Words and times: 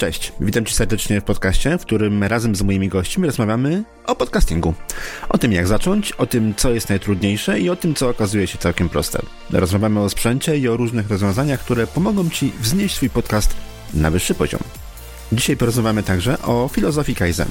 Cześć, 0.00 0.32
witam 0.40 0.64
Cię 0.64 0.74
serdecznie 0.74 1.20
w 1.20 1.24
podcaście, 1.24 1.78
w 1.78 1.82
którym 1.82 2.24
razem 2.24 2.56
z 2.56 2.62
moimi 2.62 2.88
gośćmi 2.88 3.26
rozmawiamy 3.26 3.84
o 4.06 4.16
podcastingu. 4.16 4.74
O 5.28 5.38
tym, 5.38 5.52
jak 5.52 5.66
zacząć, 5.66 6.12
o 6.12 6.26
tym, 6.26 6.54
co 6.54 6.70
jest 6.70 6.88
najtrudniejsze 6.88 7.60
i 7.60 7.70
o 7.70 7.76
tym, 7.76 7.94
co 7.94 8.08
okazuje 8.08 8.46
się 8.46 8.58
całkiem 8.58 8.88
proste. 8.88 9.22
Rozmawiamy 9.50 10.00
o 10.00 10.10
sprzęcie 10.10 10.58
i 10.58 10.68
o 10.68 10.76
różnych 10.76 11.10
rozwiązaniach, 11.10 11.60
które 11.60 11.86
pomogą 11.86 12.30
Ci 12.30 12.52
wznieść 12.60 12.94
swój 12.94 13.10
podcast 13.10 13.56
na 13.94 14.10
wyższy 14.10 14.34
poziom. 14.34 14.60
Dzisiaj 15.32 15.56
porozmawiamy 15.56 16.02
także 16.02 16.42
o 16.42 16.70
filozofii 16.72 17.14
Kaizen, 17.14 17.48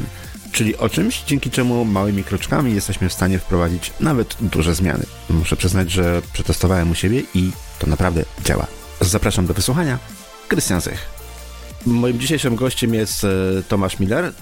czyli 0.52 0.78
o 0.78 0.90
czymś, 0.90 1.24
dzięki 1.28 1.52
czemu 1.52 1.86
małymi 1.86 2.24
kroczkami 2.24 2.76
jesteśmy 2.76 3.10
w 3.10 3.14
stanie 3.14 3.40
wprowadzić 3.40 3.94
nawet 4.00 4.38
duże 4.42 4.76
zmiany. 4.76 5.06
Muszę 5.30 5.56
przyznać, 5.56 5.92
że 5.92 6.22
przetestowałem 6.34 6.92
u 6.92 6.96
siebie 6.96 7.24
i 7.34 7.52
to 7.80 7.88
naprawdę 7.88 8.26
działa. 8.46 8.68
Zapraszam 9.02 9.46
do 9.46 9.54
wysłuchania. 9.54 10.00
Krystian 10.48 10.82
Zych. 10.82 11.19
Moim 11.86 12.20
dzisiejszym 12.20 12.56
gościem 12.56 12.94
jest 12.94 13.24
e, 13.24 13.28
Tomasz 13.68 14.00
Miller. 14.00 14.34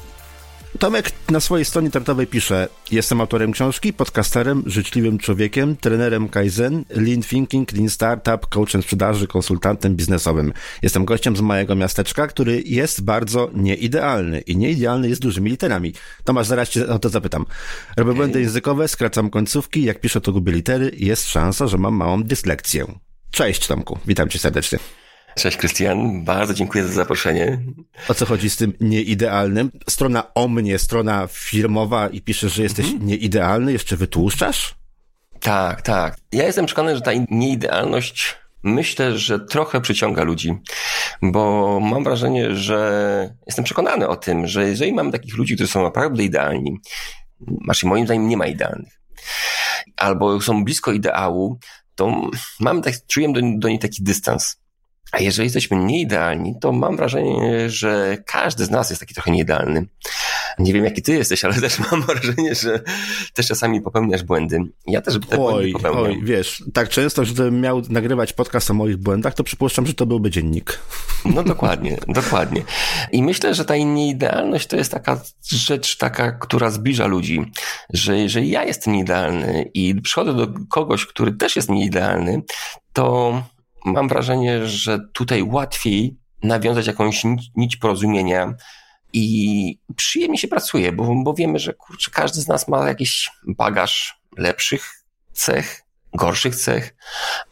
Tomek 0.79 1.11
na 1.29 1.39
swojej 1.39 1.65
stronie 1.65 1.85
internetowej 1.85 2.27
pisze: 2.27 2.67
Jestem 2.91 3.21
autorem 3.21 3.51
książki, 3.51 3.93
podcasterem, 3.93 4.63
życzliwym 4.65 5.17
człowiekiem, 5.17 5.75
trenerem 5.75 6.29
Kaizen, 6.29 6.85
Lean 6.89 7.21
Thinking, 7.21 7.71
Lean 7.71 7.89
Startup, 7.89 8.47
coachem 8.47 8.81
sprzedaży, 8.81 9.27
konsultantem 9.27 9.95
biznesowym. 9.95 10.53
Jestem 10.81 11.05
gościem 11.05 11.37
z 11.37 11.41
małego 11.41 11.75
miasteczka, 11.75 12.27
który 12.27 12.61
jest 12.65 13.03
bardzo 13.03 13.49
nieidealny 13.53 14.39
i 14.39 14.57
nieidealny 14.57 15.09
jest 15.09 15.21
dużymi 15.21 15.49
literami. 15.49 15.93
Tomasz, 16.23 16.47
zaraz 16.47 16.69
cię 16.69 16.87
o 16.87 16.99
to 16.99 17.09
zapytam. 17.09 17.45
Robię 17.97 18.11
okay. 18.11 18.15
błędy 18.15 18.41
językowe, 18.41 18.87
skracam 18.87 19.29
końcówki, 19.29 19.83
jak 19.83 20.01
piszę 20.01 20.21
to 20.21 20.31
gubię 20.31 20.51
litery, 20.51 20.91
jest 20.97 21.29
szansa, 21.29 21.67
że 21.67 21.77
mam 21.77 21.93
małą 21.93 22.23
dyslekcję. 22.23 22.85
Cześć 23.31 23.67
Tomku, 23.67 23.99
witam 24.07 24.29
cię 24.29 24.39
serdecznie. 24.39 24.79
Cześć 25.37 25.57
Krystian, 25.57 26.23
bardzo 26.23 26.53
dziękuję 26.53 26.83
za 26.83 26.93
zaproszenie. 26.93 27.59
O 28.07 28.13
co 28.13 28.25
chodzi 28.25 28.49
z 28.49 28.57
tym 28.57 28.73
nieidealnym? 28.79 29.71
Strona 29.89 30.33
o 30.33 30.47
mnie, 30.47 30.79
strona 30.79 31.27
firmowa 31.31 32.07
i 32.07 32.21
piszesz, 32.21 32.53
że 32.53 32.63
jesteś 32.63 32.85
mhm. 32.85 33.05
nieidealny, 33.05 33.71
jeszcze 33.71 33.97
wytłuszczasz? 33.97 34.75
Tak, 35.39 35.81
tak. 35.81 36.17
Ja 36.31 36.45
jestem 36.45 36.65
przekonany, 36.65 36.95
że 36.95 37.01
ta 37.01 37.11
nieidealność 37.31 38.35
myślę, 38.63 39.17
że 39.17 39.39
trochę 39.39 39.81
przyciąga 39.81 40.23
ludzi, 40.23 40.57
bo 41.21 41.79
mam 41.79 42.03
wrażenie, 42.03 42.55
że 42.55 43.35
jestem 43.47 43.65
przekonany 43.65 44.07
o 44.07 44.15
tym, 44.15 44.47
że 44.47 44.69
jeżeli 44.69 44.93
mamy 44.93 45.11
takich 45.11 45.37
ludzi, 45.37 45.55
którzy 45.55 45.71
są 45.71 45.83
naprawdę 45.83 46.23
idealni, 46.23 46.77
znaczy 47.63 47.87
moim 47.87 48.05
zdaniem 48.05 48.27
nie 48.27 48.37
ma 48.37 48.47
idealnych, 48.47 48.99
albo 49.97 50.41
są 50.41 50.63
blisko 50.63 50.91
ideału, 50.91 51.59
to 51.95 52.29
mamy 52.59 52.81
tak, 52.81 52.93
czuję 53.07 53.33
do, 53.33 53.41
do 53.57 53.67
niej 53.67 53.79
taki 53.79 54.03
dystans. 54.03 54.57
A 55.11 55.19
jeżeli 55.19 55.45
jesteśmy 55.45 55.77
nieidealni, 55.77 56.55
to 56.61 56.71
mam 56.71 56.97
wrażenie, 56.97 57.69
że 57.69 58.17
każdy 58.25 58.65
z 58.65 58.69
nas 58.69 58.89
jest 58.89 58.99
taki 58.99 59.13
trochę 59.13 59.31
nieidealny. 59.31 59.85
Nie 60.59 60.73
wiem, 60.73 60.85
jaki 60.85 61.01
ty 61.01 61.13
jesteś, 61.13 61.45
ale 61.45 61.61
też 61.61 61.79
mam 61.79 62.01
wrażenie, 62.01 62.55
że 62.55 62.83
też 63.33 63.47
czasami 63.47 63.81
popełniasz 63.81 64.23
błędy. 64.23 64.59
Ja 64.87 65.01
też 65.01 65.19
te 65.29 65.43
oj, 65.45 65.71
popełniam. 65.71 66.03
Oj, 66.03 66.19
wiesz, 66.23 66.63
tak 66.73 66.89
często, 66.89 67.25
że 67.25 67.33
gdybym 67.33 67.61
miał 67.61 67.81
nagrywać 67.89 68.33
podcast 68.33 68.71
o 68.71 68.73
moich 68.73 68.97
błędach, 68.97 69.33
to 69.33 69.43
przypuszczam, 69.43 69.87
że 69.87 69.93
to 69.93 70.05
byłby 70.05 70.29
dziennik. 70.31 70.79
No 71.25 71.43
dokładnie, 71.43 71.97
dokładnie. 72.07 72.61
I 73.11 73.23
myślę, 73.23 73.53
że 73.53 73.65
ta 73.65 73.77
nieidealność 73.77 74.67
to 74.67 74.75
jest 74.75 74.91
taka 74.91 75.21
rzecz 75.51 75.97
taka, 75.97 76.31
która 76.31 76.69
zbliża 76.69 77.07
ludzi, 77.07 77.51
że 77.93 78.17
jeżeli 78.17 78.49
ja 78.49 78.63
jestem 78.63 78.93
nieidealny 78.93 79.71
i 79.73 80.01
przychodzę 80.01 80.33
do 80.33 80.47
kogoś, 80.69 81.05
który 81.05 81.31
też 81.31 81.55
jest 81.55 81.69
nieidealny, 81.69 82.41
to 82.93 83.43
mam 83.93 84.07
wrażenie, 84.07 84.65
że 84.65 84.99
tutaj 85.13 85.43
łatwiej 85.43 86.17
nawiązać 86.43 86.87
jakąś 86.87 87.23
nić, 87.55 87.77
porozumienia 87.77 88.53
i 89.13 89.79
przyjemnie 89.95 90.37
się 90.37 90.47
pracuje, 90.47 90.91
bo, 90.91 91.15
bo 91.23 91.33
wiemy, 91.33 91.59
że 91.59 91.73
kurczę, 91.73 92.11
każdy 92.11 92.41
z 92.41 92.47
nas 92.47 92.67
ma 92.67 92.87
jakiś 92.87 93.29
bagaż 93.47 94.21
lepszych 94.37 95.03
cech, 95.33 95.81
gorszych 96.13 96.55
cech, 96.55 96.95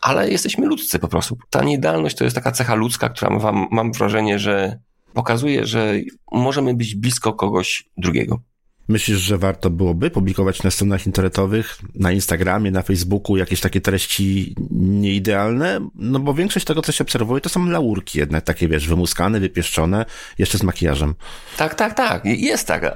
ale 0.01 0.29
jesteśmy 0.29 0.65
ludzcy 0.65 0.99
po 0.99 1.07
prostu. 1.07 1.37
Ta 1.49 1.63
niedalność 1.63 2.15
to 2.15 2.23
jest 2.23 2.35
taka 2.35 2.51
cecha 2.51 2.75
ludzka, 2.75 3.09
która 3.09 3.39
mam, 3.39 3.67
mam 3.71 3.91
wrażenie, 3.91 4.39
że 4.39 4.79
pokazuje, 5.13 5.65
że 5.65 5.93
możemy 6.31 6.73
być 6.73 6.95
blisko 6.95 7.33
kogoś 7.33 7.89
drugiego. 7.97 8.41
Myślisz, 8.87 9.17
że 9.17 9.37
warto 9.37 9.69
byłoby 9.69 10.09
publikować 10.09 10.63
na 10.63 10.71
stronach 10.71 11.05
internetowych, 11.05 11.77
na 11.95 12.11
Instagramie, 12.11 12.71
na 12.71 12.81
Facebooku 12.81 13.37
jakieś 13.37 13.61
takie 13.61 13.81
treści 13.81 14.55
nieidealne? 14.71 15.89
No 15.95 16.19
bo 16.19 16.33
większość 16.33 16.65
tego, 16.65 16.81
co 16.81 16.91
się 16.91 17.03
obserwuje, 17.03 17.41
to 17.41 17.49
są 17.49 17.65
laurki 17.65 18.19
jednak 18.19 18.43
takie, 18.43 18.67
wiesz, 18.67 18.87
wymuskane, 18.87 19.39
wypieszczone, 19.39 20.05
jeszcze 20.37 20.57
z 20.57 20.63
makijażem. 20.63 21.15
Tak, 21.57 21.75
tak, 21.75 21.93
tak. 21.93 22.25
Jest 22.25 22.67
taka. 22.67 22.95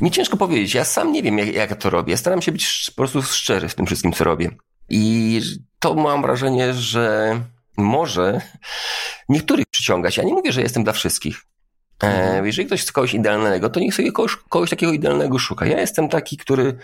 Mi 0.00 0.10
ciężko 0.10 0.36
powiedzieć. 0.36 0.74
Ja 0.74 0.84
sam 0.84 1.12
nie 1.12 1.22
wiem, 1.22 1.38
jak, 1.38 1.54
jak 1.54 1.76
to 1.76 1.90
robię. 1.90 2.16
Staram 2.16 2.42
się 2.42 2.52
być 2.52 2.90
po 2.90 2.96
prostu 2.96 3.22
szczery 3.22 3.68
w 3.68 3.74
tym 3.74 3.86
wszystkim, 3.86 4.12
co 4.12 4.24
robię. 4.24 4.50
I 4.88 5.40
to 5.78 5.94
mam 5.94 6.22
wrażenie, 6.22 6.74
że 6.74 7.40
może 7.76 8.40
niektórych 9.28 9.66
przyciągać. 9.70 10.16
Ja 10.16 10.24
nie 10.24 10.32
mówię, 10.32 10.52
że 10.52 10.62
jestem 10.62 10.84
dla 10.84 10.92
wszystkich. 10.92 11.42
E, 12.02 12.06
mhm. 12.06 12.46
Jeżeli 12.46 12.66
ktoś 12.66 12.82
chce 12.82 12.92
kogoś 12.92 13.14
idealnego, 13.14 13.70
to 13.70 13.80
niech 13.80 13.94
sobie 13.94 14.12
kogoś, 14.12 14.36
kogoś 14.36 14.70
takiego 14.70 14.92
idealnego 14.92 15.38
szuka. 15.38 15.66
Ja 15.66 15.80
jestem 15.80 16.08
taki, 16.08 16.36
który 16.36 16.76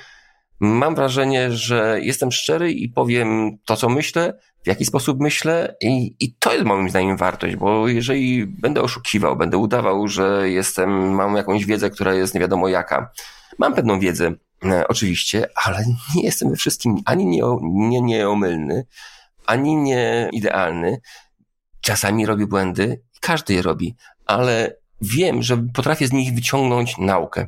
mam 0.60 0.94
wrażenie, 0.94 1.52
że 1.52 1.98
jestem 2.02 2.32
szczery 2.32 2.72
i 2.72 2.88
powiem 2.88 3.58
to, 3.64 3.76
co 3.76 3.88
myślę, 3.88 4.38
w 4.64 4.66
jaki 4.66 4.84
sposób 4.84 5.20
myślę 5.20 5.76
i, 5.80 6.16
i 6.20 6.34
to 6.34 6.52
jest 6.52 6.64
moim 6.64 6.90
zdaniem 6.90 7.16
wartość, 7.16 7.56
bo 7.56 7.88
jeżeli 7.88 8.46
będę 8.46 8.82
oszukiwał, 8.82 9.36
będę 9.36 9.58
udawał, 9.58 10.08
że 10.08 10.50
jestem, 10.50 11.14
mam 11.14 11.36
jakąś 11.36 11.64
wiedzę, 11.64 11.90
która 11.90 12.14
jest 12.14 12.34
nie 12.34 12.40
wiadomo 12.40 12.68
jaka. 12.68 13.10
Mam 13.58 13.74
pewną 13.74 14.00
wiedzę, 14.00 14.32
e, 14.64 14.88
oczywiście, 14.88 15.48
ale 15.64 15.84
nie 16.14 16.22
jestem 16.22 16.50
we 16.50 16.56
wszystkim 16.56 16.96
ani 17.04 17.26
nie, 17.26 17.42
nie, 17.62 18.00
nieomylny, 18.00 18.86
ani 19.46 19.76
nie 19.76 20.30
idealny. 20.32 21.00
Czasami 21.80 22.26
robię 22.26 22.46
błędy, 22.46 23.02
każdy 23.20 23.54
je 23.54 23.62
robi, 23.62 23.96
ale 24.26 24.76
wiem, 25.00 25.42
że 25.42 25.56
potrafię 25.56 26.08
z 26.08 26.12
nich 26.12 26.34
wyciągnąć 26.34 26.98
naukę. 26.98 27.46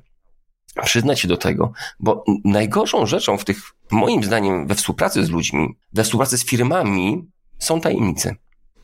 Przyznać 0.84 1.20
się 1.20 1.28
do 1.28 1.36
tego, 1.36 1.72
bo 2.00 2.24
najgorszą 2.44 3.06
rzeczą 3.06 3.38
w 3.38 3.44
tych, 3.44 3.62
moim 3.90 4.24
zdaniem, 4.24 4.66
we 4.66 4.74
współpracy 4.74 5.24
z 5.24 5.30
ludźmi, 5.30 5.76
we 5.92 6.04
współpracy 6.04 6.38
z 6.38 6.44
firmami 6.44 7.28
są 7.58 7.80
tajemnice. 7.80 8.34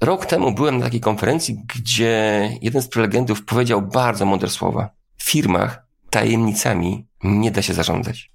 Rok 0.00 0.26
temu 0.26 0.53
byłem 0.53 0.78
na 0.78 0.84
takiej 0.84 1.00
konferencji, 1.00 1.59
gdzie 1.75 2.50
jeden 2.62 2.82
z 2.82 2.88
prelegentów 2.88 3.44
powiedział 3.44 3.82
bardzo 3.82 4.26
mądre 4.26 4.49
słowa. 4.49 4.91
W 5.16 5.31
firmach 5.31 5.87
tajemnicami 6.10 7.06
nie 7.25 7.50
da 7.50 7.62
się 7.62 7.75
zarządzać. 7.75 8.31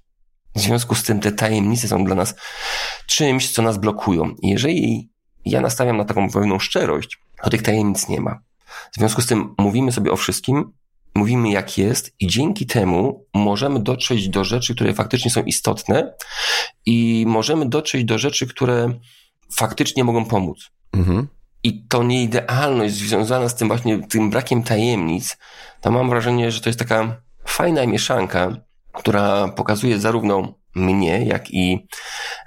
W 0.54 0.60
związku 0.60 0.94
z 0.94 1.02
tym 1.02 1.20
te 1.20 1.32
tajemnice 1.32 1.88
są 1.88 2.04
dla 2.04 2.14
nas 2.14 2.34
czymś, 3.06 3.50
co 3.50 3.62
nas 3.62 3.78
blokują. 3.78 4.34
Jeżeli 4.42 5.10
ja 5.44 5.60
nastawiam 5.60 5.96
na 5.96 6.04
taką 6.04 6.30
pewną 6.30 6.58
szczerość, 6.58 7.18
to 7.42 7.50
tych 7.50 7.62
tajemnic 7.62 8.08
nie 8.08 8.20
ma. 8.20 8.40
W 8.92 8.98
związku 8.98 9.22
z 9.22 9.26
tym 9.26 9.54
mówimy 9.58 9.92
sobie 9.92 10.12
o 10.12 10.16
wszystkim, 10.16 10.72
mówimy 11.14 11.50
jak 11.50 11.78
jest 11.78 12.14
i 12.20 12.26
dzięki 12.26 12.66
temu 12.66 13.26
możemy 13.34 13.80
dotrzeć 13.80 14.28
do 14.28 14.44
rzeczy, 14.44 14.74
które 14.74 14.94
faktycznie 14.94 15.30
są 15.30 15.42
istotne 15.42 16.14
i 16.86 17.24
możemy 17.28 17.68
dotrzeć 17.68 18.04
do 18.04 18.18
rzeczy, 18.18 18.46
które 18.46 18.94
faktycznie 19.56 20.04
mogą 20.04 20.24
pomóc. 20.24 20.70
Mhm. 20.92 21.28
I 21.64 21.86
to 21.86 22.02
nieidealność 22.02 22.94
związana 22.94 23.48
z 23.48 23.54
tym 23.54 23.68
właśnie 23.68 24.06
tym 24.08 24.30
brakiem 24.30 24.62
tajemnic, 24.62 25.36
to 25.80 25.90
mam 25.90 26.10
wrażenie, 26.10 26.50
że 26.50 26.60
to 26.60 26.68
jest 26.68 26.78
taka 26.78 27.22
fajna 27.44 27.86
mieszanka, 27.86 28.56
która 28.92 29.48
pokazuje 29.48 29.98
zarówno 29.98 30.54
mnie, 30.74 31.24
jak 31.24 31.50
i 31.50 31.86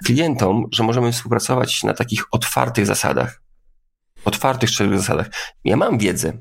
klientom, 0.04 0.64
że 0.72 0.82
możemy 0.82 1.12
współpracować 1.12 1.82
na 1.82 1.94
takich 1.94 2.24
otwartych 2.30 2.86
zasadach 2.86 3.45
otwartych, 4.26 4.70
szczerych 4.70 4.98
zasadach. 4.98 5.30
Ja 5.64 5.76
mam 5.76 5.98
wiedzę, 5.98 6.32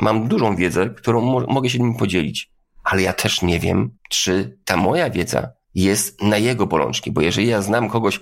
mam 0.00 0.28
dużą 0.28 0.56
wiedzę, 0.56 0.90
którą 0.90 1.20
mo 1.20 1.40
mogę 1.40 1.70
się 1.70 1.78
nim 1.78 1.96
podzielić, 1.96 2.50
ale 2.84 3.02
ja 3.02 3.12
też 3.12 3.42
nie 3.42 3.60
wiem, 3.60 3.90
czy 4.10 4.58
ta 4.64 4.76
moja 4.76 5.10
wiedza 5.10 5.48
jest 5.74 6.22
na 6.22 6.38
jego 6.38 6.66
bolączki, 6.66 7.12
bo 7.12 7.20
jeżeli 7.20 7.46
ja 7.46 7.62
znam 7.62 7.90
kogoś 7.90 8.20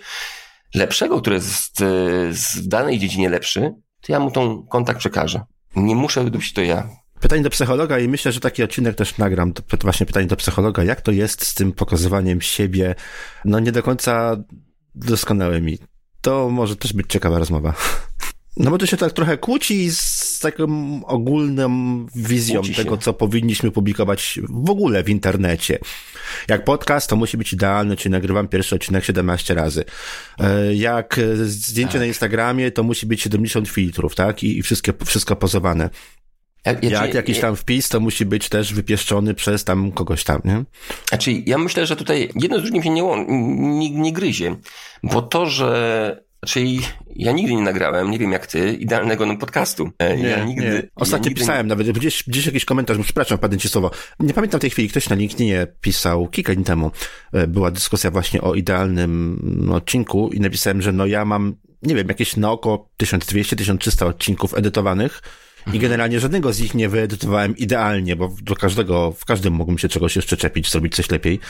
lepszego, 0.75 1.21
który 1.21 1.37
jest 1.37 1.85
w 2.35 2.67
danej 2.67 2.99
dziedzinie 2.99 3.29
lepszy, 3.29 3.75
to 4.01 4.13
ja 4.13 4.21
mu 4.21 4.31
tą 4.31 4.67
kontakt 4.67 4.99
przekażę. 4.99 5.41
Nie 5.77 5.97
muszę 5.97 6.25
być 6.25 6.53
to 6.53 6.63
ja. 6.63 6.89
Pytanie 7.21 7.43
do 7.43 7.51
psychologa 7.51 7.99
i 7.99 8.09
myślę, 8.09 8.33
że 8.33 8.41
taki 8.41 8.63
odcinek 8.63 8.97
też 8.97 9.19
nagram. 9.19 9.53
To 9.53 9.63
właśnie 9.81 10.07
pytanie 10.07 10.27
do 10.27 10.37
psychologa. 10.37 10.85
Jak 10.85 11.01
to 11.01 11.13
jest 11.13 11.47
z 11.47 11.55
tym 11.55 11.73
pokazywaniem 11.73 12.41
siebie, 12.41 12.95
no 13.45 13.61
nie 13.61 13.73
do 13.73 13.83
końca 13.83 14.37
doskonałymi? 14.95 15.79
To 16.21 16.51
może 16.51 16.77
też 16.77 16.93
być 16.93 17.07
ciekawa 17.09 17.39
rozmowa. 17.39 17.75
No 18.57 18.71
bo 18.71 18.79
to 18.79 18.87
się 18.87 18.97
tak 18.97 19.13
trochę 19.13 19.39
kłóci 19.39 19.91
z 19.91 20.39
taką 20.43 20.67
ogólną 21.07 21.71
wizją 22.15 22.63
tego, 22.77 22.97
co 22.97 23.13
powinniśmy 23.13 23.71
publikować 23.71 24.41
w 24.49 24.71
ogóle 24.71 25.05
w 25.05 25.09
internecie. 25.09 25.79
Jak 26.49 26.65
podcast, 26.65 27.11
to 27.11 27.17
musi 27.17 27.37
być 27.37 27.53
idealny, 27.53 27.97
czyli 27.97 28.13
nagrywam 28.13 28.49
pierwszy 28.49 28.75
odcinek 28.75 29.05
17 29.05 29.55
razy. 29.55 29.85
E, 30.39 30.75
jak 30.75 31.21
zdjęcie 31.45 31.93
tak. 31.93 32.01
na 32.01 32.07
Instagramie, 32.07 32.71
to 32.71 32.83
musi 32.83 33.07
być 33.07 33.23
70 33.23 33.69
filtrów, 33.69 34.15
tak? 34.15 34.43
I, 34.43 34.59
i 34.59 34.63
wszystkie, 34.63 34.93
wszystko 35.05 35.37
pozowane. 35.37 35.91
Ja, 36.65 36.73
ja, 36.83 37.07
Jak 37.07 37.15
jakiś 37.15 37.41
tam 37.41 37.57
wpis, 37.57 37.89
to 37.89 38.01
musi 38.01 38.27
być 38.27 38.49
też 38.49 38.75
wypieszczony 38.75 39.35
przez 39.35 39.65
tam 39.65 39.93
kogoś 39.93 40.25
tam, 40.25 40.41
nie? 40.45 40.65
Znaczy, 41.09 41.33
ja 41.47 41.59
myślę, 41.59 41.87
że 41.87 41.97
tutaj 41.97 42.31
jedno 42.35 42.59
z 42.59 42.63
drugim 42.63 42.83
się 42.83 42.91
nie, 42.91 43.03
nie, 43.79 43.91
nie 43.91 44.13
gryzie, 44.13 44.57
bo 45.03 45.23
to, 45.23 45.47
że 45.47 46.32
Czyli 46.47 46.81
ja 47.17 47.33
nigdy 47.33 47.55
nie 47.55 47.63
nagrałem, 47.63 48.11
nie 48.11 48.19
wiem 48.19 48.33
jak 48.33 48.47
ty, 48.47 48.73
idealnego 48.73 49.27
no 49.27 49.37
podcastu. 49.37 49.91
E, 49.99 50.17
nie, 50.17 50.29
ja 50.29 50.45
nigdy. 50.45 50.65
Nie. 50.65 50.83
Ostatnio 50.97 51.31
ja 51.31 51.37
pisałem 51.37 51.67
nigdy... 51.67 51.85
nawet, 51.85 51.99
gdzieś, 51.99 52.25
gdzieś 52.27 52.47
jakiś 52.47 52.65
komentarz, 52.65 52.99
przepraszam, 53.03 53.39
padnę 53.39 53.59
ci 53.59 53.69
słowo. 53.69 53.91
Nie 54.21 54.35
pamiętam 54.35 54.61
tej 54.61 54.71
chwili, 54.71 54.89
ktoś 54.89 55.09
na 55.09 55.17
LinkedInie 55.17 55.67
pisał 55.81 56.29
kilka 56.29 56.55
dni 56.55 56.65
temu. 56.65 56.91
E, 57.33 57.47
była 57.47 57.71
dyskusja 57.71 58.11
właśnie 58.11 58.41
o 58.41 58.55
idealnym 58.55 59.71
odcinku 59.73 60.31
i 60.33 60.41
napisałem, 60.41 60.83
że 60.83 60.93
no 60.93 61.07
ja 61.07 61.25
mam, 61.25 61.55
nie 61.83 61.95
wiem, 61.95 62.09
jakieś 62.09 62.37
na 62.37 62.51
około 62.51 62.89
1200-1300 63.03 64.07
odcinków 64.07 64.55
edytowanych 64.55 65.23
i 65.73 65.79
generalnie 65.79 66.21
żadnego 66.21 66.53
z 66.53 66.61
nich 66.61 66.75
nie 66.75 66.89
wyedytowałem 66.89 67.57
idealnie, 67.57 68.17
bo 68.17 68.35
do 68.43 68.57
każdego, 68.57 69.13
w 69.13 69.25
każdym 69.25 69.55
mógłbym 69.55 69.79
się 69.79 69.89
czegoś 69.89 70.17
jeszcze 70.17 70.37
czepić, 70.37 70.71
zrobić 70.71 70.97
coś 70.97 71.11
lepiej. 71.11 71.41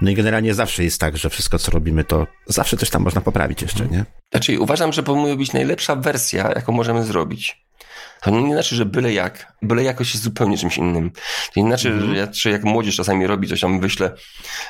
No 0.00 0.10
i 0.10 0.14
generalnie 0.14 0.54
zawsze 0.54 0.84
jest 0.84 1.00
tak, 1.00 1.16
że 1.16 1.30
wszystko, 1.30 1.58
co 1.58 1.70
robimy, 1.72 2.04
to 2.04 2.26
zawsze 2.46 2.76
coś 2.76 2.90
tam 2.90 3.02
można 3.02 3.20
poprawić 3.20 3.62
jeszcze, 3.62 3.86
nie? 3.86 4.04
Znaczy, 4.30 4.60
uważam, 4.60 4.92
że 4.92 5.02
powinna 5.02 5.36
być 5.36 5.52
najlepsza 5.52 5.96
wersja, 5.96 6.52
jaką 6.56 6.72
możemy 6.72 7.04
zrobić. 7.04 7.68
To 8.20 8.30
nie 8.30 8.52
znaczy, 8.52 8.76
że 8.76 8.86
byle 8.86 9.12
jak. 9.12 9.52
Byle 9.62 9.82
jakość 9.82 10.14
jest 10.14 10.24
zupełnie 10.24 10.58
czymś 10.58 10.78
innym. 10.78 11.10
To 11.54 11.60
nie 11.60 11.66
znaczy, 11.66 11.88
mm. 11.88 12.06
że 12.06 12.16
ja, 12.16 12.26
czy 12.26 12.50
jak 12.50 12.64
młodzież 12.64 12.96
czasami 12.96 13.26
robi 13.26 13.48
coś 13.48 13.60
tam, 13.60 13.80
wyślę, 13.80 14.14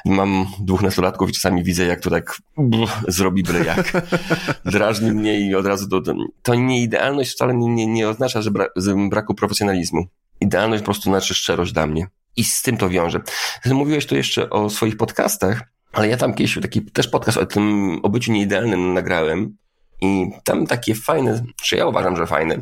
mam 0.05 0.47
dwóch 0.61 0.83
nastolatków 0.83 1.31
i 1.31 1.33
czasami 1.33 1.65
widzę, 1.65 1.87
jak 1.87 2.01
to 2.01 2.11
tak 2.11 2.39
zrobi 3.09 3.43
byle 3.43 3.65
jak. 3.65 3.93
Drażni 4.65 5.13
mnie 5.13 5.41
i 5.41 5.55
od 5.55 5.67
razu 5.67 5.89
to 6.43 6.55
nie 6.55 6.83
idealność 6.83 7.33
wcale 7.33 7.55
nie, 7.55 7.69
nie, 7.69 7.87
nie 7.87 8.09
oznacza, 8.09 8.43
że, 8.43 8.51
bra, 8.51 8.67
że 8.77 8.95
braku 9.11 9.35
profesjonalizmu. 9.35 10.07
Idealność 10.41 10.83
po 10.83 10.85
prostu 10.85 11.11
znaczy 11.11 11.35
szczerość 11.35 11.73
dla 11.73 11.87
mnie. 11.87 12.07
I 12.37 12.45
z 12.45 12.63
tym 12.63 12.77
to 12.77 12.89
wiąże. 12.89 13.21
Mówiłeś 13.67 14.07
tu 14.07 14.17
jeszcze 14.17 14.51
o 14.51 14.71
swoich 14.71 14.97
podcastach, 14.97 15.63
ale 15.93 16.09
ja 16.09 16.17
tam 16.17 16.35
kiedyś 16.35 16.59
taki 16.63 16.83
też 16.83 17.09
podcast 17.09 17.39
o 17.39 17.47
tym 17.47 17.99
o 18.03 18.09
byciu 18.09 18.33
nieidealnym 18.33 18.95
nagrałem 18.95 19.57
i 20.01 20.31
tam 20.45 20.67
takie 20.67 20.95
fajne, 20.95 21.45
czy 21.63 21.77
ja 21.77 21.87
uważam, 21.87 22.17
że 22.17 22.27
fajne, 22.27 22.59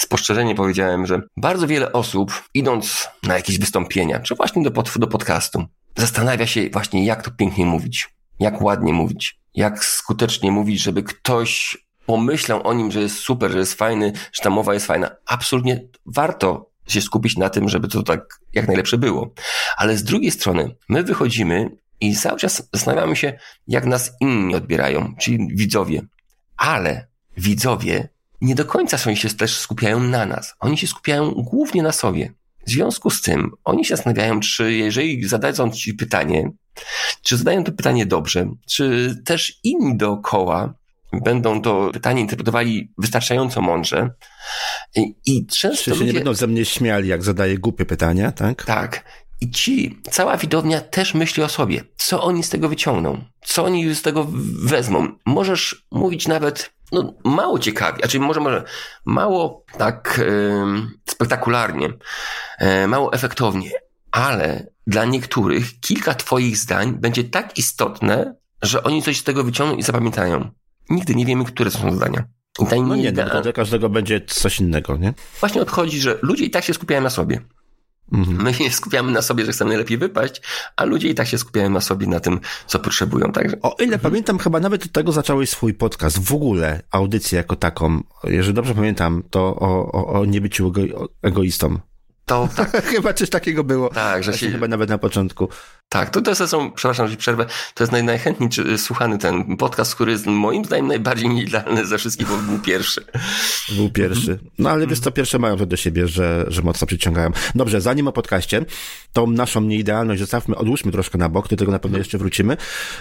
spostrzeżenie 0.00 0.54
powiedziałem, 0.54 1.06
że 1.06 1.22
bardzo 1.36 1.66
wiele 1.66 1.92
osób, 1.92 2.44
idąc 2.54 3.08
na 3.22 3.34
jakieś 3.34 3.58
wystąpienia, 3.58 4.20
czy 4.20 4.34
właśnie 4.34 4.62
do, 4.62 4.70
pod, 4.70 4.98
do 4.98 5.06
podcastu, 5.06 5.64
zastanawia 5.96 6.46
się 6.46 6.70
właśnie, 6.70 7.04
jak 7.04 7.22
to 7.22 7.30
pięknie 7.30 7.66
mówić, 7.66 8.14
jak 8.40 8.62
ładnie 8.62 8.92
mówić, 8.92 9.40
jak 9.54 9.84
skutecznie 9.84 10.52
mówić, 10.52 10.82
żeby 10.82 11.02
ktoś 11.02 11.78
pomyślał 12.06 12.66
o 12.66 12.74
nim, 12.74 12.92
że 12.92 13.00
jest 13.00 13.16
super, 13.16 13.50
że 13.50 13.58
jest 13.58 13.74
fajny, 13.74 14.12
że 14.32 14.42
ta 14.42 14.50
mowa 14.50 14.74
jest 14.74 14.86
fajna. 14.86 15.10
Absolutnie 15.26 15.80
warto 16.06 16.70
się 16.86 17.00
skupić 17.00 17.36
na 17.36 17.50
tym, 17.50 17.68
żeby 17.68 17.88
to 17.88 18.02
tak 18.02 18.40
jak 18.54 18.66
najlepsze 18.66 18.98
było. 18.98 19.30
Ale 19.76 19.96
z 19.96 20.04
drugiej 20.04 20.30
strony, 20.30 20.76
my 20.88 21.02
wychodzimy 21.02 21.70
i 22.00 22.16
cały 22.16 22.38
czas 22.38 22.68
zastanawiamy 22.72 23.16
się, 23.16 23.38
jak 23.66 23.86
nas 23.86 24.12
inni 24.20 24.54
odbierają, 24.54 25.14
czyli 25.20 25.48
widzowie. 25.56 26.02
Ale 26.56 27.06
widzowie 27.36 28.08
nie 28.40 28.54
do 28.54 28.64
końca 28.64 28.98
oni 29.06 29.16
się 29.16 29.28
też 29.28 29.58
skupiają 29.58 30.00
na 30.00 30.26
nas. 30.26 30.54
Oni 30.60 30.78
się 30.78 30.86
skupiają 30.86 31.30
głównie 31.30 31.82
na 31.82 31.92
sobie. 31.92 32.32
W 32.66 32.70
związku 32.70 33.10
z 33.10 33.22
tym 33.22 33.50
oni 33.64 33.84
się 33.84 33.96
zastanawiają, 33.96 34.40
czy 34.40 34.72
jeżeli 34.72 35.28
zadadzą 35.28 35.70
ci 35.70 35.94
pytanie, 35.94 36.50
czy 37.22 37.36
zadają 37.36 37.64
to 37.64 37.72
pytanie 37.72 38.06
dobrze, 38.06 38.48
czy 38.66 39.16
też 39.24 39.60
inni 39.64 39.96
dookoła 39.96 40.74
będą 41.12 41.62
to 41.62 41.90
pytanie 41.92 42.20
interpretowali 42.20 42.92
wystarczająco 42.98 43.60
mądrze. 43.60 44.10
I, 44.96 45.14
i 45.26 45.46
często. 45.46 45.84
Czy 45.84 45.90
się 45.90 45.96
ludzie... 45.96 46.04
nie 46.04 46.12
będą 46.12 46.34
ze 46.34 46.46
mnie 46.46 46.64
śmiali, 46.64 47.08
jak 47.08 47.22
zadaję 47.22 47.58
głupie 47.58 47.84
pytania, 47.84 48.32
tak? 48.32 48.64
Tak. 48.64 49.04
I 49.40 49.50
ci, 49.50 49.98
cała 50.10 50.36
widownia 50.36 50.80
też 50.80 51.14
myśli 51.14 51.42
o 51.42 51.48
sobie. 51.48 51.84
Co 51.96 52.22
oni 52.22 52.42
z 52.42 52.48
tego 52.48 52.68
wyciągną? 52.68 53.24
Co 53.44 53.64
oni 53.64 53.94
z 53.94 54.02
tego 54.02 54.26
wezmą? 54.62 55.08
Możesz 55.26 55.86
mówić 55.90 56.28
nawet 56.28 56.70
no, 56.92 57.14
mało 57.24 57.58
ciekawie, 57.58 57.98
znaczy 57.98 58.20
może, 58.20 58.40
może 58.40 58.64
mało 59.04 59.64
tak 59.78 60.20
yy, 60.26 60.88
spektakularnie, 61.08 61.88
yy, 62.60 62.88
mało 62.88 63.12
efektownie, 63.12 63.70
ale 64.10 64.66
dla 64.86 65.04
niektórych 65.04 65.80
kilka 65.80 66.14
twoich 66.14 66.56
zdań 66.56 66.94
będzie 66.94 67.24
tak 67.24 67.58
istotne, 67.58 68.34
że 68.62 68.82
oni 68.82 69.02
coś 69.02 69.18
z 69.18 69.24
tego 69.24 69.44
wyciągną 69.44 69.76
i 69.76 69.82
zapamiętają. 69.82 70.50
Nigdy 70.90 71.14
nie 71.14 71.26
wiemy, 71.26 71.44
które 71.44 71.70
są 71.70 71.92
zdania. 71.92 72.24
I 72.60 72.66
ta 72.66 72.76
no 72.76 72.96
nie, 72.96 73.12
no, 73.12 73.42
dla 73.42 73.52
każdego 73.52 73.88
będzie 73.88 74.20
coś 74.20 74.60
innego, 74.60 74.96
nie? 74.96 75.14
Właśnie 75.40 75.62
odchodzi, 75.62 76.00
że 76.00 76.18
ludzie 76.22 76.44
i 76.44 76.50
tak 76.50 76.64
się 76.64 76.74
skupiają 76.74 77.02
na 77.02 77.10
sobie. 77.10 77.40
Mhm. 78.12 78.42
My 78.42 78.54
się 78.54 78.70
skupiamy 78.70 79.12
na 79.12 79.22
sobie, 79.22 79.44
że 79.44 79.52
chcemy 79.52 79.76
lepiej 79.76 79.98
wypaść, 79.98 80.42
a 80.76 80.84
ludzie 80.84 81.08
i 81.08 81.14
tak 81.14 81.26
się 81.26 81.38
skupiają 81.38 81.70
na 81.70 81.80
sobie, 81.80 82.06
na 82.06 82.20
tym, 82.20 82.40
co 82.66 82.78
potrzebują. 82.78 83.32
Także... 83.32 83.56
O 83.62 83.74
ile 83.78 83.94
mhm. 83.94 84.00
pamiętam, 84.00 84.38
chyba 84.38 84.60
nawet 84.60 84.84
od 84.84 84.92
tego 84.92 85.12
zacząłeś 85.12 85.50
swój 85.50 85.74
podcast, 85.74 86.18
w 86.18 86.34
ogóle 86.34 86.82
audycję 86.90 87.36
jako 87.36 87.56
taką. 87.56 88.02
Jeżeli 88.24 88.54
dobrze 88.54 88.74
pamiętam, 88.74 89.22
to 89.30 89.40
o, 89.40 89.92
o, 89.92 90.20
o 90.20 90.24
niebyciu 90.24 90.66
ego, 90.68 91.08
egoistą. 91.22 91.78
To 92.28 92.48
tak. 92.56 92.84
chyba 92.84 93.12
coś 93.12 93.30
takiego 93.30 93.64
było. 93.64 93.88
Tak, 93.88 94.24
że 94.24 94.38
się... 94.38 94.50
Chyba 94.50 94.68
nawet 94.68 94.88
na 94.88 94.98
początku. 94.98 95.48
Tak, 95.88 96.10
to, 96.10 96.22
to 96.22 96.34
są, 96.34 96.72
przepraszam, 96.72 97.08
że 97.08 97.16
przerwę, 97.16 97.46
to 97.74 97.84
jest 97.84 97.92
naj, 97.92 98.04
najchętniej 98.04 98.78
słuchany 98.78 99.18
ten 99.18 99.56
podcast, 99.56 99.94
który 99.94 100.12
jest 100.12 100.26
moim 100.26 100.64
zdaniem 100.64 100.86
najbardziej 100.86 101.28
nieidealny 101.28 101.86
ze 101.86 101.98
wszystkich, 101.98 102.28
bo 102.28 102.36
był 102.36 102.58
pierwszy. 102.58 103.04
Był 103.76 103.90
pierwszy. 103.90 104.38
No 104.58 104.70
ale 104.70 104.86
wiesz 104.86 105.00
co, 105.00 105.10
pierwsze 105.10 105.38
mają 105.38 105.56
to 105.56 105.66
do 105.66 105.76
siebie, 105.76 106.08
że, 106.08 106.44
że 106.48 106.62
mocno 106.62 106.86
przyciągają. 106.86 107.30
Dobrze, 107.54 107.80
zanim 107.80 108.08
o 108.08 108.12
podcaście, 108.12 108.64
tą 109.12 109.26
naszą 109.30 109.60
nieidealność 109.60 110.20
zostawmy, 110.20 110.56
odłóżmy 110.56 110.92
troszkę 110.92 111.18
na 111.18 111.28
bok, 111.28 111.48
do 111.48 111.56
tego 111.56 111.72
na 111.72 111.78
pewno 111.78 111.98
jeszcze 111.98 112.18
wrócimy. 112.18 112.56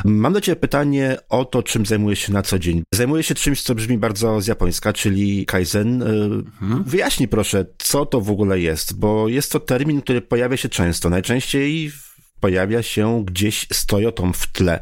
Mam 0.05 0.33
do 0.33 0.41
ciebie 0.41 0.55
pytanie 0.55 1.17
o 1.29 1.45
to, 1.45 1.63
czym 1.63 1.85
zajmujesz 1.85 2.19
się 2.19 2.33
na 2.33 2.41
co 2.41 2.59
dzień. 2.59 2.83
Zajmuję 2.93 3.23
się 3.23 3.35
czymś, 3.35 3.61
co 3.61 3.75
brzmi 3.75 3.97
bardzo 3.97 4.41
z 4.41 4.47
japońska, 4.47 4.93
czyli 4.93 5.45
kaizen. 5.45 6.01
Mhm. 6.61 6.83
Wyjaśnij 6.83 7.27
proszę, 7.27 7.65
co 7.77 8.05
to 8.05 8.21
w 8.21 8.31
ogóle 8.31 8.59
jest, 8.59 8.99
bo 8.99 9.16
jest 9.27 9.51
to 9.51 9.59
termin, 9.59 10.01
który 10.01 10.21
pojawia 10.21 10.57
się 10.57 10.69
często, 10.69 11.09
najczęściej 11.09 11.91
pojawia 12.39 12.83
się 12.83 13.25
gdzieś 13.25 13.67
z 13.73 13.85
Toyotą 13.85 14.33
w 14.33 14.47
tle. 14.47 14.79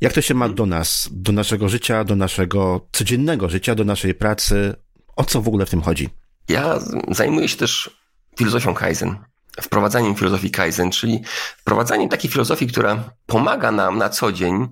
Jak 0.00 0.12
to 0.12 0.20
się 0.20 0.34
ma 0.34 0.48
do 0.48 0.66
nas, 0.66 1.08
do 1.12 1.32
naszego 1.32 1.68
życia, 1.68 2.04
do 2.04 2.16
naszego 2.16 2.88
codziennego 2.92 3.48
życia, 3.48 3.74
do 3.74 3.84
naszej 3.84 4.14
pracy? 4.14 4.74
O 5.16 5.24
co 5.24 5.42
w 5.42 5.48
ogóle 5.48 5.66
w 5.66 5.70
tym 5.70 5.82
chodzi? 5.82 6.08
Ja 6.48 6.78
zajmuję 7.08 7.48
się 7.48 7.56
też 7.56 7.90
filozofią 8.38 8.74
Kaizen, 8.74 9.16
wprowadzaniem 9.62 10.14
filozofii 10.14 10.50
Kaizen, 10.50 10.90
czyli 10.90 11.22
wprowadzaniem 11.58 12.08
takiej 12.08 12.30
filozofii, 12.30 12.66
która 12.66 13.10
pomaga 13.26 13.72
nam 13.72 13.98
na 13.98 14.08
co 14.08 14.32
dzień 14.32 14.68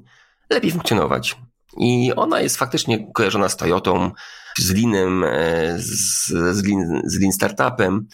lepiej 0.50 0.70
funkcjonować. 0.70 1.36
I 1.78 2.12
ona 2.16 2.40
jest 2.40 2.56
faktycznie 2.56 3.12
kojarzona 3.12 3.48
z 3.48 3.56
Toyotą, 3.56 4.12
z 4.58 4.70
Linem, 4.70 5.24
e, 5.24 5.78
z, 5.78 6.26
z, 6.28 6.64
Lean, 6.64 7.02
z 7.04 7.20
Lean 7.20 7.32
Startupem. 7.32 8.06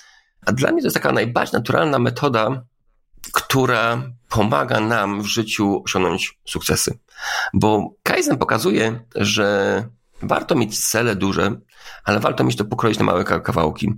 A 0.48 0.52
dla 0.52 0.72
mnie 0.72 0.82
to 0.82 0.86
jest 0.86 0.94
taka 0.94 1.12
najbardziej 1.12 1.52
naturalna 1.52 1.98
metoda 1.98 2.64
która 3.32 4.02
pomaga 4.28 4.80
nam 4.80 5.22
w 5.22 5.26
życiu 5.26 5.82
osiągnąć 5.84 6.38
sukcesy. 6.44 6.98
Bo 7.54 7.90
Kaizen 8.02 8.38
pokazuje, 8.38 9.00
że 9.14 9.84
warto 10.22 10.54
mieć 10.54 10.88
cele 10.88 11.16
duże, 11.16 11.60
ale 12.04 12.20
warto 12.20 12.44
mieć 12.44 12.56
to 12.56 12.64
pokroić 12.64 12.98
na 12.98 13.04
małe 13.04 13.24
kawałki. 13.24 13.92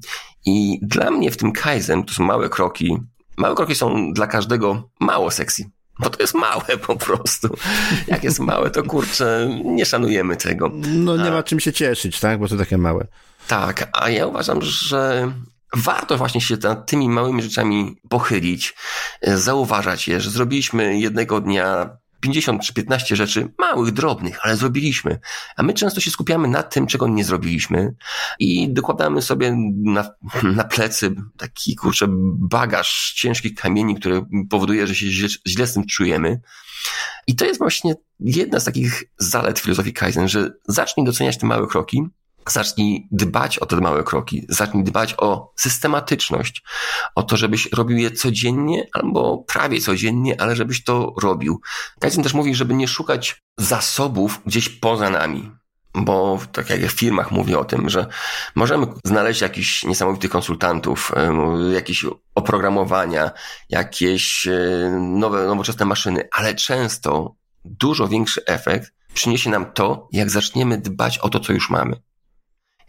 I 0.47 0.79
dla 0.83 1.11
mnie 1.11 1.31
w 1.31 1.37
tym 1.37 1.53
Kaizen 1.53 2.05
to 2.05 2.15
są 2.15 2.25
małe 2.25 2.49
kroki. 2.49 2.99
Małe 3.37 3.55
kroki 3.55 3.75
są 3.75 4.13
dla 4.13 4.27
każdego 4.27 4.91
mało 5.01 5.31
sexy. 5.31 5.65
Bo 5.99 6.11
to 6.11 6.23
jest 6.23 6.35
małe 6.35 6.79
po 6.87 6.97
prostu. 6.97 7.49
Jak 8.07 8.25
jest 8.25 8.41
małe, 8.41 8.71
to 8.71 8.83
kurczę, 8.83 9.49
nie 9.65 9.87
szanujemy 9.87 10.37
tego. 10.37 10.71
No 10.95 11.17
nie 11.17 11.31
ma 11.31 11.43
czym 11.43 11.61
się 11.61 11.73
cieszyć, 11.73 12.21
tak? 12.21 12.39
Bo 12.39 12.49
to 12.49 12.57
takie 12.57 12.79
małe. 12.79 13.07
Tak, 13.49 13.89
a 13.93 14.11
ja 14.11 14.27
uważam, 14.27 14.63
że 14.63 15.33
warto 15.77 16.19
właśnie 16.19 16.41
się 16.41 16.57
nad 16.63 16.91
tymi 16.91 17.09
małymi 17.09 17.43
rzeczami 17.43 17.97
pochylić, 18.09 18.75
e, 19.21 19.39
zauważać 19.39 20.09
je, 20.09 20.21
że 20.21 20.31
zrobiliśmy 20.31 20.99
jednego 20.99 21.41
dnia 21.41 21.97
50 22.21 22.63
czy 22.63 22.75
15 22.75 23.17
rzeczy 23.17 23.53
małych, 23.59 23.93
drobnych, 23.93 24.39
ale 24.43 24.57
zrobiliśmy. 24.57 25.21
A 25.57 25.63
my 25.63 25.75
często 25.75 26.01
się 26.01 26.11
skupiamy 26.11 26.49
na 26.49 26.63
tym, 26.63 26.87
czego 26.87 27.09
nie 27.09 27.25
zrobiliśmy 27.25 27.95
i 28.39 28.73
dokładamy 28.73 29.23
sobie 29.23 29.57
na, 29.77 30.11
na 30.57 30.65
plecy 30.65 31.15
taki, 31.37 31.77
kurczę, 31.77 32.07
bagaż 32.39 33.13
ciężkich 33.17 33.55
kamieni, 33.55 33.95
który 33.95 34.23
powoduje, 34.51 34.87
że 34.87 34.95
się 34.95 35.07
źle, 35.07 35.29
źle 35.47 35.67
z 35.67 35.75
tym 35.75 35.87
czujemy. 35.87 36.41
I 37.27 37.37
to 37.37 37.45
jest 37.45 37.59
właśnie 37.59 37.95
jedna 38.21 38.61
z 38.61 38.65
takich 38.65 39.05
zalet 39.19 39.59
filozofii 39.59 39.93
Kaizen, 39.93 40.29
że 40.29 40.53
zacznij 40.69 41.07
doceniać 41.07 41.39
te 41.39 41.47
małe 41.47 41.67
kroki, 41.67 42.03
Zacznij 42.49 43.09
dbać 43.13 43.59
o 43.59 43.67
te 43.67 43.77
małe 43.77 44.03
kroki, 44.03 44.47
zacznij 44.49 44.85
dbać 44.85 45.15
o 45.19 45.53
systematyczność, 45.57 46.63
o 47.15 47.23
to, 47.23 47.37
żebyś 47.37 47.73
robił 47.73 47.99
je 47.99 48.11
codziennie 48.11 48.87
albo 48.93 49.39
prawie 49.39 49.81
codziennie, 49.81 50.41
ale 50.41 50.57
żebyś 50.57 50.85
to 50.85 51.15
robił. 51.23 51.61
Kaizen 52.01 52.23
też 52.23 52.35
mówi, 52.35 52.55
żeby 52.55 52.75
nie 52.75 52.89
szukać 52.89 53.43
zasobów 53.59 54.41
gdzieś 54.47 54.69
poza 54.69 55.11
nami, 55.11 55.51
bo 55.95 56.39
tak 56.53 56.71
jak 56.71 56.81
w 56.81 56.93
firmach 56.93 57.31
mówię 57.31 57.59
o 57.59 57.65
tym, 57.65 57.89
że 57.89 58.07
możemy 58.55 58.87
znaleźć 59.05 59.41
jakichś 59.41 59.85
niesamowitych 59.85 60.31
konsultantów, 60.31 61.13
jakieś 61.75 62.05
oprogramowania, 62.35 63.31
jakieś 63.69 64.47
e, 64.47 64.91
nowe, 65.01 65.47
nowoczesne 65.47 65.87
maszyny, 65.87 66.29
ale 66.33 66.55
często 66.55 67.35
dużo 67.65 68.09
większy 68.09 68.45
efekt 68.45 68.93
przyniesie 69.15 69.51
nam 69.51 69.73
to, 69.73 70.09
jak 70.13 70.31
zaczniemy 70.31 70.79
dbać 70.79 71.19
o 71.19 71.29
to, 71.29 71.41
co 71.41 71.53
już 71.53 71.71
mamy. 71.71 71.97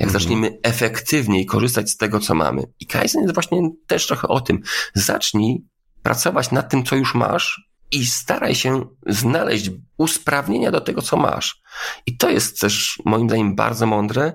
Jak 0.02 0.08
mhm. 0.08 0.22
zaczniemy 0.22 0.58
efektywniej 0.64 1.46
korzystać 1.46 1.90
z 1.90 1.98
tego, 1.98 2.20
co 2.20 2.36
mamy. 2.36 2.64
I 2.80 2.86
Kaizen 2.88 3.22
jest 3.22 3.34
właśnie 3.34 3.70
też 3.88 4.08
trochę 4.08 4.28
o 4.28 4.42
tym. 4.42 4.62
Zacznij 4.94 5.66
pracować 6.04 6.52
nad 6.52 6.70
tym, 6.70 6.84
co 6.84 6.96
już 6.96 7.16
masz, 7.16 7.72
i 7.92 8.06
staraj 8.06 8.56
się 8.56 8.86
znaleźć 9.08 9.70
usprawnienia 9.98 10.72
do 10.72 10.82
tego, 10.82 11.02
co 11.02 11.18
masz. 11.18 11.62
I 12.06 12.18
to 12.18 12.30
jest 12.30 12.60
też 12.60 13.02
moim 13.06 13.30
zdaniem 13.30 13.56
bardzo 13.56 13.86
mądre, 13.86 14.34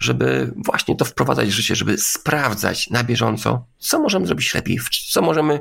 żeby 0.00 0.52
właśnie 0.64 0.96
to 0.96 1.04
wprowadzać 1.04 1.48
w 1.48 1.52
życie, 1.52 1.76
żeby 1.76 1.98
sprawdzać 1.98 2.90
na 2.90 3.04
bieżąco, 3.04 3.66
co 3.78 4.00
możemy 4.00 4.26
zrobić 4.26 4.54
lepiej, 4.54 4.78
co 5.10 5.22
możemy 5.22 5.60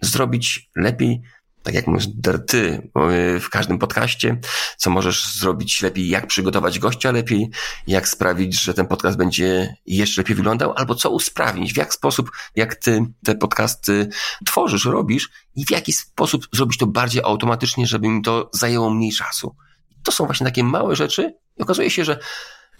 zrobić 0.00 0.70
lepiej 0.76 1.22
tak 1.62 1.74
jak 1.74 1.86
mówisz, 1.86 2.06
ty 2.46 2.90
w 3.40 3.48
każdym 3.50 3.78
podcaście, 3.78 4.40
co 4.76 4.90
możesz 4.90 5.34
zrobić 5.34 5.82
lepiej, 5.82 6.08
jak 6.08 6.26
przygotować 6.26 6.78
gościa 6.78 7.12
lepiej, 7.12 7.50
jak 7.86 8.08
sprawić, 8.08 8.60
że 8.60 8.74
ten 8.74 8.86
podcast 8.86 9.18
będzie 9.18 9.76
jeszcze 9.86 10.20
lepiej 10.20 10.36
wyglądał, 10.36 10.72
albo 10.76 10.94
co 10.94 11.10
usprawnić, 11.10 11.74
w 11.74 11.76
jaki 11.76 11.92
sposób, 11.92 12.30
jak 12.56 12.74
ty 12.74 13.04
te 13.24 13.34
podcasty 13.34 14.08
tworzysz, 14.46 14.84
robisz 14.84 15.30
i 15.56 15.66
w 15.66 15.70
jaki 15.70 15.92
sposób 15.92 16.48
zrobić 16.52 16.78
to 16.78 16.86
bardziej 16.86 17.22
automatycznie, 17.24 17.86
żeby 17.86 18.08
mi 18.08 18.22
to 18.22 18.50
zajęło 18.52 18.90
mniej 18.90 19.12
czasu. 19.12 19.56
To 20.04 20.12
są 20.12 20.26
właśnie 20.26 20.44
takie 20.44 20.64
małe 20.64 20.96
rzeczy 20.96 21.34
i 21.56 21.62
okazuje 21.62 21.90
się, 21.90 22.04
że 22.04 22.18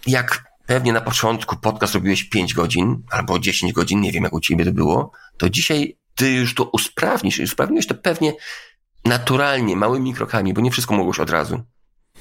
jak 0.07 0.43
pewnie 0.65 0.93
na 0.93 1.01
początku 1.01 1.55
podcast 1.55 1.93
robiłeś 1.93 2.23
5 2.23 2.53
godzin 2.53 3.03
albo 3.11 3.39
10 3.39 3.73
godzin, 3.73 4.01
nie 4.01 4.11
wiem 4.11 4.23
jak 4.23 4.33
u 4.33 4.39
ciebie 4.39 4.65
to 4.65 4.71
było, 4.71 5.11
to 5.37 5.49
dzisiaj 5.49 5.97
ty 6.15 6.31
już 6.31 6.55
to 6.55 6.63
usprawnisz 6.63 7.39
i 7.39 7.43
usprawniłeś 7.43 7.87
to 7.87 7.95
pewnie 7.95 8.33
naturalnie, 9.05 9.75
małymi 9.75 10.13
krokami, 10.13 10.53
bo 10.53 10.61
nie 10.61 10.71
wszystko 10.71 10.95
mogłeś 10.95 11.19
od 11.19 11.29
razu. 11.29 11.61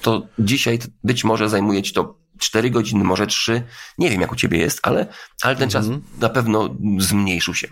To 0.02 0.26
dzisiaj 0.38 0.78
być 1.04 1.24
może 1.24 1.48
zajmuje 1.48 1.82
ci 1.82 1.92
to 1.92 2.18
4 2.38 2.70
godziny, 2.70 3.04
może 3.04 3.26
3. 3.26 3.62
Nie 3.98 4.10
wiem, 4.10 4.20
jak 4.20 4.32
u 4.32 4.36
ciebie 4.36 4.58
jest, 4.58 4.80
ale, 4.82 5.06
ale 5.42 5.56
ten 5.56 5.70
czas 5.70 5.84
mhm. 5.84 6.02
na 6.20 6.28
pewno 6.28 6.76
zmniejszył 6.98 7.54
się. 7.54 7.68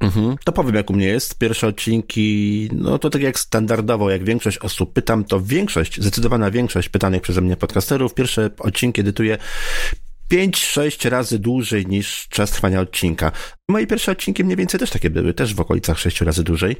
Mhm. 0.00 0.36
To 0.44 0.52
powiem, 0.52 0.74
jak 0.74 0.90
u 0.90 0.92
mnie 0.92 1.06
jest. 1.06 1.38
Pierwsze 1.38 1.66
odcinki, 1.66 2.68
no 2.72 2.98
to 2.98 3.10
tak 3.10 3.22
jak 3.22 3.38
standardowo, 3.38 4.10
jak 4.10 4.24
większość 4.24 4.58
osób 4.58 4.92
pytam, 4.92 5.24
to 5.24 5.40
większość, 5.40 6.00
zdecydowana 6.00 6.50
większość 6.50 6.88
pytanych 6.88 7.22
przeze 7.22 7.40
mnie 7.40 7.56
podcasterów, 7.56 8.14
pierwsze 8.14 8.50
odcinki 8.58 9.00
edytuję 9.00 9.38
5-6 10.32 11.10
razy 11.10 11.38
dłużej 11.38 11.86
niż 11.86 12.28
czas 12.28 12.50
trwania 12.50 12.80
odcinka. 12.80 13.32
Moje 13.68 13.86
pierwsze 13.86 14.12
odcinki 14.12 14.44
mniej 14.44 14.56
więcej 14.56 14.80
też 14.80 14.90
takie 14.90 15.10
były, 15.10 15.34
też 15.34 15.54
w 15.54 15.60
okolicach 15.60 15.98
6 15.98 16.20
razy 16.20 16.44
dłużej. 16.44 16.76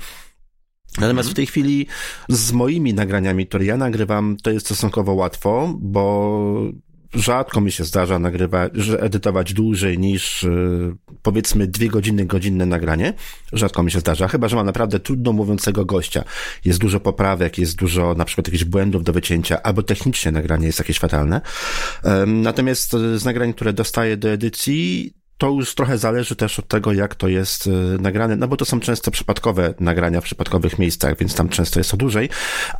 Natomiast 1.01 1.31
w 1.31 1.35
tej 1.35 1.47
chwili 1.47 1.87
z 2.29 2.53
moimi 2.53 2.95
nagraniami, 2.95 3.47
które 3.47 3.65
ja 3.65 3.77
nagrywam, 3.77 4.37
to 4.43 4.51
jest 4.51 4.67
stosunkowo 4.67 5.15
łatwo, 5.15 5.75
bo 5.79 6.73
rzadko 7.15 7.61
mi 7.61 7.73
się 7.73 7.85
zdarza 7.85 8.19
nagrywać, 8.19 8.73
że 8.75 9.01
edytować 9.01 9.53
dłużej 9.53 9.99
niż 9.99 10.43
yy, 10.43 10.97
powiedzmy 11.23 11.67
dwie 11.67 11.89
godziny, 11.89 12.27
godzinne 12.27 12.67
nagranie. 12.67 13.15
Rzadko 13.53 13.83
mi 13.83 13.91
się 13.91 14.01
zdarza, 14.01 14.29
chyba 14.29 14.49
że 14.49 14.57
mam 14.57 14.67
naprawdę 14.67 15.01
trudno 15.01 15.33
mówiącego 15.33 15.85
gościa. 15.85 16.25
Jest 16.65 16.79
dużo 16.79 17.01
poprawek, 17.01 17.59
jest 17.59 17.77
dużo 17.77 18.15
na 18.15 18.25
przykład 18.25 18.47
jakichś 18.47 18.65
błędów 18.65 19.05
do 19.05 19.13
wycięcia, 19.13 19.63
albo 19.63 19.83
technicznie 19.83 20.33
nagranie 20.33 20.67
jest 20.67 20.79
jakieś 20.79 20.99
fatalne. 20.99 21.41
Natomiast 22.27 22.91
z 23.17 23.25
nagrań, 23.25 23.55
które 23.55 23.73
dostaję 23.73 24.17
do 24.17 24.29
edycji, 24.29 25.13
to 25.39 25.51
już 25.51 25.75
trochę 25.75 25.99
zależy 25.99 26.37
też 26.37 26.59
od 26.59 26.69
tego, 26.69 26.93
jak 26.93 27.15
to 27.15 27.29
jest 27.29 27.67
y, 27.67 27.71
nagrane, 28.01 28.37
no 28.37 28.49
bo 28.49 28.57
to 28.57 28.65
są 28.65 28.81
często 28.81 29.11
przypadkowe 29.11 29.75
nagrania 29.81 30.21
w 30.21 30.25
przypadkowych 30.25 30.79
miejscach, 30.79 31.19
więc 31.19 31.35
tam 31.35 31.49
często 31.49 31.81
jest 31.81 31.91
to 31.91 31.97
dłużej, 31.97 32.29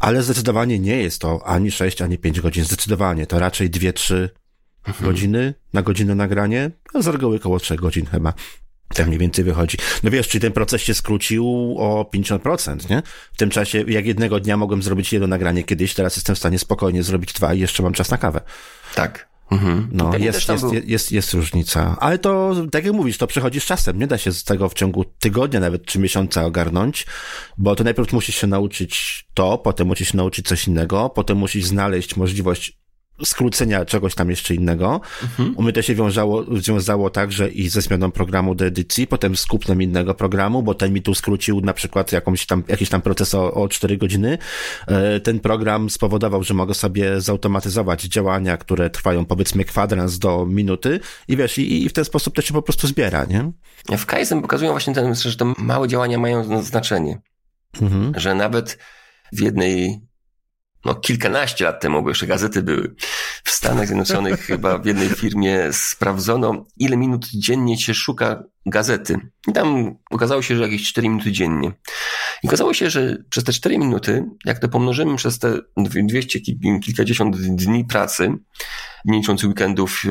ale 0.01 0.23
zdecydowanie 0.23 0.79
nie 0.79 1.03
jest 1.03 1.21
to 1.21 1.47
ani 1.47 1.71
6, 1.71 2.03
ani 2.03 2.19
5 2.19 2.41
godzin, 2.41 2.65
zdecydowanie. 2.65 3.27
To 3.27 3.39
raczej 3.39 3.71
2-3 3.71 4.29
mhm. 4.87 5.11
godziny 5.11 5.55
na 5.73 5.83
godzinę 5.83 6.15
nagranie, 6.15 6.71
a 6.95 7.03
z 7.03 7.07
reguły 7.07 7.37
około 7.37 7.59
3 7.59 7.77
godzin 7.77 8.07
chyba. 8.07 8.33
Tak 8.95 9.07
mniej 9.07 9.19
więcej 9.19 9.45
wychodzi. 9.45 9.79
No 10.03 10.11
wiesz, 10.11 10.29
czyli 10.29 10.43
ten 10.43 10.53
proces 10.53 10.83
się 10.83 10.95
skrócił 10.95 11.75
o 11.79 12.11
50%, 12.15 12.91
nie? 12.91 13.03
W 13.33 13.37
tym 13.37 13.51
czasie, 13.51 13.85
jak 13.89 14.07
jednego 14.07 14.41
dnia 14.41 14.57
mogłem 14.57 14.83
zrobić 14.83 15.13
jedno 15.13 15.29
nagranie 15.29 15.65
kiedyś, 15.65 15.95
teraz 15.95 16.17
jestem 16.17 16.35
w 16.35 16.39
stanie 16.39 16.59
spokojnie 16.59 17.03
zrobić 17.03 17.33
dwa 17.33 17.55
i 17.55 17.61
jeszcze 17.61 17.83
mam 17.83 17.93
czas 17.93 18.11
na 18.11 18.19
kawę. 18.19 18.41
Tak. 18.95 19.36
Mhm. 19.51 19.89
No, 19.93 20.19
jest, 20.19 20.49
jest, 20.49 20.73
jest, 20.73 20.89
jest, 20.89 21.13
jest 21.13 21.35
różnica. 21.35 21.97
Ale 22.01 22.19
to, 22.19 22.55
tak 22.73 22.85
jak 22.85 22.95
mówisz, 22.95 23.19
to 23.19 23.27
przychodzi 23.27 23.61
z 23.61 23.65
czasem. 23.65 23.99
Nie 23.99 24.07
da 24.07 24.19
się 24.19 24.33
z 24.33 24.45
tego 24.45 24.69
w 24.69 24.75
ciągu 24.75 25.05
tygodnia, 25.05 25.61
nawet 25.61 25.85
czy 25.85 25.99
miesiąca 25.99 26.45
ogarnąć, 26.45 27.07
bo 27.59 27.77
to 27.77 27.85
najpierw 27.85 28.13
musisz 28.13 28.37
się 28.37 28.47
nauczyć 28.47 29.25
to, 29.35 29.59
potem 29.59 29.87
musisz 29.87 30.11
się 30.11 30.17
nauczyć 30.17 30.47
coś 30.47 30.69
innego, 30.69 31.11
potem 31.11 31.39
musisz 31.39 31.65
znaleźć 31.65 32.17
możliwość 32.17 32.79
skrócenia 33.25 33.85
czegoś 33.85 34.15
tam 34.15 34.31
jeszcze 34.31 34.55
innego. 34.55 35.01
Mhm. 35.23 35.55
U 35.57 35.63
mnie 35.63 35.73
to 35.73 35.83
się 35.83 35.95
wiązało, 35.95 36.45
wiązało 36.45 37.11
także 37.11 37.49
i 37.49 37.69
ze 37.69 37.83
zmianą 37.83 38.11
programu 38.11 38.55
do 38.55 38.65
edycji, 38.65 39.07
potem 39.07 39.37
z 39.37 39.47
kupnem 39.47 39.83
innego 39.83 40.15
programu, 40.15 40.63
bo 40.63 40.75
ten 40.75 40.93
mi 40.93 41.03
tu 41.03 41.15
skrócił 41.15 41.61
na 41.61 41.73
przykład 41.73 42.13
jakąś 42.13 42.47
tam, 42.47 42.63
jakiś 42.69 42.89
tam 42.89 43.03
proces 43.03 43.35
o, 43.35 43.55
o 43.55 43.69
4 43.69 43.97
godziny. 43.97 44.39
E, 44.87 45.21
ten 45.21 45.41
program 45.41 45.91
spowodował, 45.91 46.43
że 46.43 46.55
mogę 46.55 46.75
sobie 46.75 47.21
zautomatyzować 47.21 48.03
działania, 48.03 48.57
które 48.57 48.91
trwają 48.91 49.25
powiedzmy 49.25 49.65
kwadrans 49.65 50.19
do 50.19 50.47
minuty 50.47 51.01
i 51.29 51.37
wiesz, 51.37 51.59
i, 51.59 51.85
i 51.85 51.89
w 51.89 51.93
ten 51.93 52.05
sposób 52.05 52.35
to 52.35 52.43
się 52.43 52.55
po 52.55 52.63
prostu 52.63 52.87
zbiera, 52.87 53.25
nie? 53.25 53.53
W 53.99 54.07
Kaizen 54.07 54.43
pokazują 54.43 54.71
właśnie 54.71 54.95
ten, 54.95 55.15
że 55.15 55.37
te 55.37 55.53
małe 55.59 55.89
działania 55.89 56.19
mają 56.19 56.63
znaczenie. 56.63 57.21
Mhm. 57.83 58.13
Że 58.17 58.35
nawet 58.35 58.79
w 59.33 59.41
jednej 59.41 60.01
no 60.87 60.95
kilkanaście 60.95 61.65
lat 61.65 61.81
temu, 61.81 62.03
bo 62.03 62.09
jeszcze 62.09 62.27
gazety 62.27 62.63
były. 62.63 62.95
W 63.45 63.51
Stanach 63.51 63.87
Zjednoczonych 63.87 64.41
chyba 64.47 64.79
w 64.79 64.87
jednej 64.87 65.09
firmie 65.09 65.69
sprawdzono, 65.73 66.67
ile 66.77 66.97
minut 66.97 67.27
dziennie 67.35 67.79
się 67.79 67.95
szuka 67.95 68.43
gazety. 68.67 69.19
I 69.49 69.53
tam 69.53 69.97
okazało 70.11 70.43
się, 70.43 70.57
że 70.57 70.63
jakieś 70.63 70.89
4 70.89 71.09
minuty 71.09 71.33
dziennie. 71.33 71.73
I 72.43 72.49
okazało 72.49 72.75
się, 72.75 72.91
że 72.91 73.17
przez 73.31 73.45
te 73.45 73.53
4 73.53 73.79
minuty, 73.79 74.25
jak 74.45 74.59
to 74.59 74.69
pomnożymy 74.69 75.17
przez 75.17 75.39
te 75.39 75.59
200 75.77 76.41
kilkadziesiąt 76.85 77.37
dni 77.37 77.85
pracy, 77.85 78.33
nie 79.05 79.19
licząc 79.19 79.45
weekendów, 79.45 80.03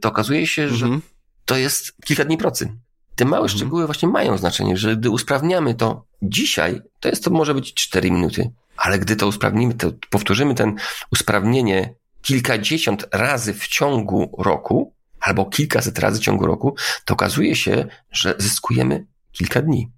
to 0.00 0.08
okazuje 0.08 0.46
się, 0.46 0.68
że 0.68 0.84
mhm. 0.84 1.02
to 1.44 1.56
jest 1.56 1.92
kilka 2.04 2.24
dni 2.24 2.38
pracy. 2.38 2.72
Te 3.16 3.24
małe 3.24 3.42
mhm. 3.42 3.58
szczegóły 3.58 3.86
właśnie 3.86 4.08
mają 4.08 4.38
znaczenie, 4.38 4.76
że 4.76 4.96
gdy 4.96 5.10
usprawniamy 5.10 5.74
to 5.74 6.06
dzisiaj, 6.22 6.80
to 7.00 7.08
jest 7.08 7.24
to 7.24 7.30
może 7.30 7.54
być 7.54 7.74
4 7.74 8.10
minuty, 8.10 8.50
ale 8.76 8.98
gdy 8.98 9.16
to 9.16 9.26
usprawnimy, 9.26 9.74
to 9.74 9.92
powtórzymy 10.10 10.54
ten 10.54 10.76
usprawnienie 11.12 11.94
kilkadziesiąt 12.22 13.06
razy 13.12 13.54
w 13.54 13.68
ciągu 13.68 14.36
roku, 14.38 14.94
albo 15.20 15.44
kilkaset 15.44 15.98
razy 15.98 16.20
w 16.20 16.22
ciągu 16.22 16.46
roku, 16.46 16.76
to 17.04 17.14
okazuje 17.14 17.56
się, 17.56 17.86
że 18.12 18.34
zyskujemy 18.38 19.06
kilka 19.32 19.62
dni. 19.62 19.90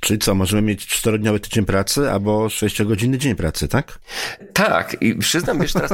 Czyli 0.00 0.18
co, 0.18 0.34
możemy 0.34 0.62
mieć 0.62 0.86
czterodniowy 0.86 1.40
tydzień 1.40 1.64
pracy 1.64 2.10
albo 2.10 2.48
sześciogodzinny 2.48 3.18
dzień 3.18 3.34
pracy, 3.34 3.68
tak? 3.68 3.98
Tak, 4.52 4.96
i 5.00 5.14
przyznam, 5.14 5.60
wiesz, 5.60 5.72
teraz, 5.72 5.90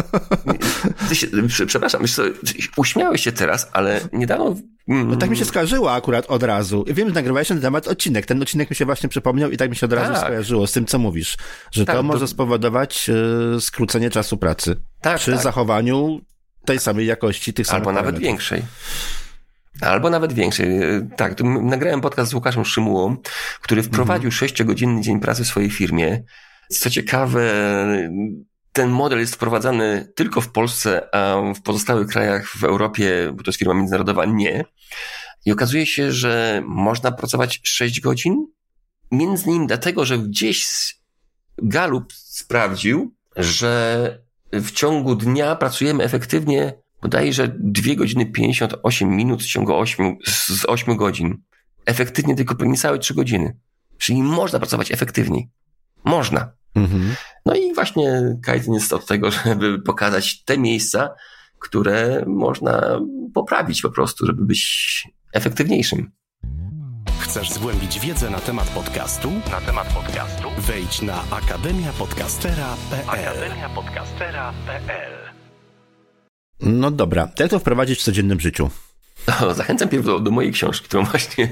się, 1.13 1.67
przepraszam, 1.67 2.03
wiesz 2.03 2.15
co, 2.15 2.23
uśmiałeś 2.77 3.25
się 3.25 3.33
teraz, 3.33 3.69
ale 3.73 4.01
niedawno... 4.13 4.57
No 4.89 5.17
tak 5.17 5.31
mi 5.31 5.37
się 5.37 5.45
skojarzyło 5.45 5.93
akurat 5.95 6.27
od 6.27 6.43
razu. 6.43 6.85
Wiem, 6.89 7.09
że 7.09 7.15
nagrywałeś 7.15 7.51
na 7.51 7.61
temat 7.61 7.89
odcinek. 7.89 8.27
Ten 8.27 8.43
odcinek 8.43 8.71
mi 8.71 8.77
się 8.77 8.85
właśnie 8.85 9.09
przypomniał 9.09 9.51
i 9.51 9.57
tak 9.57 9.71
mi 9.71 9.77
się 9.77 9.87
od 9.87 9.93
razu 9.93 10.13
tak. 10.13 10.23
skojarzyło 10.23 10.67
z 10.67 10.73
tym, 10.73 10.87
co 10.87 10.99
mówisz. 10.99 11.37
Że 11.71 11.85
tak, 11.85 11.97
to 11.97 12.03
może 12.03 12.21
to... 12.21 12.27
spowodować 12.27 13.11
y, 13.57 13.61
skrócenie 13.61 14.11
czasu 14.11 14.37
pracy. 14.37 14.77
Tak, 15.01 15.19
przy 15.19 15.33
tak. 15.33 15.43
zachowaniu 15.43 16.21
tej 16.65 16.79
samej 16.79 17.07
jakości 17.07 17.53
tych 17.53 17.67
samych 17.67 17.89
Albo 17.89 17.93
nawet 17.93 18.19
większej. 18.19 18.63
Albo 19.81 20.11
nawet 20.11 20.33
większej. 20.33 20.69
Tak, 21.17 21.41
nagrałem 21.63 22.01
podcast 22.01 22.31
z 22.31 22.35
Łukaszem 22.35 22.65
Szymułą, 22.65 23.17
który 23.63 23.83
wprowadził 23.83 24.33
sześciogodzinny 24.33 25.01
dzień 25.01 25.21
pracy 25.21 25.45
w 25.45 25.47
swojej 25.47 25.71
firmie. 25.71 26.23
Co 26.69 26.91
ciekawe, 26.91 27.51
ten 28.73 28.91
model 28.91 29.19
jest 29.19 29.35
wprowadzany 29.35 30.13
tylko 30.17 30.41
w 30.41 30.53
Polsce, 30.53 31.15
a 31.15 31.37
w 31.55 31.63
pozostałych 31.63 32.09
krajach 32.09 32.49
w 32.49 32.65
Europie, 32.65 33.33
bo 33.35 33.43
to 33.43 33.49
jest 33.49 33.59
firma 33.59 33.75
międzynarodowa, 33.75 34.25
nie. 34.25 34.65
I 35.45 35.53
okazuje 35.53 35.87
się, 35.87 36.13
że 36.13 36.63
można 36.67 37.13
pracować 37.13 37.61
6 37.65 38.01
godzin, 38.01 38.47
między 39.11 39.47
innymi 39.47 39.67
dlatego, 39.67 40.05
że 40.05 40.19
gdzieś 40.19 40.67
Galup 41.59 42.13
sprawdził, 42.13 43.15
że 43.37 44.19
w 44.53 44.71
ciągu 44.71 45.15
dnia 45.15 45.57
pracujemy 45.57 46.05
efektywnie 46.05 46.73
bodajże 47.03 47.55
2 47.59 47.95
godziny 47.95 48.27
58 48.27 49.17
minut 49.17 49.43
w 49.43 49.47
ciągu 49.47 49.75
8, 49.75 50.17
z 50.27 50.65
8 50.69 50.97
godzin. 50.97 51.43
Efektywnie 51.87 52.35
tylko 52.35 52.65
niecałe 52.65 52.99
3 52.99 53.15
godziny. 53.15 53.57
Czyli 53.99 54.23
można 54.23 54.59
pracować 54.59 54.93
efektywniej. 54.93 55.51
Można. 56.05 56.53
Mhm. 56.75 57.15
No 57.47 57.55
i 57.55 57.75
właśnie 57.75 58.37
Kaizen 58.43 58.75
jest 58.75 58.93
od 58.93 59.07
tego, 59.07 59.31
żeby 59.45 59.83
pokazać 59.83 60.45
te 60.45 60.59
miejsca, 60.59 61.15
które 61.59 62.25
można 62.27 63.01
poprawić 63.35 63.83
po 63.83 63.91
prostu, 63.91 64.27
żeby 64.27 64.45
być 64.45 65.03
efektywniejszym. 65.33 66.13
Chcesz 67.19 67.51
zgłębić 67.51 68.01
wiedzę 68.01 68.31
na 68.31 68.39
temat 68.39 68.69
podcastu? 68.69 69.33
Na 69.51 69.61
temat 69.61 69.95
podcastu? 69.95 70.49
Wejdź 70.59 71.03
na 71.03 71.25
akademiapodcastera.pl 71.31 73.09
akademiapodcastera.pl 73.09 75.26
No 76.61 76.91
dobra, 76.91 77.29
jak 77.39 77.51
to 77.51 77.59
wprowadzić 77.59 77.99
w 77.99 78.03
codziennym 78.03 78.41
życiu? 78.41 78.71
Zachęcam 79.57 79.89
pierw 79.89 80.05
do, 80.05 80.21
do 80.21 80.31
mojej 80.31 80.53
książki, 80.53 80.85
którą 80.85 81.05
właśnie 81.05 81.49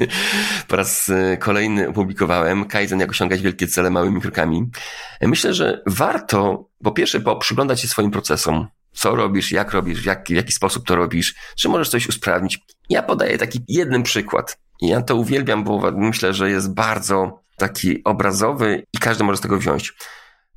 po 0.69 0.77
raz 0.77 1.09
e, 1.09 1.37
kolejny 1.37 1.89
opublikowałem. 1.89 2.65
Kaizen, 2.65 3.01
jak 3.01 3.11
osiągać 3.11 3.43
wielkie 3.43 3.67
cele 3.67 3.91
małymi 3.91 4.21
krokami. 4.21 4.71
Myślę, 5.21 5.55
że 5.55 5.83
warto 5.87 6.69
po 6.83 6.93
pierwsze 6.93 7.21
przyglądać 7.41 7.81
się 7.81 7.89
swoim 7.89 8.11
procesom. 8.11 8.67
Co 8.93 9.17
robisz, 9.17 9.53
jak 9.53 9.73
robisz, 9.73 10.01
w 10.01 10.05
jaki, 10.05 10.35
w 10.35 10.37
jaki 10.37 10.53
sposób 10.53 10.87
to 10.87 10.97
robisz, 10.97 11.35
czy 11.57 11.69
możesz 11.69 11.89
coś 11.89 12.09
usprawnić. 12.09 12.59
Ja 12.91 13.03
podaję 13.03 13.39
taki 13.39 13.61
jeden 13.69 14.03
przykład. 14.03 14.59
Ja 14.81 15.03
to 15.03 15.17
uwielbiam, 15.17 15.65
bo 15.65 15.93
myślę, 15.93 16.35
że 16.35 16.51
jest 16.51 16.75
bardzo 16.75 17.41
taki 17.57 18.05
obrazowy 18.05 18.87
i 18.93 18.99
każdy 18.99 19.25
może 19.25 19.37
z 19.37 19.41
tego 19.41 19.59
wziąć. 19.59 19.93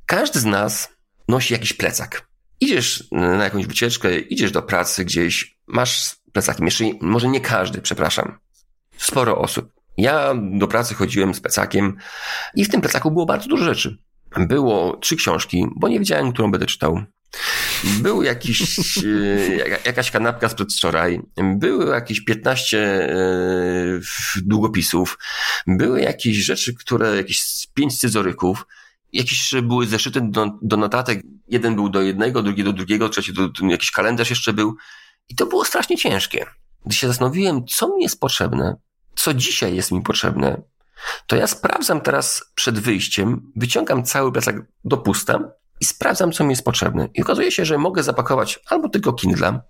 Każdy 0.06 0.40
z 0.40 0.44
nas 0.44 0.88
nosi 1.28 1.54
jakiś 1.54 1.72
plecak. 1.72 2.27
Idziesz 2.60 3.04
na 3.12 3.44
jakąś 3.44 3.66
wycieczkę, 3.66 4.18
idziesz 4.18 4.52
do 4.52 4.62
pracy 4.62 5.04
gdzieś, 5.04 5.58
masz 5.66 6.16
plecakiem. 6.32 6.64
Jeszcze 6.66 6.84
może 7.00 7.28
nie 7.28 7.40
każdy, 7.40 7.80
przepraszam. 7.80 8.38
Sporo 8.96 9.38
osób. 9.38 9.72
Ja 9.96 10.34
do 10.52 10.68
pracy 10.68 10.94
chodziłem 10.94 11.34
z 11.34 11.40
plecakiem 11.40 11.96
i 12.54 12.64
w 12.64 12.68
tym 12.68 12.80
plecaku 12.80 13.10
było 13.10 13.26
bardzo 13.26 13.48
dużo 13.48 13.64
rzeczy. 13.64 13.98
Było 14.36 14.96
trzy 14.96 15.16
książki, 15.16 15.66
bo 15.76 15.88
nie 15.88 15.98
wiedziałem, 15.98 16.32
którą 16.32 16.50
będę 16.50 16.66
czytał. 16.66 17.02
Był 17.84 18.22
jakiś, 18.22 18.62
e, 18.98 19.78
jakaś 19.86 20.10
kanapka 20.10 20.48
sprzed 20.48 20.72
wczoraj, 20.72 21.20
były 21.36 21.94
jakieś 21.94 22.20
15 22.20 22.78
e, 22.78 23.08
długopisów, 24.36 25.18
były 25.66 26.00
jakieś 26.00 26.36
rzeczy, 26.36 26.74
które, 26.74 27.16
jakieś 27.16 27.66
pięć 27.74 27.94
scyzoryków, 27.94 28.66
jakieś 29.12 29.54
były 29.62 29.86
zeszyty 29.86 30.20
do, 30.20 30.50
do 30.62 30.76
notatek, 30.76 31.22
jeden 31.48 31.74
był 31.74 31.88
do 31.88 32.02
jednego, 32.02 32.42
drugi 32.42 32.64
do 32.64 32.72
drugiego, 32.72 33.08
trzeci 33.08 33.32
do, 33.32 33.48
jakiś 33.68 33.90
kalendarz 33.90 34.30
jeszcze 34.30 34.52
był. 34.52 34.76
I 35.28 35.34
to 35.34 35.46
było 35.46 35.64
strasznie 35.64 35.96
ciężkie. 35.96 36.46
Gdy 36.86 36.94
się 36.94 37.06
zastanowiłem, 37.06 37.66
co 37.66 37.96
mi 37.96 38.02
jest 38.02 38.20
potrzebne, 38.20 38.76
co 39.14 39.34
dzisiaj 39.34 39.76
jest 39.76 39.92
mi 39.92 40.02
potrzebne, 40.02 40.62
to 41.26 41.36
ja 41.36 41.46
sprawdzam 41.46 42.00
teraz 42.00 42.44
przed 42.54 42.78
wyjściem, 42.78 43.52
wyciągam 43.56 44.04
cały 44.04 44.32
plecak 44.32 44.56
do 44.84 44.96
pusta 44.96 45.40
i 45.80 45.84
sprawdzam, 45.84 46.32
co 46.32 46.44
mi 46.44 46.50
jest 46.50 46.64
potrzebne. 46.64 47.08
I 47.14 47.22
okazuje 47.22 47.52
się, 47.52 47.64
że 47.64 47.78
mogę 47.78 48.02
zapakować 48.02 48.58
albo 48.66 48.88
tylko 48.88 49.12
Kindle 49.12 49.60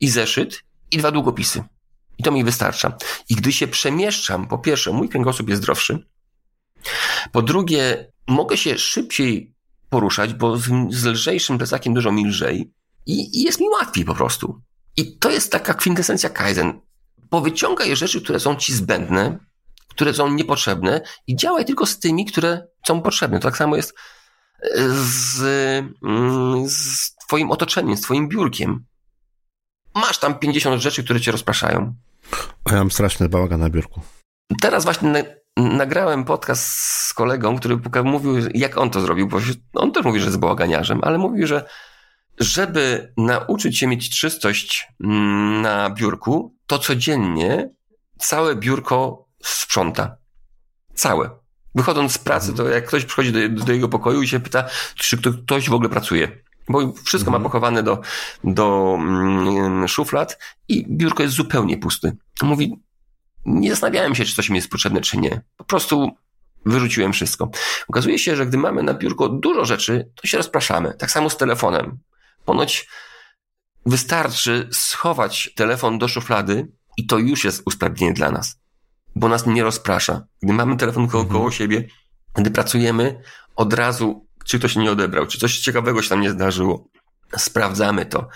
i 0.00 0.08
zeszyt 0.08 0.62
i 0.90 0.98
dwa 0.98 1.10
długopisy. 1.10 1.64
I 2.18 2.22
to 2.22 2.30
mi 2.30 2.44
wystarcza. 2.44 2.96
I 3.28 3.34
gdy 3.34 3.52
się 3.52 3.68
przemieszczam, 3.68 4.48
po 4.48 4.58
pierwsze, 4.58 4.92
mój 4.92 5.08
kręgosłup 5.08 5.48
jest 5.48 5.62
zdrowszy. 5.62 6.06
Po 7.32 7.42
drugie, 7.42 8.11
mogę 8.28 8.56
się 8.56 8.78
szybciej 8.78 9.54
poruszać, 9.90 10.34
bo 10.34 10.56
z, 10.56 10.62
z 10.90 11.04
lżejszym 11.04 11.58
plecakiem 11.58 11.94
dużo 11.94 12.12
mi 12.12 12.26
lżej 12.26 12.72
i, 13.06 13.40
i 13.40 13.42
jest 13.42 13.60
mi 13.60 13.68
łatwiej 13.68 14.04
po 14.04 14.14
prostu. 14.14 14.62
I 14.96 15.18
to 15.18 15.30
jest 15.30 15.52
taka 15.52 15.74
kwintesencja 15.74 16.30
Kaizen. 16.30 16.80
Powyciągaj 17.30 17.96
rzeczy, 17.96 18.22
które 18.22 18.40
są 18.40 18.56
ci 18.56 18.72
zbędne, 18.72 19.38
które 19.88 20.14
są 20.14 20.30
niepotrzebne 20.30 21.00
i 21.26 21.36
działaj 21.36 21.64
tylko 21.64 21.86
z 21.86 21.98
tymi, 21.98 22.26
które 22.26 22.66
są 22.86 23.02
potrzebne. 23.02 23.38
To 23.38 23.48
tak 23.48 23.56
samo 23.56 23.76
jest 23.76 23.94
e, 24.62 24.68
z, 24.88 25.40
mm, 26.02 26.68
z 26.68 27.14
twoim 27.26 27.50
otoczeniem, 27.50 27.96
z 27.96 28.00
twoim 28.00 28.28
biurkiem. 28.28 28.84
Masz 29.94 30.18
tam 30.18 30.38
50 30.38 30.82
rzeczy, 30.82 31.04
które 31.04 31.20
cię 31.20 31.32
rozpraszają. 31.32 31.94
A 32.64 32.72
ja 32.72 32.78
mam 32.78 32.90
straszny 32.90 33.28
bałagan 33.28 33.60
na 33.60 33.70
biurku. 33.70 34.00
Teraz 34.60 34.84
właśnie 34.84 35.41
nagrałem 35.56 36.24
podcast 36.24 36.64
z 36.80 37.14
kolegą, 37.14 37.58
który 37.58 37.78
mówił, 38.04 38.34
jak 38.54 38.78
on 38.78 38.90
to 38.90 39.00
zrobił, 39.00 39.28
bo 39.28 39.38
on 39.74 39.92
też 39.92 40.04
mówi, 40.04 40.20
że 40.20 40.26
jest 40.26 40.38
bałaganiarzem, 40.38 41.00
ale 41.02 41.18
mówił, 41.18 41.46
że 41.46 41.64
żeby 42.38 43.12
nauczyć 43.16 43.78
się 43.78 43.86
mieć 43.86 44.20
czystość 44.20 44.88
mm, 45.04 45.62
na 45.62 45.90
biurku, 45.90 46.56
to 46.66 46.78
codziennie 46.78 47.70
całe 48.18 48.56
biurko 48.56 49.28
sprząta. 49.42 50.16
Całe. 50.94 51.30
Wychodząc 51.74 52.12
z 52.12 52.18
pracy, 52.18 52.52
to 52.52 52.68
jak 52.68 52.86
ktoś 52.86 53.04
przychodzi 53.04 53.32
do, 53.32 53.64
do 53.64 53.72
jego 53.72 53.88
pokoju 53.88 54.22
i 54.22 54.28
się 54.28 54.40
pyta, 54.40 54.64
czy 54.94 55.18
ktoś 55.18 55.68
w 55.68 55.74
ogóle 55.74 55.88
pracuje. 55.88 56.42
Bo 56.68 56.92
wszystko 56.92 57.28
mhm. 57.28 57.42
ma 57.42 57.48
pochowane 57.48 57.82
do, 57.82 58.00
do 58.44 58.96
mm, 58.98 59.88
szuflad 59.88 60.38
i 60.68 60.86
biurko 60.96 61.22
jest 61.22 61.34
zupełnie 61.34 61.78
pusty. 61.78 62.16
Mówi, 62.42 62.82
nie 63.44 63.70
zastanawiałem 63.70 64.14
się, 64.14 64.24
czy 64.24 64.34
coś 64.34 64.50
mi 64.50 64.56
jest 64.56 64.70
potrzebne, 64.70 65.00
czy 65.00 65.18
nie. 65.18 65.40
Po 65.56 65.64
prostu 65.64 66.10
wyrzuciłem 66.66 67.12
wszystko. 67.12 67.50
Okazuje 67.88 68.18
się, 68.18 68.36
że 68.36 68.46
gdy 68.46 68.58
mamy 68.58 68.82
na 68.82 68.94
biurko 68.94 69.28
dużo 69.28 69.64
rzeczy, 69.64 70.10
to 70.14 70.26
się 70.26 70.36
rozpraszamy. 70.36 70.94
Tak 70.98 71.10
samo 71.10 71.30
z 71.30 71.36
telefonem. 71.36 71.98
Ponoć 72.44 72.88
wystarczy 73.86 74.68
schować 74.72 75.50
telefon 75.56 75.98
do 75.98 76.08
szuflady 76.08 76.72
i 76.96 77.06
to 77.06 77.18
już 77.18 77.44
jest 77.44 77.62
usprawnienie 77.66 78.12
dla 78.12 78.30
nas, 78.30 78.60
bo 79.16 79.28
nas 79.28 79.46
nie 79.46 79.62
rozprasza. 79.62 80.26
Gdy 80.42 80.52
mamy 80.52 80.76
telefon 80.76 81.08
koło, 81.08 81.22
mhm. 81.22 81.38
koło 81.40 81.50
siebie, 81.50 81.88
gdy 82.34 82.50
pracujemy, 82.50 83.22
od 83.56 83.74
razu, 83.74 84.26
czy 84.44 84.58
ktoś 84.58 84.76
nie 84.76 84.90
odebrał, 84.90 85.26
czy 85.26 85.38
coś 85.38 85.58
ciekawego 85.58 86.02
się 86.02 86.08
tam 86.08 86.20
nie 86.20 86.30
zdarzyło. 86.30 86.88
Sprawdzamy 87.36 88.06
to. 88.06 88.28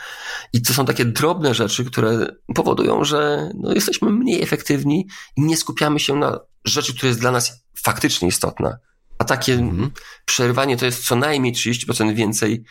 I 0.53 0.63
to 0.63 0.75
są 0.75 0.85
takie 0.85 1.05
drobne 1.05 1.55
rzeczy, 1.55 1.85
które 1.85 2.27
powodują, 2.55 3.05
że 3.05 3.51
no, 3.55 3.73
jesteśmy 3.73 4.11
mniej 4.11 4.43
efektywni 4.43 5.07
i 5.37 5.43
nie 5.43 5.57
skupiamy 5.57 6.01
się 6.01 6.17
na 6.17 6.41
rzeczy, 6.65 6.95
która 6.95 7.09
jest 7.09 7.21
dla 7.21 7.31
nas 7.31 7.65
faktycznie 7.83 8.29
istotna. 8.29 8.79
A 9.19 9.25
takie 9.25 9.55
mhm. 9.55 9.91
przerwanie 10.25 10.77
to 10.77 10.87
jest 10.87 11.07
co 11.07 11.17
najmniej 11.17 11.55
30% 11.55 12.15
więcej 12.15 12.65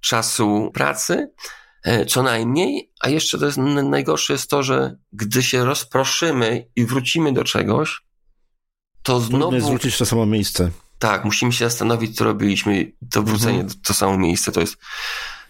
czasu 0.00 0.70
pracy, 0.74 1.32
e, 1.84 2.06
co 2.06 2.22
najmniej, 2.22 2.92
a 3.00 3.08
jeszcze 3.08 3.38
to 3.38 3.46
jest 3.46 3.58
najgorsze 3.58 4.32
jest 4.32 4.50
to, 4.50 4.62
że 4.62 4.96
gdy 5.12 5.42
się 5.42 5.64
rozproszymy 5.64 6.66
i 6.76 6.84
wrócimy 6.84 7.32
do 7.32 7.44
czegoś, 7.44 8.02
to 9.02 9.20
znowu... 9.20 9.50
Trudno 9.50 9.66
zwrócić 9.66 9.98
to 9.98 10.06
samo 10.06 10.26
miejsce. 10.26 10.70
Tak, 10.98 11.24
musimy 11.24 11.52
się 11.52 11.64
zastanowić, 11.64 12.16
co 12.16 12.24
robiliśmy. 12.24 12.92
To 13.10 13.22
wrócenie 13.22 13.60
mhm. 13.60 13.80
to 13.84 13.94
samo 13.94 14.18
miejsce 14.18 14.52
to 14.52 14.60
jest, 14.60 14.76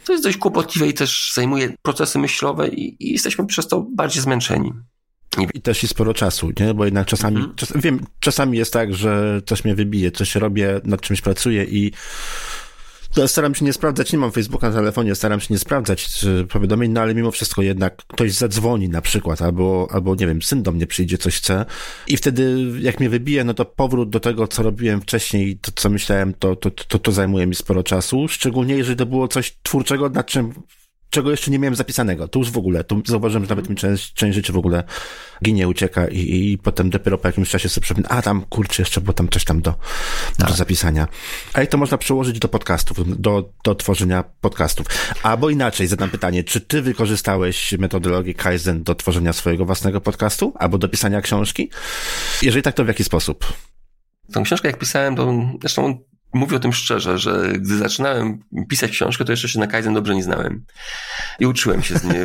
to 0.05 0.13
jest 0.13 0.25
dość 0.25 0.37
kłopotliwe 0.37 0.89
i 0.89 0.95
też 0.95 1.33
zajmuje 1.35 1.75
procesy 1.83 2.19
myślowe 2.19 2.69
i, 2.69 3.09
i 3.09 3.13
jesteśmy 3.13 3.47
przez 3.47 3.69
to 3.69 3.87
bardziej 3.95 4.23
zmęczeni. 4.23 4.73
I 5.55 5.61
też 5.61 5.85
i 5.85 5.89
sporo 5.89 6.15
czasu, 6.15 6.51
nie? 6.61 6.75
Bo 6.75 6.85
jednak 6.85 7.07
czasami, 7.07 7.37
mhm. 7.37 7.55
czas, 7.55 7.73
wiem, 7.75 8.07
czasami 8.21 8.59
jest 8.59 8.73
tak, 8.73 8.95
że 8.95 9.41
coś 9.47 9.65
mnie 9.65 9.75
wybije, 9.75 10.11
coś 10.11 10.35
robię, 10.35 10.81
nad 10.85 11.01
czymś 11.01 11.21
pracuję 11.21 11.65
i 11.65 11.93
staram 13.27 13.55
się 13.55 13.65
nie 13.65 13.73
sprawdzać, 13.73 14.13
nie 14.13 14.19
mam 14.19 14.33
Facebooka 14.33 14.69
na 14.69 14.75
telefonie, 14.75 15.15
staram 15.15 15.41
się 15.41 15.55
nie 15.55 15.59
sprawdzać 15.59 16.25
powiadomień, 16.49 16.93
no 16.93 17.01
ale 17.01 17.15
mimo 17.15 17.31
wszystko 17.31 17.63
jednak 17.63 17.97
ktoś 17.97 18.33
zadzwoni 18.33 18.89
na 18.89 19.01
przykład, 19.01 19.43
albo, 19.43 19.89
albo 19.91 20.15
nie 20.15 20.27
wiem, 20.27 20.43
syn 20.43 20.63
do 20.63 20.73
mnie 20.73 20.87
przyjdzie, 20.87 21.19
coś 21.19 21.37
chce. 21.37 21.67
I 22.07 22.17
wtedy 22.17 22.57
jak 22.81 23.01
mnie 23.01 23.11
wybije, 23.11 23.45
no 23.45 23.55
to 23.55 23.65
powrót 23.65 24.11
do 24.11 24.21
tego, 24.21 24.49
co 24.49 24.63
robiłem 24.63 25.01
wcześniej, 25.01 25.59
to 25.59 25.73
co 25.75 25.91
myślałem, 25.91 26.35
to, 26.35 26.57
to, 26.57 26.71
to, 26.71 26.99
to 26.99 27.13
zajmuje 27.13 27.47
mi 27.47 27.55
sporo 27.55 27.83
czasu, 27.83 28.29
szczególnie 28.29 28.75
jeżeli 28.75 28.97
to 28.97 29.07
było 29.07 29.29
coś 29.29 29.57
twórczego, 29.63 30.09
nad 30.09 30.27
czym 30.27 30.53
czego 31.11 31.31
jeszcze 31.31 31.51
nie 31.51 31.59
miałem 31.59 31.75
zapisanego. 31.75 32.29
To 32.29 32.39
już 32.39 32.51
w 32.51 32.59
ogóle, 32.59 32.85
to 32.85 32.97
zauważyłem, 33.07 33.45
że 33.45 33.49
nawet 33.49 33.71
mi 33.71 33.77
część, 33.77 34.13
część 34.13 34.37
rzeczy 34.37 34.53
w 34.53 34.57
ogóle 34.57 34.85
ginie, 35.45 35.69
ucieka 35.69 36.09
i, 36.09 36.53
i 36.53 36.59
potem 36.59 36.91
dopiero 36.91 37.19
po 37.19 37.29
jakimś 37.29 37.51
czasie 37.51 37.69
sobie 37.69 37.83
przypominam, 37.83 38.19
a 38.19 38.23
tam 38.23 38.45
kurczę, 38.49 38.83
jeszcze 38.83 39.01
było 39.01 39.13
tam 39.13 39.29
coś 39.29 39.45
tam 39.45 39.63
do, 39.63 39.75
tak. 40.37 40.49
do 40.49 40.55
zapisania. 40.55 41.09
A 41.53 41.61
jak 41.61 41.71
to 41.71 41.79
można 41.79 41.99
przełożyć 41.99 42.39
do 42.39 42.49
podcastów, 42.49 43.21
do, 43.21 43.53
do 43.65 43.75
tworzenia 43.75 44.25
podcastów? 44.41 44.87
Albo 45.23 45.51
inaczej, 45.51 45.87
zadam 45.87 46.11
pytanie, 46.11 46.45
czy 46.45 46.61
ty 46.61 46.83
wykorzystałeś 46.83 47.73
metodologię 47.79 48.35
Kaizen 48.35 48.83
do 48.83 48.95
tworzenia 48.95 49.33
swojego 49.33 49.65
własnego 49.65 50.01
podcastu? 50.01 50.53
Albo 50.59 50.79
do 50.79 50.89
pisania 50.89 51.21
książki? 51.21 51.71
Jeżeli 52.43 52.63
tak, 52.63 52.75
to 52.75 52.85
w 52.85 52.89
jaki 52.89 53.05
sposób? 53.05 53.53
Tą 54.33 54.43
książkę 54.43 54.69
jak 54.69 54.79
pisałem, 54.79 55.17
to 55.17 55.35
zresztą 55.61 55.99
mówię 56.33 56.57
o 56.57 56.61
tym 56.61 56.73
szczerze, 56.73 57.19
że 57.19 57.53
gdy 57.59 57.79
zaczynałem 57.79 58.45
pisać 58.69 58.91
książkę, 58.91 59.25
to 59.25 59.33
jeszcze 59.33 59.49
się 59.49 59.59
na 59.59 59.67
Kaizen 59.67 59.95
dobrze 59.95 60.15
nie 60.15 60.23
znałem. 60.23 60.65
I 61.39 61.47
uczyłem 61.47 61.83
się 61.83 61.99
z 61.99 62.05
nie, 62.05 62.25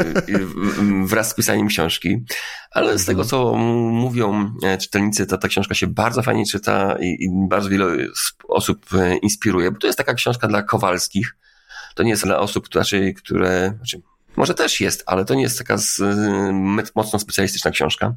wraz 1.06 1.30
z 1.30 1.34
pisaniem 1.34 1.68
książki. 1.68 2.24
Ale 2.72 2.98
z 2.98 3.06
tego, 3.06 3.26
co 3.26 3.56
mówią 3.56 4.54
e, 4.64 4.78
czytelnicy, 4.78 5.26
to 5.26 5.38
ta 5.38 5.48
książka 5.48 5.76
się 5.76 5.88
bardzo 5.88 6.24
fajnie 6.24 6.46
czyta 6.46 6.96
i, 7.00 7.24
i 7.24 7.30
bardzo 7.50 7.70
wiele 7.70 7.86
osób 8.48 8.94
e, 8.94 9.18
inspiruje, 9.18 9.72
bo 9.72 9.80
to 9.80 9.88
jest 9.88 9.98
taka 9.98 10.14
książka 10.14 10.48
dla 10.48 10.64
Kowalskich. 10.64 11.36
To 11.96 12.04
nie 12.04 12.10
jest 12.10 12.24
dla 12.24 12.40
osób, 12.40 12.68
znaczy, 12.72 13.14
które, 13.14 13.74
znaczy, 13.78 14.02
może 14.36 14.54
też 14.54 14.82
jest, 14.82 15.04
ale 15.06 15.26
to 15.26 15.36
nie 15.36 15.42
jest 15.42 15.58
taka 15.58 15.78
z, 15.78 16.02
mocno 16.96 17.20
specjalistyczna 17.20 17.72
książka. 17.72 18.16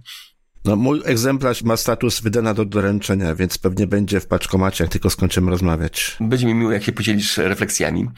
No, 0.65 0.77
mój 0.77 1.03
egzemplarz 1.05 1.63
ma 1.63 1.77
status 1.77 2.21
wydana 2.21 2.55
do 2.55 2.65
doręczenia, 2.65 3.35
więc 3.35 3.59
pewnie 3.59 3.87
będzie 3.87 4.21
w 4.21 4.27
paczkomacie, 4.27 4.85
jak 4.85 4.93
tylko 4.93 5.11
skończymy 5.11 5.51
rozmawiać. 5.51 6.17
Będzie 6.21 6.47
mi 6.47 6.55
miło, 6.55 6.73
jak 6.73 6.83
się 6.85 6.93
podzielisz 6.93 7.37
refleksjami. 7.39 8.09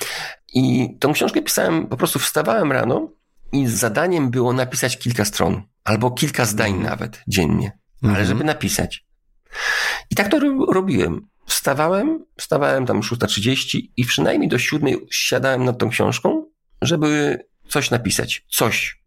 I 0.54 0.88
tą 1.00 1.12
książkę 1.12 1.42
pisałem, 1.42 1.86
po 1.86 1.96
prostu 1.96 2.18
wstawałem 2.18 2.72
rano 2.72 3.12
i 3.52 3.66
zadaniem 3.66 4.30
było 4.30 4.52
napisać 4.52 4.98
kilka 4.98 5.24
stron, 5.24 5.62
albo 5.84 6.10
kilka 6.10 6.44
zdań 6.44 6.70
Mhm. 6.72 6.90
nawet 6.90 7.22
dziennie, 7.28 7.78
ale 8.02 8.10
Mhm. 8.10 8.26
żeby 8.28 8.44
napisać. 8.44 9.04
I 10.10 10.14
tak 10.14 10.28
to 10.28 10.38
ro- 10.38 10.66
robiłem. 10.72 11.28
Wstawałem, 11.46 12.24
wstawałem 12.38 12.86
tam 12.86 13.00
6.30 13.02 13.92
i 13.96 14.04
przynajmniej 14.04 14.48
do 14.48 14.58
7 14.58 14.96
siadałem 15.12 15.64
nad 15.64 15.78
tą 15.78 15.88
książką, 15.90 16.46
żeby 16.82 17.38
coś 17.68 17.90
napisać. 17.90 18.46
Coś. 18.50 19.00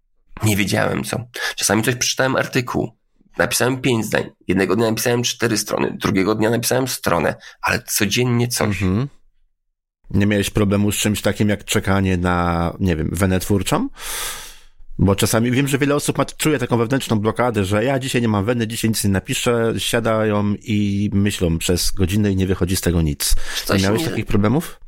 Nie 0.43 0.57
wiedziałem 0.57 1.03
co. 1.03 1.27
Czasami 1.55 1.83
coś 1.83 1.95
przeczytałem 1.95 2.35
artykuł. 2.35 2.97
Napisałem 3.37 3.81
pięć 3.81 4.05
zdań. 4.05 4.29
Jednego 4.47 4.75
dnia 4.75 4.85
napisałem 4.89 5.23
cztery 5.23 5.57
strony, 5.57 5.97
drugiego 5.99 6.35
dnia 6.35 6.49
napisałem 6.49 6.87
stronę, 6.87 7.35
ale 7.61 7.83
codziennie 7.83 8.47
coś. 8.47 8.81
Mhm. 8.83 9.07
Nie 10.09 10.25
miałeś 10.25 10.49
problemu 10.49 10.91
z 10.91 10.95
czymś 10.95 11.21
takim 11.21 11.49
jak 11.49 11.65
czekanie 11.65 12.17
na, 12.17 12.73
nie 12.79 12.95
wiem, 12.95 13.09
wenę 13.11 13.39
twórczą? 13.39 13.89
Bo 14.99 15.15
czasami 15.15 15.51
wiem, 15.51 15.67
że 15.67 15.77
wiele 15.77 15.95
osób 15.95 16.17
ma, 16.17 16.25
czuje 16.25 16.59
taką 16.59 16.77
wewnętrzną 16.77 17.19
blokadę, 17.19 17.65
że 17.65 17.83
ja 17.83 17.99
dzisiaj 17.99 18.21
nie 18.21 18.27
mam 18.27 18.45
weny, 18.45 18.67
dzisiaj 18.67 18.89
nic 18.89 19.03
nie 19.03 19.09
napiszę, 19.09 19.73
siadają 19.77 20.53
i 20.63 21.09
myślą 21.13 21.57
przez 21.57 21.91
godzinę 21.91 22.31
i 22.31 22.35
nie 22.35 22.47
wychodzi 22.47 22.75
z 22.75 22.81
tego 22.81 23.01
nic. 23.01 23.35
Coś 23.65 23.81
nie 23.81 23.87
miałeś 23.87 24.01
nie- 24.01 24.09
takich 24.09 24.25
problemów? 24.25 24.79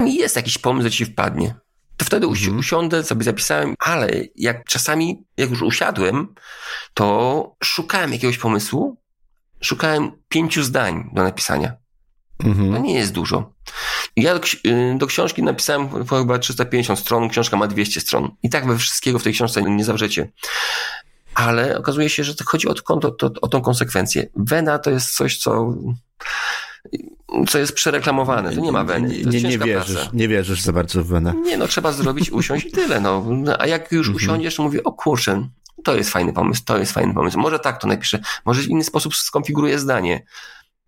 jest 0.00 0.36
jakiś 0.36 0.58
pomysł, 0.58 0.84
że 0.84 0.90
ci 0.90 1.04
wpadnie. 1.04 1.54
To 1.98 2.04
wtedy 2.04 2.26
usi- 2.26 2.50
usiądę, 2.58 3.04
sobie 3.04 3.24
zapisałem, 3.24 3.74
ale 3.78 4.08
jak 4.36 4.64
czasami, 4.64 5.24
jak 5.36 5.50
już 5.50 5.62
usiadłem, 5.62 6.34
to 6.94 7.56
szukałem 7.64 8.12
jakiegoś 8.12 8.38
pomysłu, 8.38 9.00
szukałem 9.60 10.10
pięciu 10.28 10.62
zdań 10.62 11.10
do 11.12 11.22
napisania. 11.22 11.72
To 12.38 12.46
Mhm. 12.48 12.82
nie 12.82 12.94
jest 12.94 13.12
dużo. 13.12 13.52
Ja 14.16 14.34
do, 14.38 14.40
y, 14.66 14.94
do 14.98 15.06
książki 15.06 15.42
napisałem 15.42 16.06
chyba 16.06 16.38
350 16.38 16.98
stron, 16.98 17.28
książka 17.28 17.56
ma 17.56 17.66
200 17.66 18.00
stron. 18.00 18.30
I 18.42 18.50
tak 18.50 18.66
we 18.66 18.78
wszystkiego 18.78 19.18
w 19.18 19.22
tej 19.22 19.32
książce 19.32 19.62
nie 19.62 19.84
zawrzecie. 19.84 20.32
Ale 21.34 21.78
okazuje 21.78 22.08
się, 22.10 22.24
że 22.24 22.34
to 22.34 22.44
chodzi 22.44 22.68
o, 22.68 22.74
to, 22.74 22.96
to, 22.96 23.10
to, 23.10 23.40
o 23.40 23.48
tą 23.48 23.60
konsekwencję. 23.60 24.26
Wena 24.36 24.78
to 24.78 24.90
jest 24.90 25.16
coś, 25.16 25.38
co, 25.38 25.74
co 27.48 27.58
jest 27.58 27.72
przereklamowane. 27.72 28.52
To 28.54 28.60
nie 28.60 28.72
ma 28.72 28.84
weny. 28.84 29.08
Nie, 29.08 29.40
nie, 29.40 29.48
nie 29.48 29.58
wierzysz, 29.58 29.94
praca. 29.96 30.10
nie 30.12 30.28
wierzysz 30.28 30.60
za 30.62 30.72
bardzo 30.72 31.04
w 31.04 31.06
wenę. 31.06 31.34
Nie, 31.44 31.56
no 31.56 31.68
trzeba 31.68 31.92
zrobić, 31.92 32.30
usiąść 32.30 32.66
i 32.66 32.70
tyle. 32.70 33.00
No. 33.00 33.24
No, 33.30 33.60
A 33.60 33.66
jak 33.66 33.92
już 33.92 34.06
Mhm. 34.08 34.16
usiądziesz, 34.16 34.58
mówię, 34.58 34.84
o 34.84 34.92
kurczę, 34.92 35.48
to 35.84 35.96
jest 35.96 36.10
fajny 36.10 36.32
pomysł, 36.32 36.62
to 36.64 36.78
jest 36.78 36.92
fajny 36.92 37.14
pomysł. 37.14 37.38
Może 37.38 37.58
tak 37.58 37.80
to 37.80 37.86
napiszę, 37.88 38.18
może 38.44 38.62
w 38.62 38.66
inny 38.68 38.84
sposób 38.84 39.14
skonfiguruję 39.16 39.78
zdanie. 39.78 40.24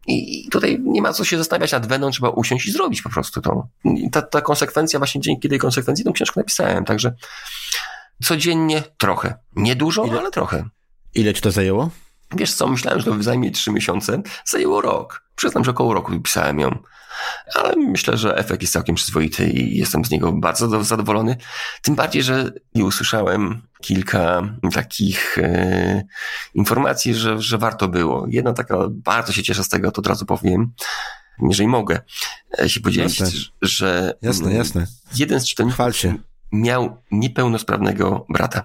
I 0.07 0.49
tutaj 0.51 0.79
nie 0.83 1.03
ma 1.03 1.13
co 1.13 1.25
się 1.25 1.39
zastanawiać 1.39 1.73
nad 1.73 1.87
weną, 1.87 2.11
trzeba 2.11 2.29
usiąść 2.29 2.67
i 2.67 2.73
zrobić 2.73 3.03
po 3.03 3.11
prostu 3.11 3.41
to. 3.41 3.69
Ta, 4.13 4.23
ta 4.23 4.41
konsekwencja, 4.41 4.99
właśnie 4.99 5.21
dzięki 5.21 5.49
tej 5.49 5.59
konsekwencji 5.59 6.05
tą 6.05 6.13
książkę 6.13 6.41
napisałem, 6.41 6.85
także 6.85 7.15
codziennie 8.23 8.83
trochę. 8.99 9.35
Nie 9.57 9.77
dużo, 9.77 10.05
Ile- 10.07 10.19
ale 10.21 10.31
trochę. 10.31 10.65
Ile 11.15 11.35
ci 11.35 11.43
to 11.43 11.51
zajęło? 11.51 11.91
Wiesz 12.37 12.55
co, 12.55 12.67
myślałem, 12.69 13.01
że 13.01 13.07
to 13.07 13.23
zajmie 13.23 13.51
trzy 13.51 13.71
miesiące, 13.71 14.23
zajęło 14.45 14.81
rok. 14.81 15.25
Przyznam, 15.37 15.65
że 15.65 15.71
około 15.71 15.95
roku 15.95 16.21
pisałem 16.21 16.61
ją. 16.61 16.79
Ale 17.55 17.77
myślę, 17.77 18.17
że 18.17 18.37
efekt 18.37 18.63
jest 18.63 18.73
całkiem 18.73 18.95
przyzwoity 18.95 19.47
i 19.51 19.79
jestem 19.79 20.05
z 20.05 20.11
niego 20.11 20.33
bardzo 20.33 20.69
do- 20.69 20.85
zadowolony. 20.85 21.37
Tym 21.83 21.95
bardziej, 21.95 22.23
że 22.23 22.53
i 22.75 22.83
usłyszałem 22.83 23.63
kilka 23.83 24.43
takich 24.73 25.39
e, 25.39 26.03
informacji, 26.55 27.15
że, 27.15 27.43
że 27.43 27.59
warto 27.59 27.89
było. 27.89 28.27
Jedna 28.29 28.53
taka, 28.53 28.77
bardzo 28.91 29.33
się 29.33 29.43
cieszę 29.43 29.65
z 29.65 29.69
tego, 29.69 29.91
to 29.91 29.99
od 30.01 30.07
razu 30.07 30.27
powiem, 30.27 30.73
jeżeli 31.49 31.69
mogę 31.69 32.01
e, 32.63 32.69
się 32.69 32.81
podzielić, 32.81 33.21
Jasne. 33.21 33.41
że 33.63 34.15
Jasne, 34.23 34.45
mm, 34.47 34.59
jasne. 34.59 34.87
jeden 35.17 35.41
z 35.41 35.49
czytelników 35.49 35.97
się. 35.97 36.15
miał 36.53 36.97
niepełnosprawnego 37.11 38.27
brata, 38.29 38.65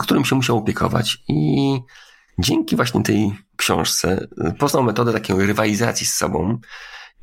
którym 0.00 0.24
się 0.24 0.36
musiał 0.36 0.56
opiekować. 0.58 1.18
I 1.28 1.80
dzięki 2.38 2.76
właśnie 2.76 3.02
tej 3.02 3.32
książce 3.56 4.28
poznał 4.58 4.82
metodę 4.82 5.12
takiej 5.12 5.46
rywalizacji 5.46 6.06
z 6.06 6.14
sobą 6.14 6.58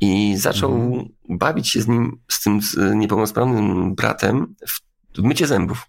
i 0.01 0.38
zaczął 0.38 0.71
Mhm. 0.73 1.06
bawić 1.30 1.69
się 1.69 1.82
z 1.82 1.88
nim, 1.88 2.19
z 2.32 2.43
tym 2.43 2.60
niepełnosprawnym 2.95 3.95
bratem 3.95 4.56
w, 4.67 4.80
w 5.19 5.23
mycie 5.23 5.47
zębów. 5.47 5.88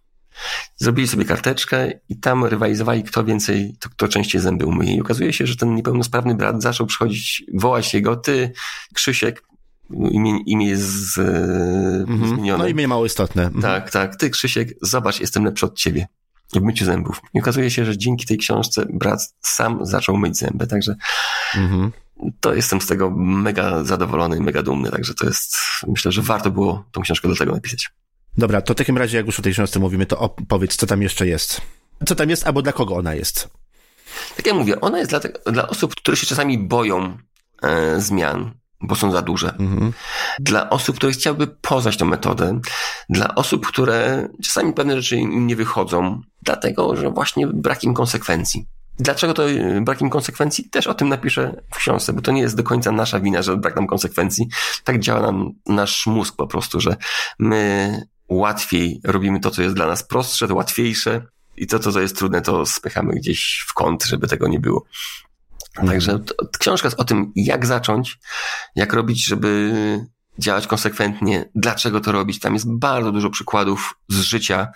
Zrobili 0.77 1.09
sobie 1.09 1.25
karteczkę 1.25 1.93
i 2.09 2.21
tam 2.21 2.45
rywalizowali, 2.45 3.03
kto 3.05 3.25
więcej, 3.25 3.77
to 3.81 3.89
kto 3.91 4.09
częściej 4.09 4.41
zęby 4.41 4.67
umyje. 4.67 4.95
I 4.97 5.01
okazuje 5.01 5.33
się, 5.33 5.47
że 5.47 5.57
ten 5.57 5.75
niepełnosprawny 5.75 6.35
brat 6.35 6.63
zaczął 6.63 6.87
przychodzić, 6.87 7.45
wołać 7.55 7.95
jego, 7.95 8.17
ty, 8.17 8.53
Krzysiek, 8.95 9.43
imię, 10.11 10.39
imię 10.47 10.67
jest 10.69 10.83
z, 11.15 11.19
Mhm. 12.11 12.29
zmienione. 12.35 12.65
No 12.65 12.69
imię 12.69 12.89
mało 12.89 13.07
istotne. 13.07 13.45
Mhm. 13.45 13.63
Tak, 13.63 13.91
tak. 13.91 14.17
Ty, 14.17 14.31
Krzysiek, 14.31 14.69
zobacz, 14.83 15.21
jestem 15.21 15.45
lepszy 15.45 15.67
od 15.67 15.79
ciebie. 15.79 16.07
W 16.55 16.61
myciu 16.61 16.85
zębów. 16.85 17.21
I 17.35 17.41
okazuje 17.41 17.71
się, 17.71 17.85
że 17.85 17.99
dzięki 17.99 18.27
tej 18.27 18.39
książce 18.39 18.87
brat 18.93 19.35
sam 19.41 19.87
zaczął 19.87 20.17
myć 20.17 20.37
zęby, 20.37 20.67
także 20.67 20.97
Mhm. 21.57 21.93
to 22.41 22.55
jestem 22.55 22.81
z 22.81 22.87
tego 22.87 23.11
mega 23.17 23.85
zadowolony, 23.85 24.41
mega 24.41 24.63
dumny, 24.63 24.91
także 24.91 25.15
to 25.15 25.27
jest, 25.27 25.57
myślę, 25.87 26.13
że 26.13 26.23
warto 26.23 26.51
było 26.51 26.85
tą 26.93 27.01
książkę 27.03 27.29
do 27.29 27.37
tego 27.37 27.53
napisać. 27.53 27.91
Dobra, 28.39 28.61
to 28.63 28.75
w 28.75 28.77
takim 28.77 28.99
razie, 28.99 29.17
jak 29.17 29.27
już 29.27 29.39
o 29.39 29.43
tej 29.43 29.53
książce 29.53 29.79
mówimy, 29.79 30.07
to 30.07 30.19
opowiedz, 30.19 30.77
co 30.77 30.87
tam 30.87 31.03
jeszcze 31.03 31.27
jest. 31.27 31.61
Co 32.07 32.15
tam 32.15 32.31
jest, 32.31 32.47
albo 32.47 32.63
dla 32.63 32.73
kogo 32.73 32.97
ona 32.97 33.15
jest. 33.15 33.49
Tak 34.37 34.47
jak 34.47 34.55
mówię, 34.57 34.81
ona 34.81 34.99
jest 34.99 35.11
dla, 35.11 35.21
dla 35.53 35.69
osób, 35.69 35.95
które 35.95 36.17
się 36.17 36.27
czasami 36.27 36.59
boją 36.59 37.19
e, 37.63 38.01
zmian, 38.01 38.51
bo 38.81 38.95
są 38.95 39.13
za 39.13 39.23
duże. 39.23 39.55
Mhm. 39.59 39.93
Dla 40.41 40.71
osób, 40.71 40.97
które 40.97 41.13
chciałyby 41.13 41.47
poznać 41.47 41.97
tę 41.97 42.05
metodę, 42.05 42.61
dla 43.09 43.35
osób, 43.35 43.67
które 43.67 44.29
czasami 44.45 44.73
pewne 44.73 44.97
rzeczy 44.97 45.17
im 45.17 45.47
nie 45.47 45.57
wychodzą, 45.57 46.21
dlatego, 46.43 46.97
że 46.97 47.11
właśnie 47.11 47.47
brak 47.47 47.85
im 47.85 47.95
konsekwencji. 47.95 48.67
Dlaczego 48.99 49.35
to 49.35 49.51
y, 49.51 49.81
brak 49.81 50.01
im 50.01 50.11
konsekwencji? 50.11 50.71
Też 50.71 50.87
o 50.87 50.95
tym 50.95 51.09
napiszę 51.09 51.63
w 51.75 51.77
książce, 51.77 52.13
bo 52.13 52.23
to 52.23 52.33
nie 52.33 52.41
jest 52.41 52.57
do 52.57 52.63
końca 52.63 52.93
nasza 52.93 53.21
wina, 53.21 53.43
że 53.43 53.57
brak 53.57 53.77
nam 53.77 53.87
konsekwencji. 53.87 54.49
Tak 54.85 55.01
działa 55.01 55.21
nam 55.21 55.53
nasz 55.67 56.07
mózg 56.07 56.37
po 56.37 56.47
prostu, 56.47 56.81
że 56.81 56.97
my 57.39 58.03
łatwiej 58.29 59.01
robimy 59.05 59.41
to, 59.41 59.51
co 59.51 59.63
jest 59.63 59.75
dla 59.75 59.87
nas 59.87 60.03
prostsze, 60.03 60.49
to 60.49 60.55
łatwiejsze 60.55 61.27
i 61.57 61.67
to, 61.67 61.79
co 61.79 62.01
jest 62.01 62.17
trudne, 62.17 62.43
to 62.43 62.67
spychamy 62.67 63.15
gdzieś 63.15 63.65
w 63.69 63.75
kąt, 63.75 64.05
żeby 64.05 64.27
tego 64.27 64.49
nie 64.49 64.61
było. 64.61 64.85
Także 65.77 66.19
to, 66.19 66.35
to 66.35 66.59
książka 66.59 66.87
jest 66.89 67.01
o 67.01 67.05
tym, 67.05 67.33
jak 67.37 67.67
zacząć, 67.67 68.19
jak 68.75 68.93
robić, 68.93 69.27
żeby 69.27 69.73
działać 70.39 70.67
konsekwentnie, 70.67 71.51
dlaczego 71.55 72.01
to 72.01 72.13
robić. 72.13 72.41
Tam 72.41 72.55
jest 72.55 72.73
bardzo 72.73 73.13
dużo 73.13 73.31
przykładów 73.31 73.95
z 74.09 74.21
życia 74.21 74.69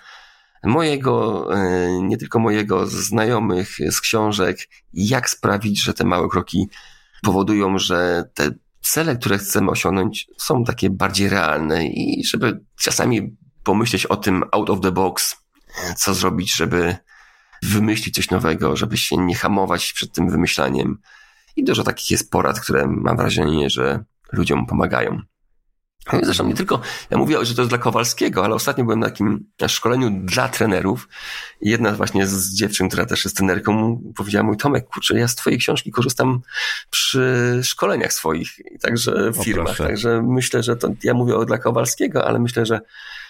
mojego, 0.63 1.47
e, 1.55 1.91
nie 2.01 2.17
tylko 2.17 2.39
mojego, 2.39 2.87
z 2.87 2.93
znajomych, 2.93 3.77
z 3.91 4.01
książek, 4.01 4.57
jak 4.93 5.29
sprawić, 5.29 5.83
że 5.83 5.93
te 5.93 6.03
małe 6.03 6.29
kroki 6.29 6.69
powodują, 7.21 7.77
że 7.77 8.23
te 8.33 8.51
cele, 8.81 9.15
które 9.15 9.37
chcemy 9.37 9.71
osiągnąć, 9.71 10.27
są 10.37 10.63
takie 10.63 10.89
bardziej 10.89 11.29
realne 11.29 11.87
i 11.87 12.25
żeby 12.25 12.59
czasami 12.75 13.37
pomyśleć 13.63 14.05
o 14.05 14.17
tym 14.17 14.43
out 14.51 14.69
of 14.69 14.81
the 14.81 14.91
box, 14.91 15.35
co 15.97 16.13
zrobić, 16.13 16.55
żeby 16.55 16.95
wymyślić 17.63 18.15
coś 18.15 18.29
nowego, 18.29 18.75
żeby 18.75 18.97
się 18.97 19.17
nie 19.17 19.35
hamować 19.35 19.93
przed 19.93 20.13
tym 20.13 20.29
wymyślaniem. 20.29 20.97
I 21.55 21.63
dużo 21.63 21.83
takich 21.83 22.11
jest 22.11 22.31
porad, 22.31 22.59
które 22.59 22.87
mam 22.87 23.17
wrażenie, 23.17 23.69
że 23.69 24.03
ludziom 24.31 24.65
pomagają. 24.65 25.21
No 26.13 26.19
Zresztą 26.23 26.47
nie 26.47 26.53
tylko, 26.53 26.81
ja 27.09 27.17
mówię, 27.17 27.45
że 27.45 27.55
to 27.55 27.61
jest 27.61 27.71
dla 27.71 27.77
Kowalskiego, 27.77 28.45
ale 28.45 28.55
ostatnio 28.55 28.83
byłem 28.83 28.99
na 28.99 29.09
takim 29.09 29.45
szkoleniu 29.67 30.09
dla 30.23 30.49
trenerów 30.49 31.09
jedna 31.61 31.91
właśnie 31.91 32.27
z 32.27 32.53
dziewczyn, 32.53 32.87
która 32.87 33.05
też 33.05 33.25
jest 33.25 33.37
trenerką, 33.37 34.01
powiedziała 34.15 34.43
mój 34.43 34.57
Tomek, 34.57 34.87
kurczę, 34.87 35.19
ja 35.19 35.27
z 35.27 35.35
twojej 35.35 35.59
książki 35.59 35.91
korzystam 35.91 36.41
przy 36.89 37.59
szkoleniach 37.63 38.13
swoich, 38.13 38.49
także 38.81 39.31
w 39.31 39.43
firmach. 39.43 39.77
Także 39.77 40.23
myślę, 40.27 40.63
że 40.63 40.75
to, 40.75 40.89
ja 41.03 41.13
mówię 41.13 41.35
o 41.35 41.45
dla 41.45 41.57
Kowalskiego, 41.57 42.27
ale 42.27 42.39
myślę, 42.39 42.65
że 42.65 42.81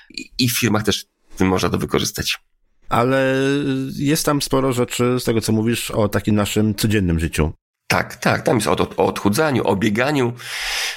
i, 0.09 0.31
i 0.37 0.49
w 0.49 0.59
firmach 0.59 0.83
też 0.83 1.05
tym 1.37 1.47
można 1.47 1.69
to 1.69 1.77
wykorzystać. 1.77 2.39
Ale 2.91 3.35
jest 3.95 4.25
tam 4.25 4.41
sporo 4.41 4.73
rzeczy 4.73 5.19
z 5.19 5.23
tego, 5.23 5.41
co 5.41 5.51
mówisz 5.51 5.91
o 5.91 6.09
takim 6.09 6.35
naszym 6.35 6.75
codziennym 6.75 7.19
życiu. 7.19 7.53
Tak, 7.87 8.15
tak, 8.15 8.41
tam 8.41 8.55
jest 8.55 8.67
o, 8.67 8.71
o 8.97 9.05
odchudzaniu, 9.05 9.67
o 9.67 9.75
bieganiu. 9.75 10.33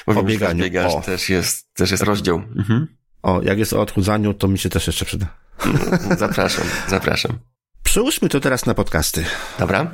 Bo 0.06 0.20
O 0.20 0.22
bieganiu, 0.22 0.62
Biegasz, 0.62 0.94
o. 0.94 1.00
też 1.00 1.28
jest, 1.28 1.74
też 1.74 1.90
jest 1.90 2.02
rozdział. 2.02 2.36
Mhm. 2.56 2.86
O, 3.22 3.42
jak 3.42 3.58
jest 3.58 3.72
o 3.72 3.80
odchudzaniu, 3.80 4.34
to 4.34 4.48
mi 4.48 4.58
się 4.58 4.68
też 4.68 4.86
jeszcze 4.86 5.04
przyda. 5.04 5.26
Zapraszam, 6.18 6.64
zapraszam. 6.88 7.38
Przełóżmy 7.82 8.28
to 8.28 8.40
teraz 8.40 8.66
na 8.66 8.74
podcasty, 8.74 9.24
Dobra? 9.58 9.92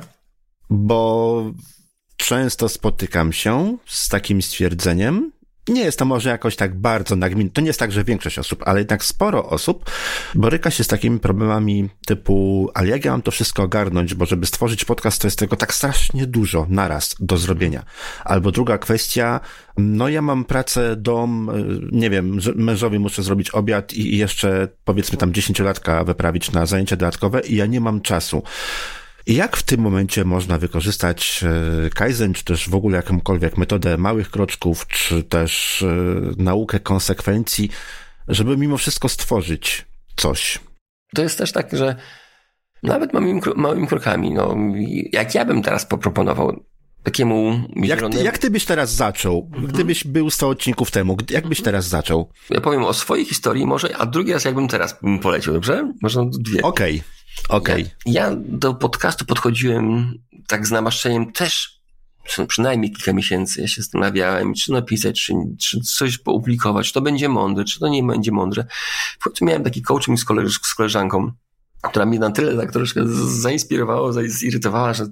bo 0.69 1.43
często 2.17 2.69
spotykam 2.69 3.33
się 3.33 3.77
z 3.85 4.09
takim 4.09 4.41
stwierdzeniem, 4.41 5.31
nie 5.71 5.81
jest 5.81 5.99
to 5.99 6.05
może 6.05 6.29
jakoś 6.29 6.55
tak 6.55 6.75
bardzo 6.75 7.15
nagminne. 7.15 7.51
To 7.51 7.61
nie 7.61 7.67
jest 7.67 7.79
tak, 7.79 7.91
że 7.91 8.03
większość 8.03 8.39
osób, 8.39 8.63
ale 8.65 8.79
jednak 8.79 9.03
sporo 9.03 9.49
osób 9.49 9.91
boryka 10.35 10.71
się 10.71 10.83
z 10.83 10.87
takimi 10.87 11.19
problemami 11.19 11.89
typu, 12.05 12.69
ale 12.73 12.87
jak 12.87 13.05
ja 13.05 13.11
mam 13.11 13.21
to 13.21 13.31
wszystko 13.31 13.63
ogarnąć, 13.63 14.13
bo 14.13 14.25
żeby 14.25 14.45
stworzyć 14.45 14.85
podcast, 14.85 15.21
to 15.21 15.27
jest 15.27 15.39
tego 15.39 15.55
tak 15.55 15.73
strasznie 15.73 16.27
dużo 16.27 16.65
naraz 16.69 17.15
do 17.19 17.37
zrobienia. 17.37 17.83
Albo 18.23 18.51
druga 18.51 18.77
kwestia, 18.77 19.39
no 19.77 20.09
ja 20.09 20.21
mam 20.21 20.45
pracę, 20.45 20.95
dom, 20.95 21.49
y, 21.49 21.89
nie 21.91 22.09
wiem, 22.09 22.39
mężowi 22.55 22.99
muszę 22.99 23.23
zrobić 23.23 23.49
obiad 23.49 23.93
i 23.93 24.17
jeszcze 24.17 24.67
powiedzmy 24.85 25.17
tam 25.17 25.33
dziesięciolatka 25.33 26.03
wyprawić 26.03 26.51
na 26.51 26.65
zajęcia 26.65 26.95
dodatkowe 26.95 27.41
i 27.41 27.55
ja 27.55 27.65
nie 27.65 27.81
mam 27.81 28.01
czasu. 28.01 28.43
Jak 29.27 29.57
w 29.57 29.63
tym 29.63 29.81
momencie 29.81 30.25
można 30.25 30.57
wykorzystać 30.57 31.43
e, 31.85 31.89
Kaizen, 31.89 32.33
czy 32.33 32.43
też 32.43 32.69
w 32.69 32.75
ogóle 32.75 32.97
jakąkolwiek 32.97 33.57
metodę 33.57 33.97
małych 33.97 34.31
kroczków, 34.31 34.87
czy 34.87 35.23
też 35.23 35.81
e, 35.81 35.87
naukę 36.37 36.79
konsekwencji, 36.79 37.69
żeby 38.27 38.57
mimo 38.57 38.77
wszystko 38.77 39.09
stworzyć 39.09 39.85
coś? 40.15 40.59
To 41.15 41.21
jest 41.21 41.37
też 41.37 41.51
tak, 41.51 41.77
że 41.77 41.95
nawet 42.83 43.13
małymi, 43.13 43.41
małymi 43.55 43.87
krokami, 43.87 44.33
no, 44.33 44.55
jak 45.11 45.35
ja 45.35 45.45
bym 45.45 45.61
teraz 45.61 45.85
poproponował 45.85 46.63
takiemu 47.03 47.61
jak, 47.75 48.13
jak 48.23 48.37
ty 48.37 48.49
byś 48.49 48.65
teraz 48.65 48.93
zaczął? 48.93 49.49
Mhm. 49.53 49.67
Gdybyś 49.67 50.03
był 50.03 50.29
100 50.29 50.49
odcinków 50.49 50.91
temu, 50.91 51.17
jak 51.29 51.47
byś 51.47 51.59
mhm. 51.59 51.65
teraz 51.65 51.87
zaczął? 51.87 52.29
Ja 52.49 52.61
powiem 52.61 52.83
o 52.83 52.93
swojej 52.93 53.25
historii 53.25 53.65
może, 53.65 53.97
a 53.97 54.05
drugi 54.05 54.33
raz 54.33 54.45
jakbym 54.45 54.67
teraz 54.67 54.95
polecił, 55.21 55.53
dobrze? 55.53 55.93
Można 56.01 56.25
dwie. 56.25 56.61
Okej. 56.61 56.95
Okay. 56.95 57.20
Okej. 57.49 57.81
Okay. 57.81 57.95
Ja, 58.05 58.29
ja, 58.29 58.35
do 58.35 58.73
podcastu 58.73 59.25
podchodziłem 59.25 60.13
tak 60.47 60.67
z 60.67 60.71
namaszczeniem 60.71 61.31
też 61.31 61.81
przynajmniej 62.47 62.91
kilka 62.91 63.13
miesięcy. 63.13 63.61
Ja 63.61 63.67
się 63.67 63.81
zastanawiałem, 63.81 64.53
czy 64.53 64.71
napisać, 64.71 65.21
czy, 65.21 65.33
czy 65.59 65.79
coś 65.81 66.19
opublikować, 66.25 66.87
czy 66.87 66.93
to 66.93 67.01
będzie 67.01 67.29
mądre, 67.29 67.63
czy 67.63 67.79
to 67.79 67.87
nie 67.87 68.03
będzie 68.03 68.31
mądre. 68.31 68.65
W 69.19 69.23
końcu 69.23 69.45
miałem 69.45 69.63
taki 69.63 69.81
coaching 69.81 70.19
z, 70.19 70.25
z 70.61 70.73
koleżanką, 70.73 71.31
która 71.81 72.05
mnie 72.05 72.19
na 72.19 72.31
tyle 72.31 72.57
tak 72.57 72.71
troszkę 72.71 73.01
zainspirowała, 73.27 74.11
zirytowała, 74.25 74.93
że, 74.93 75.05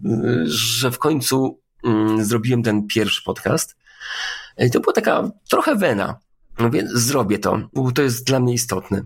że 0.46 0.92
w 0.92 1.00
końcu 1.00 1.60
mm, 1.84 2.26
zrobiłem 2.26 2.64
ten 2.64 2.88
pierwszy 2.88 3.24
podcast. 3.24 3.76
I 4.58 4.72
to 4.72 4.80
była 4.80 4.94
taka 4.94 5.32
trochę 5.50 5.76
wena. 5.76 6.20
No 6.60 6.70
więc 6.70 6.92
zrobię 6.92 7.40
to, 7.40 7.60
bo 7.74 7.92
to 7.92 8.02
jest 8.02 8.28
dla 8.28 8.40
mnie 8.40 8.54
istotne. 8.54 9.04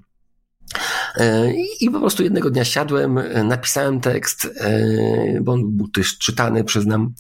E, 1.18 1.54
I 1.80 1.90
po 1.90 2.00
prostu 2.00 2.24
jednego 2.24 2.50
dnia 2.50 2.66
siadłem, 2.66 3.18
e, 3.18 3.44
napisałem 3.44 4.02
tekst, 4.02 4.46
e, 4.46 5.42
bo 5.42 5.52
on 5.52 5.78
był 5.78 5.88
też 5.88 6.18
czytany, 6.18 6.64
przyznam. 6.64 7.14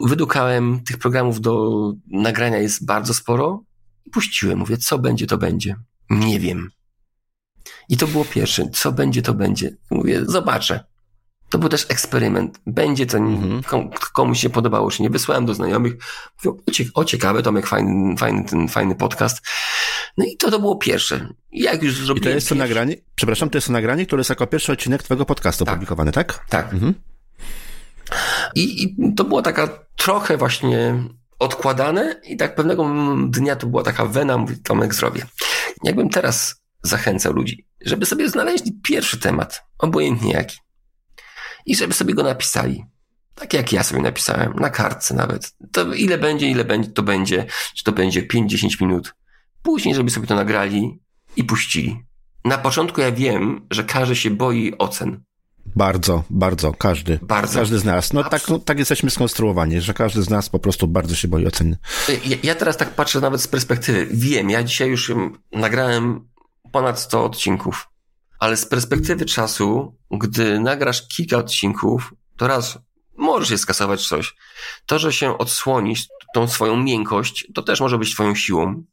Wydukałem 0.00 0.80
tych 0.84 0.98
programów 0.98 1.40
do 1.40 1.72
nagrania 2.10 2.58
jest 2.58 2.86
bardzo 2.86 3.14
sporo 3.14 3.62
i 4.06 4.10
puściłem. 4.10 4.58
Mówię, 4.58 4.76
co 4.76 4.98
będzie, 4.98 5.26
to 5.26 5.38
będzie. 5.38 5.76
Nie 6.10 6.40
wiem. 6.40 6.70
I 7.88 7.96
to 7.96 8.06
było 8.06 8.24
pierwsze. 8.24 8.68
Co 8.72 8.92
będzie, 8.92 9.22
to 9.22 9.34
będzie. 9.34 9.76
Mówię, 9.90 10.22
zobaczę. 10.26 10.84
To 11.48 11.58
był 11.58 11.68
też 11.68 11.86
eksperyment. 11.88 12.60
Będzie 12.66 13.06
to, 13.06 13.18
mhm. 13.18 13.90
komuś 14.12 14.40
się 14.40 14.50
podobało, 14.50 14.90
czy 14.90 15.02
nie. 15.02 15.10
Wysłałem 15.10 15.46
do 15.46 15.54
znajomych. 15.54 15.94
Mówią, 16.44 16.62
o 16.94 17.04
ciekawe, 17.04 17.42
Tomek, 17.42 17.66
fajny, 17.66 18.16
fajny, 18.16 18.44
ten 18.44 18.68
fajny 18.68 18.94
podcast. 18.94 19.46
No 20.18 20.24
i 20.24 20.36
to, 20.36 20.50
to 20.50 20.58
było 20.58 20.76
pierwsze. 20.76 21.28
Jak 21.52 21.82
już 21.82 21.94
zrobiłem 21.94 22.18
I 22.18 22.24
to 22.24 22.30
jest 22.30 22.48
to 22.48 22.54
nagranie, 22.54 22.96
przepraszam, 23.14 23.50
to 23.50 23.58
jest 23.58 23.66
to 23.66 23.72
nagranie, 23.72 24.06
które 24.06 24.20
jest 24.20 24.30
jako 24.30 24.46
pierwszy 24.46 24.72
odcinek 24.72 25.02
twojego 25.02 25.24
podcastu 25.24 25.64
tak. 25.64 25.74
publikowany, 25.74 26.12
tak? 26.12 26.44
Tak. 26.48 26.72
Mhm. 26.72 26.94
I, 28.54 28.82
I 28.82 29.14
to 29.14 29.24
było 29.24 29.42
taka 29.42 29.68
trochę 29.96 30.36
właśnie 30.36 31.04
odkładane 31.38 32.20
i 32.24 32.36
tak 32.36 32.54
pewnego 32.54 32.94
dnia 33.28 33.56
to 33.56 33.66
była 33.66 33.82
taka 33.82 34.06
wena, 34.06 34.38
mówi 34.38 34.56
Tomek 34.62 34.94
zrobię. 34.94 35.26
Jakbym 35.84 36.08
teraz 36.08 36.62
zachęcał 36.82 37.32
ludzi, 37.32 37.66
żeby 37.80 38.06
sobie 38.06 38.28
znaleźli 38.28 38.72
pierwszy 38.82 39.18
temat, 39.18 39.62
obojętnie 39.78 40.32
jaki 40.32 40.58
i 41.66 41.76
żeby 41.76 41.94
sobie 41.94 42.14
go 42.14 42.22
napisali. 42.22 42.84
Tak 43.34 43.54
jak 43.54 43.72
ja 43.72 43.82
sobie 43.82 44.02
napisałem, 44.02 44.52
na 44.52 44.70
kartce 44.70 45.14
nawet. 45.14 45.52
To 45.72 45.94
ile 45.94 46.18
będzie, 46.18 46.48
ile 46.48 46.64
będzie, 46.64 46.90
to 46.90 47.02
będzie. 47.02 47.46
Czy 47.74 47.84
to 47.84 47.92
będzie 47.92 48.22
5-10 48.22 48.80
minut. 48.80 49.14
Później, 49.68 49.94
żeby 49.94 50.10
sobie 50.10 50.26
to 50.26 50.34
nagrali 50.34 50.98
i 51.36 51.44
puścili. 51.44 52.02
Na 52.44 52.58
początku 52.58 53.00
ja 53.00 53.12
wiem, 53.12 53.66
że 53.70 53.84
każdy 53.84 54.16
się 54.16 54.30
boi 54.30 54.74
ocen. 54.78 55.24
Bardzo, 55.76 56.24
bardzo, 56.30 56.72
każdy. 56.72 57.18
Bardzo. 57.22 57.58
Każdy 57.58 57.78
z 57.78 57.84
nas. 57.84 58.12
No 58.12 58.24
tak, 58.24 58.48
no, 58.48 58.58
tak 58.58 58.78
jesteśmy 58.78 59.10
skonstruowani, 59.10 59.80
że 59.80 59.94
każdy 59.94 60.22
z 60.22 60.30
nas 60.30 60.48
po 60.48 60.58
prostu 60.58 60.86
bardzo 60.86 61.14
się 61.14 61.28
boi 61.28 61.46
ocen. 61.46 61.76
Ja, 62.24 62.36
ja 62.42 62.54
teraz 62.54 62.76
tak 62.76 62.90
patrzę 62.94 63.20
nawet 63.20 63.40
z 63.40 63.48
perspektywy. 63.48 64.08
Wiem, 64.10 64.50
ja 64.50 64.62
dzisiaj 64.62 64.88
już 64.88 65.12
nagrałem 65.52 66.28
ponad 66.72 67.00
100 67.00 67.24
odcinków. 67.24 67.88
Ale 68.38 68.56
z 68.56 68.66
perspektywy 68.66 69.24
czasu, 69.24 69.96
gdy 70.10 70.60
nagrasz 70.60 71.08
kilka 71.08 71.36
odcinków, 71.36 72.14
to 72.36 72.46
raz 72.46 72.78
możesz 73.16 73.50
je 73.50 73.58
skasować 73.58 74.08
coś. 74.08 74.34
To, 74.86 74.98
że 74.98 75.12
się 75.12 75.38
odsłonisz, 75.38 76.06
tą 76.34 76.48
swoją 76.48 76.76
miękkość, 76.76 77.48
to 77.54 77.62
też 77.62 77.80
może 77.80 77.98
być 77.98 78.14
twoją 78.14 78.34
siłą. 78.34 78.84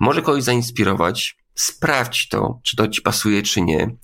Może 0.00 0.22
kogoś 0.22 0.42
zainspirować. 0.42 1.36
Sprawdź 1.54 2.28
to, 2.28 2.60
czy 2.64 2.76
to 2.76 2.88
ci 2.88 3.02
pasuje, 3.02 3.42
czy 3.42 3.62
nie. 3.62 3.96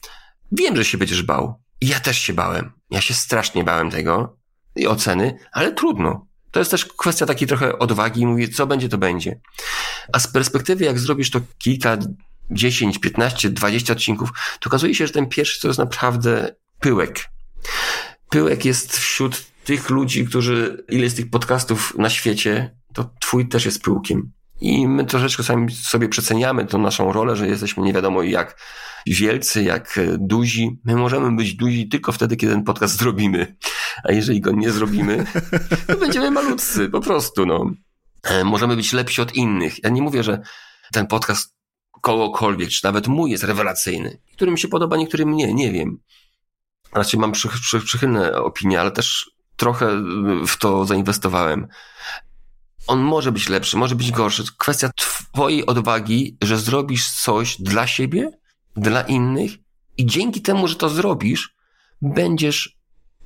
Wiem, 0.53 0.77
że 0.77 0.85
się 0.85 0.99
będziesz 0.99 1.23
bał. 1.23 1.63
Ja 1.81 2.01
też 2.01 2.19
się 2.19 2.33
bałem. 2.33 2.73
Ja 2.91 3.01
się 3.01 3.15
strasznie 3.15 3.65
bałem 3.65 3.91
tego 3.91 4.37
i 4.77 4.87
oceny, 4.87 5.39
ale 5.53 5.73
trudno. 5.73 6.27
To 6.51 6.59
jest 6.59 6.71
też 6.71 6.85
kwestia 6.85 7.27
takiej 7.27 7.49
trochę 7.49 7.79
odwagi 7.79 8.21
i 8.21 8.27
mówię, 8.27 8.49
co 8.49 8.67
będzie, 8.67 8.89
to 8.89 8.99
będzie. 8.99 9.41
A 10.13 10.19
z 10.19 10.27
perspektywy, 10.27 10.85
jak 10.85 10.99
zrobisz 10.99 11.31
to 11.31 11.41
kilka 11.59 11.99
10, 12.51 12.99
15, 12.99 13.51
20 13.51 13.93
odcinków, 13.93 14.31
to 14.61 14.71
okazuje 14.71 14.95
się, 14.95 15.07
że 15.07 15.13
ten 15.13 15.27
pierwszy 15.27 15.61
to 15.61 15.69
jest 15.69 15.79
naprawdę 15.79 16.55
pyłek. 16.81 17.29
Pyłek 18.29 18.65
jest 18.65 18.99
wśród 18.99 19.52
tych 19.65 19.91
ludzi, 19.91 20.27
którzy, 20.27 20.85
ile 20.89 21.05
jest 21.05 21.17
tych 21.17 21.31
podcastów 21.31 21.99
na 21.99 22.11
świecie, 22.11 22.77
to 22.95 23.11
twój 23.21 23.49
też 23.49 23.65
jest 23.65 23.83
pyłkiem. 23.83 24.33
I 24.61 24.89
my 24.89 25.05
troszeczkę 25.05 25.43
sami 25.43 25.75
sobie 25.75 26.09
przeceniamy 26.09 26.67
tą 26.67 26.79
naszą 26.79 27.13
rolę, 27.13 27.37
że 27.37 27.49
jesteśmy 27.49 27.83
nie 27.83 27.93
wiadomo 27.93 28.23
jak 28.23 28.61
wielcy, 29.07 29.63
jak 29.63 29.99
duzi. 30.19 30.81
My 30.85 30.97
możemy 30.97 31.37
być 31.37 31.55
duzi 31.55 31.89
tylko 31.89 32.13
wtedy, 32.13 32.37
kiedy 32.37 32.53
ten 32.53 32.65
podcast 32.65 32.99
zrobimy. 32.99 33.57
A 34.05 34.13
jeżeli 34.13 34.41
go 34.41 34.53
nie 34.53 34.71
zrobimy, 34.71 35.27
to 35.87 35.97
będziemy 35.97 36.31
malutcy, 36.31 36.89
po 36.89 37.01
prostu, 37.01 37.47
no. 37.47 37.71
E, 38.23 38.45
możemy 38.45 38.77
być 38.77 38.93
lepsi 38.93 39.23
od 39.23 39.35
innych. 39.35 39.85
Ja 39.85 39.91
nie 39.91 40.03
mówię, 40.03 40.23
że 40.23 40.43
ten 40.93 41.07
podcast 41.07 41.57
kogokolwiek, 42.01 42.71
czy 42.71 42.85
nawet 42.85 43.09
mój 43.09 43.31
jest 43.31 43.45
rewelacyjny. 43.45 44.19
Którym 44.33 44.57
się 44.57 44.69
podoba, 44.69 44.97
niektórym 44.97 45.37
nie, 45.37 45.55
nie 45.55 45.73
wiem. 45.73 45.99
Raczej 46.93 47.21
mam 47.21 47.33
przy, 47.33 47.49
przy, 47.49 47.81
przychylne 47.81 48.37
opinie, 48.37 48.81
ale 48.81 48.91
też 48.91 49.31
trochę 49.57 50.03
w 50.47 50.57
to 50.57 50.85
zainwestowałem. 50.85 51.69
On 52.87 53.01
może 53.01 53.33
być 53.33 53.49
lepszy, 53.49 53.77
może 53.77 53.95
być 53.95 54.11
gorszy. 54.11 54.45
Kwestia 54.59 54.91
twojej 54.97 55.67
odwagi, 55.67 56.37
że 56.43 56.59
zrobisz 56.59 57.11
coś 57.11 57.61
dla 57.61 57.87
siebie, 57.87 58.31
dla 58.77 59.03
innych 59.03 59.53
i 59.97 60.07
dzięki 60.07 60.43
temu, 60.43 60.69
że 60.69 60.75
to 60.75 60.89
zrobisz, 60.89 61.55
będziesz 62.03 62.79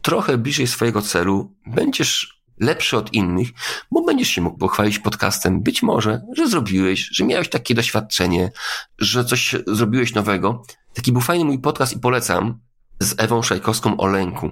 trochę 0.03 0.39
bliżej 0.39 0.67
swojego 0.67 1.03
celu, 1.03 1.55
będziesz 1.67 2.43
lepszy 2.61 2.97
od 2.97 3.15
innych, 3.15 3.49
bo 3.91 4.05
będziesz 4.05 4.29
się 4.29 4.43
mógł 4.43 4.59
pochwalić 4.59 4.99
podcastem. 4.99 5.63
Być 5.63 5.83
może, 5.83 6.23
że 6.37 6.49
zrobiłeś, 6.49 7.09
że 7.13 7.25
miałeś 7.25 7.49
takie 7.49 7.75
doświadczenie, 7.75 8.53
że 8.99 9.25
coś 9.25 9.55
zrobiłeś 9.67 10.15
nowego. 10.15 10.63
Taki 10.95 11.13
był 11.13 11.21
fajny 11.21 11.45
mój 11.45 11.59
podcast 11.59 11.97
i 11.97 12.01
polecam 12.01 12.61
z 13.01 13.15
Ewą 13.19 13.43
Szajkowską 13.43 13.97
o 13.97 14.07
lęku. 14.07 14.51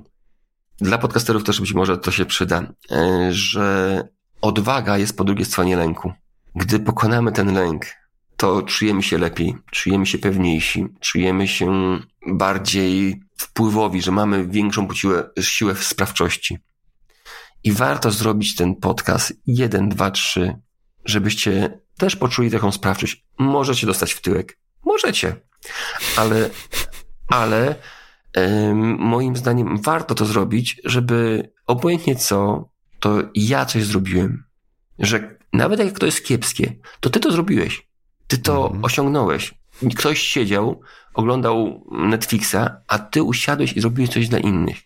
Dla 0.78 0.98
podcasterów 0.98 1.44
też 1.44 1.60
być 1.60 1.74
może 1.74 1.98
to 1.98 2.10
się 2.10 2.26
przyda, 2.26 2.72
e, 2.90 3.28
że 3.30 4.08
odwaga 4.40 4.98
jest 4.98 5.16
po 5.16 5.24
drugiej 5.24 5.44
stronie 5.44 5.76
lęku. 5.76 6.12
Gdy 6.54 6.80
pokonamy 6.80 7.32
ten 7.32 7.54
lęk, 7.54 7.86
to 8.36 8.62
czujemy 8.62 9.02
się 9.02 9.18
lepiej, 9.18 9.56
czujemy 9.70 10.06
się 10.06 10.18
pewniejsi, 10.18 10.86
czujemy 11.00 11.48
się 11.48 11.98
bardziej 12.26 13.22
wpływowi, 13.36 14.02
że 14.02 14.12
mamy 14.12 14.46
większą 14.46 14.94
siłę, 14.94 15.30
siłę 15.40 15.74
sprawczości. 15.74 16.58
I 17.64 17.72
warto 17.72 18.10
zrobić 18.10 18.54
ten 18.54 18.74
podcast 18.74 19.32
jeden, 19.46 19.88
dwa, 19.88 20.10
trzy, 20.10 20.56
żebyście 21.04 21.78
też 21.98 22.16
poczuli 22.16 22.50
taką 22.50 22.72
sprawczość. 22.72 23.24
Możecie 23.38 23.86
dostać 23.86 24.12
w 24.12 24.20
tyłek. 24.20 24.58
Możecie. 24.84 25.36
Ale, 26.16 26.50
ale 27.28 27.74
moim 28.98 29.36
zdaniem 29.36 29.78
warto 29.82 30.14
to 30.14 30.26
zrobić, 30.26 30.80
żeby 30.84 31.50
obojętnie 31.66 32.16
co, 32.16 32.68
to 33.00 33.22
ja 33.34 33.64
coś 33.64 33.84
zrobiłem. 33.84 34.44
Że 34.98 35.38
nawet 35.52 35.80
jak 35.80 35.98
to 35.98 36.06
jest 36.06 36.24
kiepskie, 36.24 36.72
to 37.00 37.10
ty 37.10 37.20
to 37.20 37.32
zrobiłeś. 37.32 37.88
Ty 38.26 38.38
to 38.38 38.66
mhm. 38.66 38.84
osiągnąłeś. 38.84 39.54
Ktoś 39.96 40.20
siedział, 40.20 40.80
oglądał 41.14 41.86
Netflixa, 41.90 42.56
a 42.88 42.98
ty 42.98 43.22
usiadłeś 43.22 43.72
i 43.72 43.80
zrobiłeś 43.80 44.10
coś 44.10 44.28
dla 44.28 44.38
innych. 44.38 44.76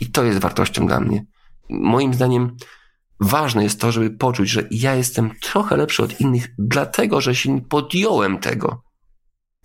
I 0.00 0.06
to 0.06 0.24
jest 0.24 0.38
wartością 0.38 0.86
dla 0.86 1.00
mnie 1.00 1.24
moim 1.72 2.14
zdaniem 2.14 2.56
ważne 3.20 3.62
jest 3.62 3.80
to, 3.80 3.92
żeby 3.92 4.10
poczuć, 4.10 4.48
że 4.48 4.68
ja 4.70 4.94
jestem 4.94 5.30
trochę 5.40 5.76
lepszy 5.76 6.02
od 6.02 6.20
innych, 6.20 6.48
dlatego 6.58 7.20
że 7.20 7.34
się 7.34 7.60
podjąłem 7.60 8.38
tego. 8.38 8.82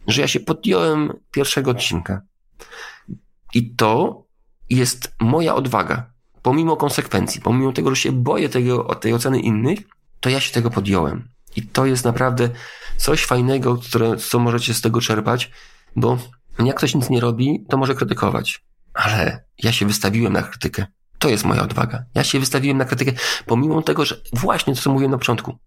Że 0.07 0.21
ja 0.21 0.27
się 0.27 0.39
podjąłem 0.39 1.13
pierwszego 1.31 1.71
odcinka. 1.71 2.21
I 3.53 3.75
to 3.75 4.23
jest 4.69 5.15
moja 5.19 5.55
odwaga. 5.55 6.11
Pomimo 6.41 6.77
konsekwencji, 6.77 7.41
pomimo 7.41 7.71
tego, 7.71 7.89
że 7.89 8.01
się 8.01 8.11
boję 8.11 8.49
tego, 8.49 8.95
tej 8.95 9.13
oceny 9.13 9.39
innych, 9.39 9.79
to 10.19 10.29
ja 10.29 10.39
się 10.39 10.53
tego 10.53 10.69
podjąłem. 10.69 11.29
I 11.55 11.61
to 11.61 11.85
jest 11.85 12.05
naprawdę 12.05 12.49
coś 12.97 13.25
fajnego, 13.25 13.77
które, 13.77 14.17
co 14.17 14.39
możecie 14.39 14.73
z 14.73 14.81
tego 14.81 15.01
czerpać, 15.01 15.51
bo 15.95 16.17
jak 16.65 16.77
ktoś 16.77 16.95
nic 16.95 17.09
nie 17.09 17.19
robi, 17.19 17.65
to 17.69 17.77
może 17.77 17.95
krytykować. 17.95 18.65
Ale 18.93 19.43
ja 19.63 19.71
się 19.71 19.85
wystawiłem 19.85 20.33
na 20.33 20.41
krytykę. 20.41 20.85
To 21.19 21.29
jest 21.29 21.45
moja 21.45 21.61
odwaga. 21.61 22.03
Ja 22.15 22.23
się 22.23 22.39
wystawiłem 22.39 22.77
na 22.77 22.85
krytykę, 22.85 23.11
pomimo 23.45 23.81
tego, 23.81 24.05
że 24.05 24.21
właśnie 24.33 24.75
to, 24.75 24.81
co 24.81 24.91
mówiłem 24.91 25.11
na 25.11 25.17
początku. 25.17 25.57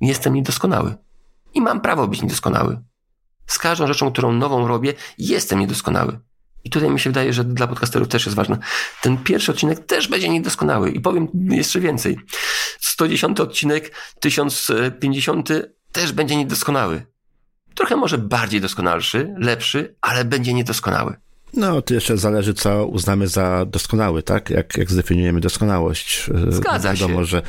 Jestem 0.00 0.34
niedoskonały. 0.34 0.94
I 1.54 1.60
mam 1.60 1.80
prawo 1.80 2.08
być 2.08 2.22
niedoskonały. 2.22 2.82
Z 3.46 3.58
każdą 3.58 3.86
rzeczą, 3.86 4.12
którą 4.12 4.32
nową 4.32 4.68
robię, 4.68 4.94
jestem 5.18 5.58
niedoskonały. 5.58 6.20
I 6.64 6.70
tutaj 6.70 6.90
mi 6.90 7.00
się 7.00 7.10
wydaje, 7.10 7.32
że 7.32 7.44
dla 7.44 7.66
podcasterów 7.66 8.08
też 8.08 8.26
jest 8.26 8.36
ważne. 8.36 8.58
Ten 9.02 9.18
pierwszy 9.18 9.52
odcinek 9.52 9.86
też 9.86 10.08
będzie 10.08 10.28
niedoskonały. 10.28 10.90
I 10.90 11.00
powiem 11.00 11.28
jeszcze 11.50 11.80
więcej. 11.80 12.16
110 12.80 13.40
odcinek, 13.40 13.92
1050 14.20 15.48
też 15.92 16.12
będzie 16.12 16.36
niedoskonały. 16.36 17.06
Trochę 17.74 17.96
może 17.96 18.18
bardziej 18.18 18.60
doskonalszy, 18.60 19.34
lepszy, 19.38 19.94
ale 20.00 20.24
będzie 20.24 20.54
niedoskonały. 20.54 21.16
No, 21.56 21.82
to 21.82 21.94
jeszcze 21.94 22.16
zależy, 22.16 22.54
co 22.54 22.86
uznamy 22.86 23.28
za 23.28 23.64
doskonały, 23.66 24.22
tak? 24.22 24.50
Jak, 24.50 24.76
jak 24.76 24.90
zdefiniujemy 24.90 25.40
doskonałość. 25.40 26.30
Zgadza 26.48 26.92
wiadomo, 26.92 27.20
się. 27.20 27.24
że 27.24 27.42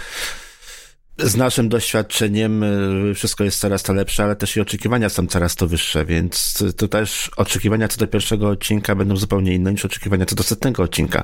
z 1.18 1.36
naszym 1.36 1.70
doświadczeniem 1.70 2.64
y, 2.64 3.14
wszystko 3.16 3.44
jest 3.44 3.60
coraz 3.60 3.84
to 3.84 3.94
lepsze, 3.94 4.24
ale 4.24 4.36
też 4.36 4.56
i 4.58 4.62
oczekiwania 4.62 5.10
są 5.10 5.28
coraz 5.28 5.56
to 5.56 5.68
wyższe, 5.68 6.06
więc 6.06 6.64
to 6.78 6.88
też 6.88 7.32
oczekiwania 7.38 7.88
co 7.88 7.98
do 8.00 8.08
pierwszego 8.08 8.50
odcinka 8.50 8.96
będą 8.96 9.16
zupełnie 9.18 9.54
inne 9.54 9.72
niż 9.72 9.86
oczekiwania 9.86 10.26
co 10.26 10.36
do 10.36 10.44
setnego 10.44 10.84
odcinka. 10.84 11.24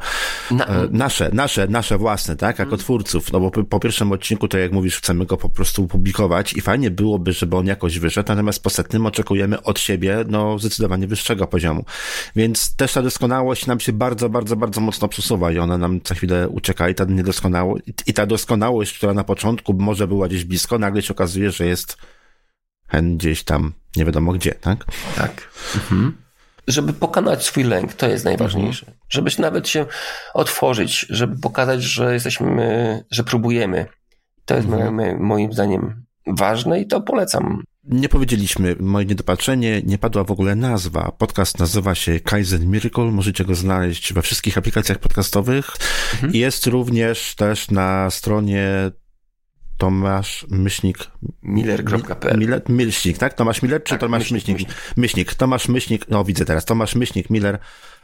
Na, 0.51 0.65
E, 0.67 0.87
Nasze, 0.91 1.29
nasze, 1.33 1.67
nasze 1.67 1.97
własne, 1.97 2.35
tak? 2.35 2.59
Jako 2.59 2.77
twórców. 2.77 3.31
No 3.31 3.39
bo 3.39 3.51
po- 3.51 3.63
po 3.63 3.79
pierwszym 3.79 4.11
odcinku, 4.11 4.47
to 4.47 4.57
jak 4.57 4.71
mówisz, 4.71 4.97
chcemy 4.97 5.25
go 5.25 5.37
po 5.37 5.49
prostu 5.49 5.87
publikować 5.87 6.53
i 6.53 6.61
fajnie 6.61 6.91
byłoby, 6.91 7.33
żeby 7.33 7.55
on 7.57 7.67
jakoś 7.67 7.99
wyszedł, 7.99 8.29
natomiast 8.29 8.63
po 8.63 8.69
setnym 8.69 9.05
oczekujemy 9.05 9.63
od 9.63 9.79
siebie, 9.79 10.25
no, 10.27 10.59
zdecydowanie 10.59 11.07
wyższego 11.07 11.47
poziomu. 11.47 11.85
Więc 12.35 12.75
też 12.75 12.93
ta 12.93 13.01
doskonałość 13.01 13.65
nam 13.65 13.79
się 13.79 13.93
bardzo, 13.93 14.29
bardzo, 14.29 14.55
bardzo 14.55 14.81
mocno 14.81 15.07
przesuwa 15.07 15.51
i 15.51 15.57
ona 15.57 15.77
nam 15.77 16.01
co 16.03 16.15
chwilę 16.15 16.49
ucieka 16.49 16.89
i 16.89 16.95
ta 16.95 17.05
niedoskonałość, 17.05 17.83
i 18.07 18.13
ta 18.13 18.25
doskonałość, 18.25 18.97
która 18.97 19.13
na 19.13 19.23
początku 19.23 19.73
może 19.81 20.07
była 20.07 20.27
gdzieś 20.27 20.43
blisko, 20.45 20.79
nagle 20.79 21.01
się 21.01 21.13
okazuje, 21.13 21.51
że 21.51 21.65
jest 21.65 21.97
hen 22.87 23.17
gdzieś 23.17 23.43
tam, 23.43 23.73
nie 23.95 24.05
wiadomo 24.05 24.33
gdzie, 24.33 24.51
tak? 24.51 24.85
Tak. 25.15 25.49
Mhm. 25.75 26.17
Żeby 26.67 26.93
pokonać 26.93 27.45
swój 27.45 27.63
lęk, 27.63 27.93
to 27.93 28.07
jest 28.09 28.25
najważniejsze. 28.25 28.91
Żeby 29.09 29.31
się 29.31 29.41
nawet 29.41 29.67
się 29.69 29.85
otworzyć, 30.33 31.05
żeby 31.09 31.39
pokazać, 31.39 31.83
że 31.83 32.13
jesteśmy, 32.13 33.03
że 33.11 33.23
próbujemy. 33.23 33.85
To 34.45 34.55
jest 34.55 34.67
Mhm. 34.67 34.95
moim- 34.95 35.19
moim 35.19 35.53
zdaniem 35.53 36.05
ważne 36.27 36.79
i 36.81 36.87
to 36.87 37.01
polecam. 37.01 37.63
Nie 37.83 38.09
powiedzieliśmy, 38.09 38.75
moje 38.79 39.05
niedopatrzenie, 39.05 39.81
nie 39.85 39.97
padła 39.97 40.23
w 40.23 40.31
ogóle 40.31 40.55
nazwa. 40.55 41.11
Podcast 41.17 41.59
nazywa 41.59 41.95
się 41.95 42.19
Kaizen 42.19 42.71
Miracle, 42.71 43.03
możecie 43.03 43.45
go 43.45 43.55
znaleźć 43.55 44.13
we 44.13 44.21
wszystkich 44.21 44.57
aplikacjach 44.57 44.97
podcastowych. 44.99 45.71
Mhm. 46.13 46.35
Jest 46.35 46.67
również 46.67 47.35
też 47.35 47.71
na 47.71 48.09
stronie 48.09 48.69
Tomasz 49.81 50.45
Myślnik. 50.49 50.97
Miller.pl. 51.43 52.39
Miller, 52.39 52.61
Myślnik, 52.69 53.17
tak? 53.17 53.33
Tomasz 53.33 53.61
Miller 53.61 53.83
czy 53.83 53.89
Tak, 53.89 53.99
Tomasz 53.99 54.31
Myślnik, 54.31 54.59
Myślnik? 54.59 54.77
Myślnik. 54.97 55.35
Tomasz 55.35 55.67
Myślnik, 55.67 56.09
no 56.09 56.23
widzę 56.23 56.45
teraz, 56.45 56.65
Tomasz 56.65 56.95
Myślnik 56.95 57.29
Miller. 57.29 57.59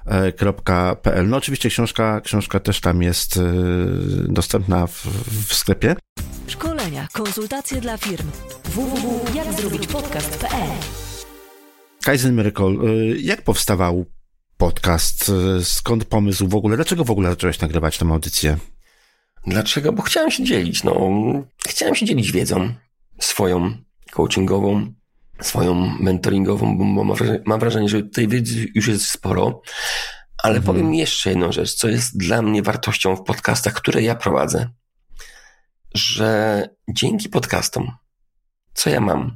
e, 0.06 0.32
kropka 0.32 0.96
.pl. 0.96 1.30
No 1.30 1.38
oczywiście 1.38 1.70
książka, 1.70 2.22
książka 2.22 2.60
też 2.60 2.82
tam 2.82 3.02
jest 3.02 3.38
e, 3.38 3.42
dostępna 4.28 4.88
w, 4.88 4.94
w 5.48 5.54
sklepie. 5.54 5.96
Szkolenia, 6.48 7.08
konsultacje 7.14 7.82
dla 7.82 7.98
firm. 7.98 8.28
www.jakzrobićpodcast.pl 8.66 10.70
Kaizen 12.04 12.36
Miracle, 12.36 12.68
y, 12.68 13.18
jak 13.22 13.42
powstawał 13.42 14.06
podcast? 14.58 15.32
Y, 15.60 15.66
Skąd 15.66 16.06
pomysł 16.06 16.48
w 16.48 16.56
ogóle? 16.56 16.76
Dlaczego 16.76 17.04
w 17.04 17.12
ogóle 17.12 17.30
zacząłeś 17.30 17.60
nagrywać 17.60 17.98
tę 17.98 18.06
audycję? 18.06 18.58
Dlaczego? 19.48 19.94
Bo 19.94 20.02
chciałem 20.02 20.32
się 20.32 20.44
dzielić, 20.44 20.84
no. 20.84 21.12
Chciałem 21.68 21.96
się 21.96 22.06
dzielić 22.06 22.32
wiedzą 22.32 22.74
swoją, 23.20 23.78
coachingową, 24.12 24.94
swoją 25.42 25.74
mentoringową, 26.00 26.78
bo 26.78 26.84
mam 26.84 27.16
wrażenie, 27.16 27.42
mam 27.46 27.60
wrażenie, 27.60 27.90
że 27.90 28.04
tej 28.04 28.28
wiedzy 28.28 28.68
już 28.76 28.88
jest 28.88 29.10
sporo. 29.10 29.62
Ale 30.44 30.62
powiem 30.62 30.94
jeszcze 30.94 31.30
jedną 31.30 31.52
rzecz, 31.52 31.74
co 31.74 31.88
jest 31.88 32.18
dla 32.18 32.42
mnie 32.42 32.64
wartością 32.64 33.16
w 33.16 33.24
podcastach, 33.24 33.74
które 33.74 34.02
ja 34.02 34.16
prowadzę. 34.16 34.70
Że 35.94 36.70
dzięki 36.90 37.30
podcastom, 37.30 37.92
co 38.74 38.90
ja 38.90 39.02
mam? 39.02 39.36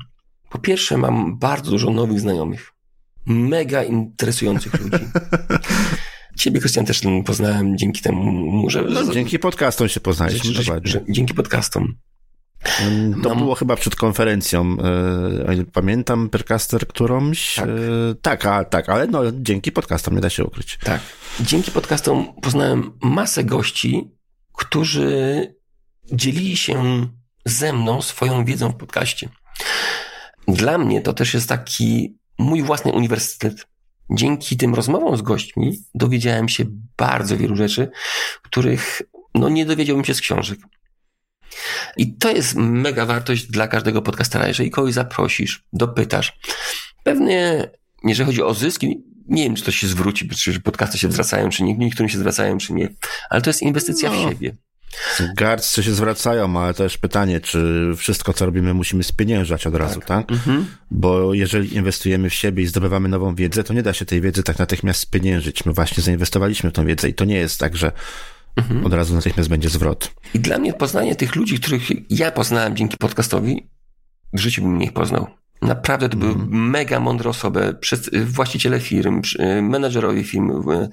Po 0.49 0.59
pierwsze, 0.59 0.97
mam 0.97 1.39
bardzo 1.39 1.71
dużo 1.71 1.91
nowych 1.91 2.19
znajomych. 2.19 2.71
Mega 3.25 3.83
interesujących 3.83 4.79
ludzi. 4.81 5.05
Ciebie, 6.35 6.59
Krystian, 6.59 6.85
też 6.85 7.01
poznałem 7.25 7.77
dzięki 7.77 8.01
temu, 8.01 8.69
że... 8.69 8.81
No, 8.81 9.13
dzięki 9.13 9.39
podcastom 9.39 9.87
się 9.87 9.93
że, 9.93 9.99
poznaliśmy, 9.99 10.53
że, 10.53 10.63
dokładnie. 10.63 10.91
że, 10.91 11.01
dzięki 11.09 11.33
podcastom. 11.33 11.95
Mm, 12.81 13.21
To 13.21 13.29
mam- 13.29 13.37
było 13.37 13.55
chyba 13.55 13.75
przed 13.75 13.95
konferencją, 13.95 14.77
ile 15.53 15.65
pamiętam, 15.65 16.29
Percaster 16.29 16.87
którąś. 16.87 17.55
Tak. 17.55 17.69
y, 17.69 18.15
Tak, 18.21 18.45
a, 18.45 18.65
tak, 18.65 18.89
ale 18.89 19.07
no 19.07 19.21
dzięki 19.33 19.71
podcastom 19.71 20.15
nie 20.15 20.21
da 20.21 20.29
się 20.29 20.45
ukryć. 20.45 20.79
Tak. 20.83 21.01
Dzięki 21.39 21.71
podcastom 21.71 22.33
poznałem 22.41 22.91
masę 23.01 23.43
gości, 23.43 24.11
którzy 24.53 25.55
dzielili 26.13 26.57
się 26.57 27.07
ze 27.45 27.73
mną 27.73 28.01
swoją 28.01 28.45
wiedzą 28.45 28.69
w 28.69 28.75
podcaście. 28.75 29.29
Dla 30.47 30.77
mnie 30.77 31.01
to 31.01 31.13
też 31.13 31.33
jest 31.33 31.49
taki 31.49 32.17
mój 32.37 32.61
własny 32.63 32.91
uniwersytet. 32.91 33.67
Dzięki 34.11 34.57
tym 34.57 34.75
rozmowom 34.75 35.17
z 35.17 35.21
gośćmi 35.21 35.79
dowiedziałem 35.95 36.49
się 36.49 36.65
bardzo 36.97 37.37
wielu 37.37 37.55
rzeczy, 37.55 37.91
których 38.41 39.01
no, 39.35 39.49
nie 39.49 39.65
dowiedziałbym 39.65 40.05
się 40.05 40.13
z 40.13 40.21
książek. 40.21 40.59
I 41.97 42.17
to 42.17 42.31
jest 42.31 42.55
mega 42.55 43.05
wartość 43.05 43.45
dla 43.47 43.67
każdego 43.67 44.01
podcastera. 44.01 44.47
Jeżeli 44.47 44.71
kogoś 44.71 44.93
zaprosisz, 44.93 45.63
dopytasz, 45.73 46.39
pewnie 47.03 47.69
jeżeli 48.03 48.27
chodzi 48.27 48.43
o 48.43 48.53
zyski, 48.53 49.03
nie 49.27 49.43
wiem, 49.43 49.55
czy 49.55 49.63
to 49.63 49.71
się 49.71 49.87
zwróci, 49.87 50.29
czy 50.29 50.59
podcasty 50.59 50.97
się 50.97 51.11
zwracają, 51.11 51.49
czy 51.49 51.63
nie, 51.63 51.77
niektórym 51.77 52.09
się 52.09 52.17
zwracają, 52.17 52.57
czy 52.57 52.73
nie, 52.73 52.89
ale 53.29 53.41
to 53.41 53.49
jest 53.49 53.61
inwestycja 53.61 54.11
w 54.11 54.13
No. 54.13 54.51
Gardzcy 55.37 55.83
się 55.83 55.91
zwracają, 55.91 56.59
ale 56.59 56.73
też 56.73 56.97
pytanie, 56.97 57.39
czy 57.39 57.91
wszystko, 57.97 58.33
co 58.33 58.45
robimy, 58.45 58.73
musimy 58.73 59.03
spieniężać 59.03 59.67
od 59.67 59.75
razu, 59.75 59.99
tak? 60.05 60.31
Mhm. 60.31 60.65
Bo 60.91 61.33
jeżeli 61.33 61.75
inwestujemy 61.75 62.29
w 62.29 62.33
siebie 62.33 62.63
i 62.63 62.67
zdobywamy 62.67 63.09
nową 63.09 63.35
wiedzę, 63.35 63.63
to 63.63 63.73
nie 63.73 63.83
da 63.83 63.93
się 63.93 64.05
tej 64.05 64.21
wiedzy 64.21 64.43
tak 64.43 64.59
natychmiast 64.59 64.99
spieniężyć. 64.99 65.65
My 65.65 65.73
właśnie 65.73 66.03
zainwestowaliśmy 66.03 66.69
w 66.69 66.73
tą 66.73 66.85
wiedzę 66.85 67.09
i 67.09 67.13
to 67.13 67.25
nie 67.25 67.35
jest 67.35 67.59
tak, 67.59 67.77
że 67.77 67.91
Mhm. 68.55 68.85
od 68.85 68.93
razu 68.93 69.15
natychmiast 69.15 69.49
będzie 69.49 69.69
zwrot. 69.69 70.11
I 70.33 70.39
dla 70.39 70.57
mnie 70.57 70.73
poznanie 70.73 71.15
tych 71.15 71.35
ludzi, 71.35 71.59
których 71.59 71.83
ja 72.09 72.31
poznałem 72.31 72.75
dzięki 72.75 72.97
podcastowi, 72.97 73.67
w 74.33 74.39
życiu 74.39 74.61
bym 74.61 74.81
ich 74.81 74.93
poznał. 74.93 75.27
Naprawdę 75.61 76.09
to 76.09 76.17
były 76.17 76.35
mega 76.47 76.99
mądre 76.99 77.29
osoby, 77.29 77.77
właściciele 78.25 78.79
firm, 78.79 79.21
przy- 79.21 79.61
menedżerowie 79.61 80.23
firm, 80.23 80.69
y, 80.71 80.89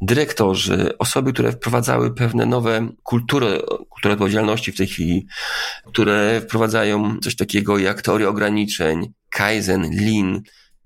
dyrektorzy, 0.00 0.98
osoby, 0.98 1.32
które 1.32 1.52
wprowadzały 1.52 2.14
pewne 2.14 2.46
nowe 2.46 2.88
kultury, 3.02 3.60
kulturę 3.88 4.12
odpowiedzialności 4.12 4.72
w 4.72 4.76
tej 4.76 4.86
chwili, 4.86 5.26
które 5.86 6.40
wprowadzają 6.40 7.18
coś 7.18 7.36
takiego 7.36 7.78
jak 7.78 8.02
teoria 8.02 8.28
ograniczeń, 8.28 9.12
Kaizen, 9.30 9.82
Lean. 9.82 10.42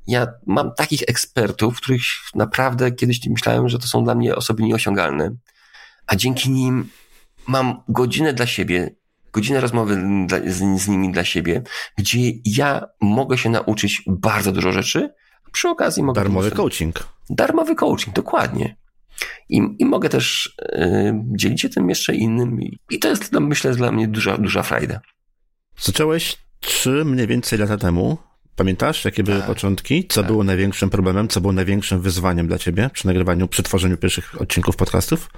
Ja 0.07 0.27
mam 0.47 0.75
takich 0.75 1.03
ekspertów, 1.03 1.77
których 1.77 2.03
naprawdę 2.35 2.93
kiedyś 2.93 3.27
myślałem, 3.29 3.69
że 3.69 3.79
to 3.79 3.87
są 3.87 4.05
dla 4.05 4.15
mnie 4.15 4.37
osoby 4.37 4.63
nieosiągalne, 4.63 5.37
a 6.07 6.17
dzięki 6.17 6.51
nim 6.51 6.89
mam 7.47 7.83
godzinę 7.89 8.33
dla 8.33 8.47
siebie, 8.47 8.91
godzinę 9.37 9.61
rozmowy 9.61 10.03
dla, 10.27 10.39
z, 10.39 10.81
z 10.83 10.89
nimi 10.89 11.13
dla 11.13 11.25
siebie, 11.25 11.63
gdzie 11.99 12.19
ja 12.45 12.87
mogę 13.01 13.39
się 13.39 13.51
nauczyć 13.51 14.03
bardzo 14.07 14.53
dużo 14.53 14.73
rzeczy, 14.73 15.15
a 15.49 15.51
przy 15.51 15.69
okazji 15.69 16.03
mogę... 16.03 16.21
Darmowy 16.21 16.51
pomóc- 16.51 16.57
coaching. 16.57 17.09
Darmowy 17.31 17.75
coaching, 17.75 18.17
dokładnie. 18.17 18.77
I, 19.49 19.63
i 19.79 19.85
mogę 19.85 20.09
też 20.09 20.57
y, 20.63 21.15
dzielić 21.37 21.61
się 21.61 21.69
tym 21.69 21.89
jeszcze 21.89 22.15
innym 22.15 22.63
i, 22.91 22.99
to 22.99 23.09
jest, 23.09 23.33
myślę, 23.33 23.73
dla 23.75 23.93
mnie 23.93 24.09
duża, 24.09 24.39
duża 24.39 24.63
frajda. 24.63 25.01
Zacząłeś 25.81 26.37
trzy 26.61 27.05
mniej 27.05 27.27
więcej 27.27 27.59
lata 27.59 27.77
temu. 27.77 28.19
Pamiętasz, 28.57 29.05
jakie 29.05 29.23
były 29.23 29.39
Tak. 29.39 29.47
początki? 29.47 30.07
Co 30.09 30.25
było 30.25 30.45
największym 30.45 30.91
problemem? 30.91 31.29
Co 31.29 31.41
było 31.41 31.53
największym 31.53 32.01
wyzwaniem 32.01 32.49
dla 32.49 32.59
ciebie 32.59 32.91
przy 32.93 33.07
nagrywaniu, 33.07 33.49
przy 33.49 33.63
tworzeniu 33.63 33.97
pierwszych 33.97 34.41
odcinków 34.41 34.77
podcastów? 34.77 35.31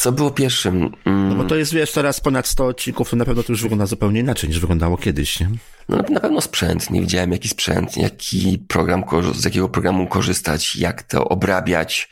Co 0.00 0.12
było 0.12 0.30
pierwszym? 0.30 0.92
Mm, 1.04 1.28
No 1.28 1.34
bo 1.34 1.44
to 1.44 1.56
jest, 1.56 1.72
wiesz, 1.74 1.92
teraz 1.92 2.20
ponad 2.20 2.46
100 2.46 2.66
odcinków, 2.66 3.10
to 3.10 3.16
na 3.16 3.24
pewno 3.24 3.42
to 3.42 3.52
już 3.52 3.62
wygląda 3.62 3.86
zupełnie 3.86 4.20
inaczej 4.20 4.48
niż 4.50 4.60
wyglądało 4.60 4.96
kiedyś, 4.96 5.40
nie? 5.40 5.50
No 5.88 5.96
na- 5.96 6.08
na 6.08 6.20
pewno 6.20 6.40
sprzęt. 6.40 6.90
Nie 6.90 7.00
wiedziałem 7.00 7.32
jaki 7.32 7.48
sprzęt, 7.48 7.96
jaki 7.96 8.58
program, 8.68 9.04
z 9.34 9.44
jakiego 9.44 9.68
programu 9.68 10.06
korzystać, 10.06 10.76
jak 10.76 11.02
to 11.02 11.28
obrabiać, 11.28 12.08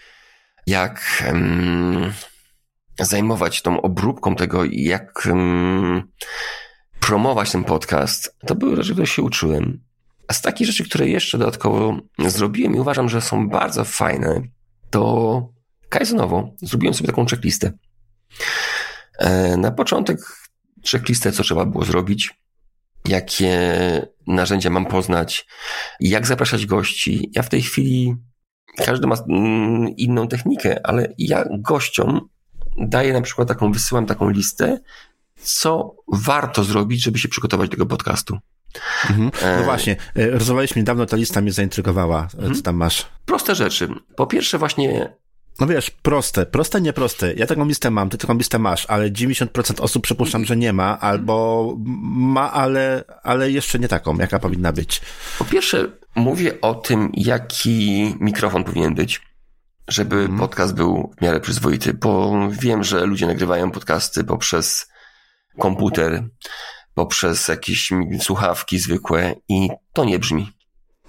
jak 0.66 1.22
em, 1.26 2.12
zajmować 3.00 3.62
tą 3.62 3.80
obróbką 3.80 4.34
tego, 4.36 4.62
jak 4.72 5.26
em, 5.26 6.02
promować 7.00 7.52
ten 7.52 7.64
podcast. 7.64 8.36
To 8.46 8.54
były 8.54 8.76
rzeczy, 8.76 8.92
które 8.92 9.06
się 9.06 9.22
uczyłem. 9.22 9.80
A 10.28 10.32
z 10.32 10.42
takich 10.42 10.66
rzeczy, 10.66 10.84
które 10.84 11.08
jeszcze 11.08 11.38
dodatkowo 11.38 11.96
zrobiłem 12.18 12.76
i 12.76 12.80
uważam, 12.80 13.08
że 13.08 13.20
są 13.20 13.48
bardzo 13.48 13.84
fajne, 13.84 14.42
to 14.90 15.57
Kaizenowo 15.88 16.50
zrobiłem 16.62 16.94
sobie 16.94 17.06
taką 17.06 17.26
checklistę. 17.26 17.72
E, 19.18 19.56
Na 19.56 19.70
początek 19.70 20.18
checklistę, 20.90 21.32
co 21.32 21.42
trzeba 21.42 21.66
było 21.66 21.84
zrobić, 21.84 22.34
jakie 23.08 23.58
narzędzia 24.26 24.70
mam 24.70 24.86
poznać, 24.86 25.46
jak 26.00 26.26
zapraszać 26.26 26.66
gości. 26.66 27.30
Ja 27.34 27.42
w 27.42 27.48
tej 27.48 27.62
chwili, 27.62 28.16
każdy 28.76 29.06
ma 29.06 29.16
mm, 29.28 29.88
inną 29.96 30.28
technikę, 30.28 30.86
ale 30.86 31.14
ja 31.18 31.44
gościom 31.58 32.20
daję 32.78 33.12
na 33.12 33.20
przykład 33.22 33.48
taką, 33.48 33.72
wysyłam 33.72 34.06
taką 34.06 34.30
listę, 34.30 34.78
co 35.40 35.94
warto 36.12 36.64
zrobić, 36.64 37.02
żeby 37.02 37.18
się 37.18 37.28
przygotować 37.28 37.68
do 37.68 37.70
tego 37.70 37.86
podcastu. 37.86 38.38
Mhm. 39.10 39.30
E, 39.42 39.58
No 39.58 39.64
właśnie, 39.64 39.96
e, 40.16 40.30
rozmawialiśmy 40.30 40.80
niedawno, 40.82 41.06
ta 41.06 41.16
lista 41.16 41.40
mnie 41.40 41.52
zaintrygowała. 41.52 42.28
E, 42.50 42.54
Co 42.54 42.62
tam 42.62 42.76
masz? 42.76 43.06
Proste 43.26 43.54
rzeczy. 43.54 43.88
Po 44.16 44.26
pierwsze 44.26 44.58
właśnie 44.58 45.14
No 45.60 45.66
wiesz, 45.66 45.90
proste, 45.90 46.46
proste, 46.46 46.80
nieproste. 46.80 47.34
Ja 47.34 47.46
taką 47.46 47.64
listę 47.66 47.90
mam, 47.90 48.10
ty 48.10 48.18
taką 48.18 48.34
listę 48.34 48.58
masz, 48.58 48.86
ale 48.86 49.10
90% 49.10 49.80
osób 49.80 50.02
przypuszczam, 50.02 50.44
że 50.44 50.56
nie 50.56 50.72
ma, 50.72 51.00
albo 51.00 51.74
ma, 51.78 52.52
ale, 52.52 53.04
ale 53.22 53.50
jeszcze 53.50 53.78
nie 53.78 53.88
taką, 53.88 54.18
jaka 54.18 54.38
powinna 54.38 54.72
być. 54.72 55.00
Po 55.38 55.44
pierwsze, 55.44 55.88
mówię 56.14 56.60
o 56.60 56.74
tym, 56.74 57.10
jaki 57.14 58.14
mikrofon 58.20 58.64
powinien 58.64 58.94
być, 58.94 59.20
żeby 59.88 60.28
podcast 60.38 60.74
był 60.74 61.12
w 61.18 61.22
miarę 61.22 61.40
przyzwoity, 61.40 61.94
bo 61.94 62.40
wiem, 62.50 62.84
że 62.84 63.06
ludzie 63.06 63.26
nagrywają 63.26 63.70
podcasty 63.70 64.24
poprzez 64.24 64.88
komputer, 65.58 66.24
poprzez 66.94 67.48
jakieś 67.48 67.90
słuchawki 68.20 68.78
zwykłe 68.78 69.34
i 69.48 69.68
to 69.92 70.04
nie 70.04 70.18
brzmi. 70.18 70.52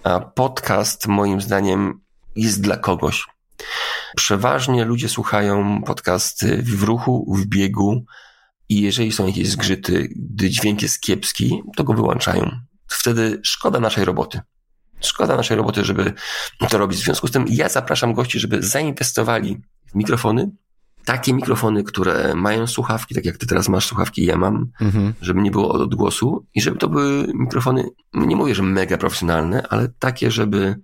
A 0.03 0.19
podcast, 0.19 1.07
moim 1.07 1.41
zdaniem, 1.41 2.01
jest 2.35 2.61
dla 2.61 2.77
kogoś. 2.77 3.25
Przeważnie 4.15 4.85
ludzie 4.85 5.09
słuchają 5.09 5.81
podcasty 5.83 6.63
w 6.63 6.83
ruchu, 6.83 7.33
w 7.37 7.45
biegu 7.45 8.05
i 8.69 8.81
jeżeli 8.81 9.11
są 9.11 9.27
jakieś 9.27 9.49
zgrzyty, 9.49 10.09
gdy 10.15 10.49
dźwięk 10.49 10.81
jest 10.81 11.01
kiepski, 11.01 11.61
to 11.75 11.83
go 11.83 11.93
wyłączają. 11.93 12.51
Wtedy 12.87 13.39
szkoda 13.43 13.79
naszej 13.79 14.05
roboty. 14.05 14.41
Szkoda 15.01 15.35
naszej 15.35 15.57
roboty, 15.57 15.85
żeby 15.85 16.13
to 16.69 16.77
robić. 16.77 16.99
W 16.99 17.03
związku 17.03 17.27
z 17.27 17.31
tym 17.31 17.45
ja 17.49 17.69
zapraszam 17.69 18.13
gości, 18.13 18.39
żeby 18.39 18.63
zainwestowali 18.63 19.57
w 19.91 19.95
mikrofony. 19.95 20.51
Takie 21.05 21.33
mikrofony, 21.33 21.83
które 21.83 22.35
mają 22.35 22.67
słuchawki, 22.67 23.15
tak 23.15 23.25
jak 23.25 23.37
ty 23.37 23.47
teraz 23.47 23.69
masz 23.69 23.85
słuchawki, 23.85 24.25
ja 24.25 24.37
mam, 24.37 24.71
Mhm. 24.81 25.13
żeby 25.21 25.41
nie 25.41 25.51
było 25.51 25.71
odgłosu 25.71 26.45
i 26.55 26.61
żeby 26.61 26.77
to 26.77 26.89
były 26.89 27.27
mikrofony, 27.33 27.83
nie 28.13 28.35
mówię, 28.35 28.55
że 28.55 28.63
mega 28.63 28.97
profesjonalne, 28.97 29.67
ale 29.69 29.87
takie, 29.99 30.31
żeby 30.31 30.75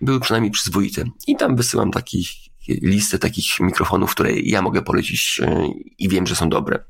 były 0.00 0.20
przynajmniej 0.20 0.50
przyzwoite. 0.50 1.04
I 1.26 1.36
tam 1.36 1.56
wysyłam 1.56 1.90
takich, 1.90 2.28
listę 2.68 3.18
takich 3.18 3.60
mikrofonów, 3.60 4.10
które 4.10 4.32
ja 4.32 4.62
mogę 4.62 4.82
polecić 4.82 5.38
yy, 5.38 5.68
i 5.98 6.08
wiem, 6.08 6.26
że 6.26 6.36
są 6.36 6.48
dobre. 6.48 6.84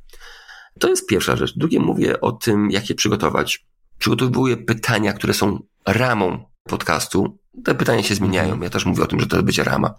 To 0.79 0.89
jest 0.89 1.07
pierwsza 1.07 1.37
rzecz. 1.37 1.59
Drugie 1.59 1.81
mówię 1.81 2.21
o 2.21 2.33
tym, 2.33 2.71
jak 2.71 2.89
je 2.89 2.95
przygotować. 2.95 3.67
Przygotowuję 3.99 4.57
pytania, 4.57 5.13
które 5.13 5.35
są 5.35 5.63
ramą 5.87 6.45
podcastu. 6.63 7.39
Te 7.65 7.75
pytania 7.75 8.03
się 8.03 8.15
zmieniają. 8.15 8.63
Ja 8.63 8.71
też 8.71 8.85
mówię 8.85 9.03
o 9.03 9.07
tym, 9.07 9.21
że 9.21 9.27
to 9.27 9.43
będzie 9.43 9.65
rama. 9.65 9.95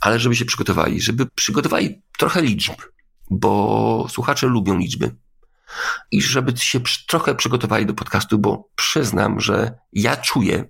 Ale 0.00 0.18
żeby 0.18 0.36
się 0.36 0.44
przygotowali, 0.44 1.00
żeby 1.00 1.26
przygotowali 1.34 2.02
trochę 2.18 2.42
liczb, 2.42 2.74
bo 3.30 4.06
słuchacze 4.10 4.46
lubią 4.46 4.78
liczby. 4.78 5.16
I 6.10 6.22
żeby 6.22 6.56
się 6.56 6.80
trochę 7.08 7.34
przygotowali 7.34 7.86
do 7.86 7.94
podcastu, 7.94 8.38
bo 8.38 8.68
przyznam, 8.76 9.40
że 9.40 9.78
ja 9.92 10.16
czuję 10.16 10.64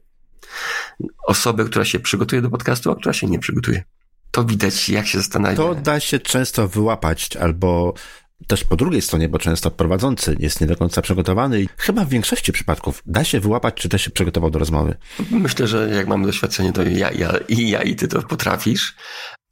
osobę, 1.27 1.65
która 1.65 1.85
się 1.85 2.01
przygotuje 2.01 2.43
do 2.43 2.51
podcastu, 2.51 2.91
a 2.91 2.97
która 2.97 3.13
się 3.13 3.27
nie 3.27 3.39
przygotuje. 3.39 3.85
To 4.31 4.45
widać, 4.45 4.89
jak 4.89 5.07
się 5.07 5.19
zastanawia. 5.19 5.57
To 5.57 5.75
da 5.75 6.01
się 6.01 6.19
często 6.19 6.69
wyłapać, 6.69 7.37
albo 7.37 7.95
też 8.47 8.65
po 8.65 8.77
drugiej 8.77 9.03
stronie, 9.03 9.29
bo 9.29 9.39
często 9.39 9.71
prowadzący 9.71 10.37
jest 10.39 10.61
nie 10.61 10.67
do 10.67 10.77
końca 10.77 11.03
przygotowany 11.03 11.63
i 11.63 11.69
chyba 11.77 12.05
w 12.05 12.09
większości 12.09 12.53
przypadków 12.53 13.03
da 13.07 13.25
się 13.25 13.41
wyłapać, 13.41 13.75
czy 13.75 13.89
też 13.89 14.03
się 14.03 14.11
przygotował 14.11 14.51
do 14.51 14.59
rozmowy. 14.59 14.97
Myślę, 15.31 15.67
że 15.67 15.89
jak 15.89 16.07
mamy 16.07 16.27
doświadczenie, 16.27 16.73
to 16.73 16.83
ja, 16.83 17.11
ja, 17.11 17.33
i 17.49 17.71
ja 17.71 17.83
i 17.83 17.97
ty 17.97 18.09
to 18.09 18.23
potrafisz. 18.23 18.97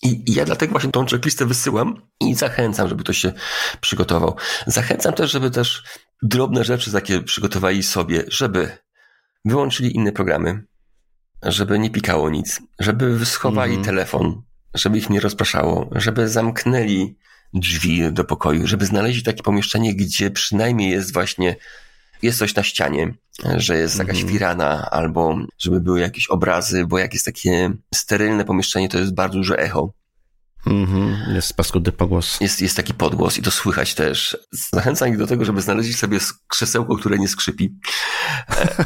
I, 0.03 0.31
I 0.31 0.35
ja 0.35 0.45
dlatego 0.45 0.71
właśnie 0.71 0.91
tą 0.91 1.07
checklistę 1.07 1.47
wysyłam 1.47 2.03
i 2.21 2.35
zachęcam, 2.35 2.89
żeby 2.89 3.05
ktoś 3.05 3.19
się 3.19 3.33
przygotował. 3.81 4.37
Zachęcam 4.67 5.15
też, 5.15 5.31
żeby 5.31 5.51
też 5.51 5.83
drobne 6.23 6.65
rzeczy 6.65 6.93
takie 6.93 7.21
przygotowali 7.21 7.83
sobie, 7.83 8.25
żeby 8.29 8.79
wyłączyli 9.45 9.97
inne 9.97 10.13
programy, 10.13 10.65
żeby 11.45 11.79
nie 11.79 11.91
pikało 11.91 12.31
nic, 12.31 12.61
żeby 12.79 13.27
schowali 13.27 13.71
Mhm. 13.75 13.85
telefon, 13.85 14.43
żeby 14.75 14.99
ich 14.99 15.11
nie 15.11 15.21
rozpraszało, 15.21 15.91
żeby 15.93 16.29
zamknęli 16.29 17.17
drzwi 17.55 18.13
do 18.13 18.25
pokoju, 18.25 18.67
żeby 18.67 18.87
znaleźli 18.87 19.23
takie 19.23 19.43
pomieszczenie, 19.43 19.95
gdzie 19.95 20.31
przynajmniej 20.31 20.91
jest 20.91 21.13
właśnie 21.13 21.57
jest 22.23 22.39
coś 22.39 22.55
na 22.55 22.63
ścianie, 22.63 23.15
że 23.57 23.77
jest 23.79 23.99
jakaś 23.99 24.17
Mhm. 24.17 24.33
firana, 24.33 24.91
albo 24.91 25.39
żeby 25.59 25.81
były 25.81 26.01
jakieś 26.01 26.27
obrazy, 26.29 26.87
bo 26.87 26.99
jak 26.99 27.13
jest 27.13 27.25
takie 27.27 27.71
sterylne 27.95 28.45
pomieszczenie, 28.45 28.89
to 28.89 28.99
jest 28.99 29.15
bardzo 29.15 29.39
duże 29.39 29.59
echo. 29.59 29.93
Mhm. 30.67 31.35
Jest 31.35 31.57
paskudny 31.57 31.93
pogłos. 31.93 32.41
Jest, 32.41 32.63
jest 32.63 32.77
taki 32.77 32.95
podgłos 32.95 33.39
i 33.39 33.43
to 33.43 33.51
słychać 33.51 33.95
też. 33.95 34.37
Zachęcam 34.53 35.09
ich 35.09 35.19
do 35.19 35.27
tego, 35.27 35.45
żeby 35.45 35.63
znaleźli 35.63 35.95
sobie 35.95 36.19
krzesełko, 36.49 36.97
które 36.97 37.19
nie 37.19 37.29
skrzypi. 37.29 37.75
E, 38.51 38.85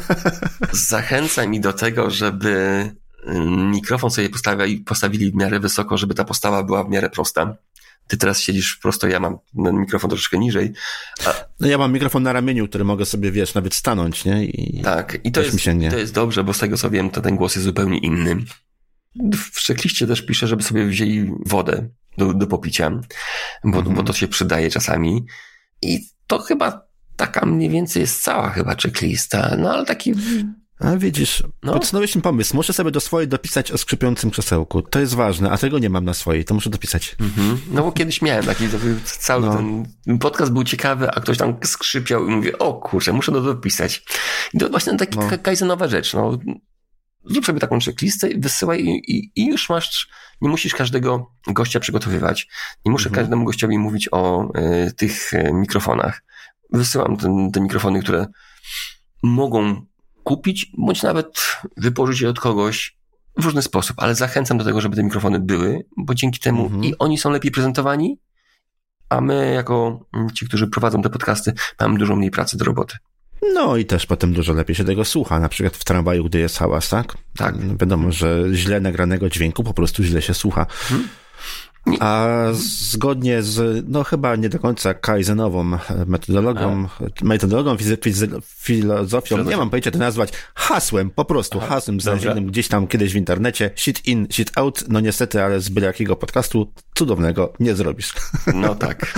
Zachęcam 0.71 1.53
ich 1.53 1.61
do 1.61 1.73
tego, 1.73 2.09
żeby 2.09 2.83
mm, 3.25 3.71
mikrofon 3.71 4.11
sobie 4.11 4.29
postawili, 4.29 4.77
postawili 4.77 5.31
w 5.31 5.35
miarę 5.35 5.59
wysoko, 5.59 5.97
żeby 5.97 6.13
ta 6.13 6.23
postawa 6.23 6.63
była 6.63 6.83
w 6.83 6.89
miarę 6.89 7.09
prosta. 7.09 7.55
Ty 8.07 8.17
teraz 8.17 8.41
siedzisz 8.41 8.75
prosto, 8.75 9.07
ja 9.07 9.19
mam 9.19 9.37
mikrofon 9.53 10.09
troszeczkę 10.09 10.37
niżej. 10.37 10.73
No 11.59 11.67
ja 11.67 11.77
mam 11.77 11.93
mikrofon 11.93 12.23
na 12.23 12.33
ramieniu, 12.33 12.67
który 12.67 12.83
mogę 12.83 13.05
sobie, 13.05 13.31
wiesz, 13.31 13.53
nawet 13.53 13.73
stanąć, 13.73 14.25
nie? 14.25 14.45
I 14.45 14.81
Tak, 14.81 15.17
i 15.23 15.31
to 15.31 15.41
jest, 15.41 15.65
to 15.89 15.97
jest 15.97 16.13
dobrze, 16.13 16.43
bo 16.43 16.53
z 16.53 16.59
tego 16.59 16.77
co 16.77 16.89
wiem, 16.89 17.09
to 17.09 17.21
ten 17.21 17.35
głos 17.35 17.55
jest 17.55 17.65
zupełnie 17.65 17.97
inny. 17.97 18.37
W 19.53 19.61
czekliście 19.63 20.07
też 20.07 20.21
pisze, 20.21 20.47
żeby 20.47 20.63
sobie 20.63 20.85
wzięli 20.85 21.31
wodę 21.45 21.89
do, 22.17 22.33
do 22.33 22.47
popicia, 22.47 22.89
bo, 23.63 23.77
Mhm. 23.77 23.95
bo 23.95 24.03
to 24.03 24.13
się 24.13 24.27
przydaje 24.27 24.69
czasami. 24.69 25.25
I 25.81 25.99
to 26.27 26.39
chyba 26.39 26.81
taka 27.15 27.45
mniej 27.45 27.69
więcej 27.69 28.01
jest 28.01 28.23
cała 28.23 28.49
chyba 28.49 28.75
checklista, 28.75 29.55
no 29.57 29.73
ale 29.73 29.85
taki 29.85 30.13
A 30.79 30.95
widzisz, 30.97 31.43
No. 31.63 31.73
podsunąłeś 31.73 32.15
mi 32.15 32.21
pomysł. 32.21 32.55
Muszę 32.55 32.73
sobie 32.73 32.91
do 32.91 32.99
swojej 32.99 33.27
dopisać 33.27 33.71
o 33.71 33.77
skrzypiącym 33.77 34.31
krzesełku. 34.31 34.81
To 34.81 34.99
jest 34.99 35.13
ważne, 35.15 35.51
a 35.51 35.57
tego 35.57 35.79
nie 35.79 35.89
mam 35.89 36.05
na 36.05 36.13
swojej, 36.13 36.45
to 36.45 36.53
muszę 36.53 36.69
dopisać. 36.69 37.15
Mhm. 37.19 37.61
No 37.71 37.83
bo 37.83 37.91
kiedyś 37.91 38.21
miałem 38.21 38.45
taki, 38.45 38.67
cały 39.05 39.45
No. 39.45 39.55
ten 40.05 40.19
podcast 40.19 40.51
był 40.51 40.63
ciekawy, 40.63 41.11
a 41.11 41.19
ktoś 41.21 41.37
tam 41.37 41.55
skrzypiał 41.63 42.27
i 42.27 42.31
mówię, 42.31 42.57
o 42.57 42.73
kurczę, 42.73 43.13
muszę 43.13 43.31
to 43.31 43.41
dopisać. 43.41 44.03
I 44.53 44.57
to 44.57 44.69
właśnie 44.69 44.97
taka 44.97 45.15
no. 45.15 45.29
kajzenowa 45.41 45.87
rzecz, 45.87 46.13
no. 46.13 46.39
Zrób 47.29 47.45
sobie 47.45 47.59
taką 47.59 47.79
checklistę, 47.79 48.29
wysyłaj 48.37 48.85
i, 48.85 49.11
i, 49.17 49.31
i 49.35 49.45
już 49.45 49.69
masz, 49.69 50.09
nie 50.41 50.49
musisz 50.49 50.73
każdego 50.75 51.31
gościa 51.47 51.79
przygotowywać. 51.79 52.47
Nie 52.85 52.91
muszę 52.91 53.09
Mhm. 53.09 53.25
każdemu 53.25 53.45
gościowi 53.45 53.77
mówić 53.77 54.09
o 54.11 54.51
y, 54.87 54.93
tych 54.93 55.33
y, 55.33 55.51
mikrofonach. 55.53 56.23
Wysyłam 56.73 57.17
ten, 57.17 57.51
te 57.51 57.61
mikrofony, 57.61 58.01
które 58.01 58.27
mogą 59.23 59.85
kupić, 60.23 60.71
bądź 60.77 61.03
nawet 61.03 61.57
wypożyczyć 61.77 62.21
je 62.21 62.29
od 62.29 62.39
kogoś 62.39 62.97
w 63.37 63.45
różny 63.45 63.61
sposób, 63.61 63.97
ale 63.99 64.15
zachęcam 64.15 64.57
do 64.57 64.63
tego, 64.65 64.81
żeby 64.81 64.95
te 64.95 65.03
mikrofony 65.03 65.39
były, 65.39 65.85
bo 65.97 66.15
dzięki 66.15 66.39
temu 66.39 66.63
Mhm. 66.65 66.83
i 66.83 66.93
oni 66.99 67.17
są 67.17 67.29
lepiej 67.29 67.51
prezentowani, 67.51 68.19
a 69.09 69.21
my, 69.21 69.53
jako 69.53 70.05
ci, 70.33 70.45
którzy 70.45 70.67
prowadzą 70.67 71.01
te 71.01 71.09
podcasty, 71.09 71.53
mamy 71.79 71.97
dużo 71.99 72.15
mniej 72.15 72.31
pracy 72.31 72.57
do 72.57 72.65
roboty. 72.65 72.97
No 73.53 73.77
i 73.77 73.85
też 73.85 74.05
potem 74.05 74.33
dużo 74.33 74.53
lepiej 74.53 74.75
się 74.75 74.83
tego 74.83 75.05
słucha, 75.05 75.39
na 75.39 75.49
przykład 75.49 75.77
w 75.77 75.83
tramwaju, 75.83 76.23
gdy 76.23 76.39
jest 76.39 76.57
hałas, 76.57 76.89
tak? 76.89 77.17
Tak. 77.37 77.77
Wiadomo, 77.77 78.11
że 78.11 78.45
źle 78.53 78.79
nagranego 78.79 79.29
dźwięku 79.29 79.63
po 79.63 79.73
prostu 79.73 80.03
źle 80.03 80.21
się 80.21 80.33
słucha. 80.33 80.61
Mhm. 80.91 81.09
A 81.99 82.27
zgodnie 82.53 83.43
z, 83.43 83.85
no 83.87 84.03
chyba 84.03 84.35
nie 84.35 84.49
do 84.49 84.59
końca 84.59 84.93
kaizenową 84.93 85.77
metodologią, 86.05 86.87
metodologią, 87.21 87.77
fizy, 87.77 87.97
fizy, 88.03 88.29
filozofią, 88.47 89.43
nie 89.43 89.57
mam 89.57 89.69
pojęcia 89.69 89.91
to 89.91 89.97
nazwać, 89.97 90.29
hasłem, 90.55 91.09
po 91.09 91.25
prostu 91.25 91.59
hasłem 91.59 92.01
znalezionym 92.01 92.45
gdzieś 92.45 92.67
tam 92.67 92.87
kiedyś 92.87 93.13
w 93.13 93.15
internecie, 93.15 93.71
shit 93.75 94.07
in, 94.07 94.27
shit 94.31 94.51
out, 94.55 94.83
no 94.89 94.99
niestety, 94.99 95.43
ale 95.43 95.59
z 95.61 95.69
byle 95.69 95.87
jakiego 95.87 96.15
podcastu 96.15 96.73
cudownego 96.99 97.53
nie 97.59 97.75
zrobisz. 97.75 98.13
No 98.53 98.75
tak, 98.75 99.13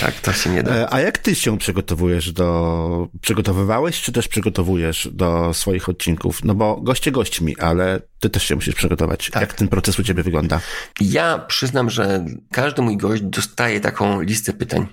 tak, 0.00 0.20
to 0.20 0.32
się 0.32 0.50
nie 0.50 0.62
da. 0.62 0.74
E, 0.74 0.92
A 0.92 1.00
jak 1.00 1.18
ty 1.18 1.34
się 1.34 1.58
przygotowujesz 1.58 2.32
do, 2.32 3.08
przygotowywałeś, 3.20 4.02
czy 4.02 4.12
też 4.12 4.28
przygotowujesz 4.28 5.08
do 5.12 5.54
swoich 5.54 5.88
odcinków? 5.88 6.44
No 6.44 6.54
bo 6.54 6.80
goście 6.80 7.12
gośćmi, 7.12 7.56
ale 7.58 8.00
ty 8.20 8.30
też 8.30 8.42
się 8.42 8.54
musisz 8.54 8.74
przygotować. 8.74 9.30
Tak. 9.30 9.40
Jak 9.40 9.54
ten 9.54 9.68
proces 9.68 9.98
u 9.98 10.02
ciebie 10.02 10.22
wygląda? 10.22 10.60
Ja 11.00 11.38
przyznam, 11.38 11.90
że 11.90 12.24
każdy 12.52 12.82
mój 12.82 12.96
gość 12.96 13.22
dostaje 13.22 13.80
taką 13.80 14.20
listę 14.20 14.52
pytań 14.52 14.86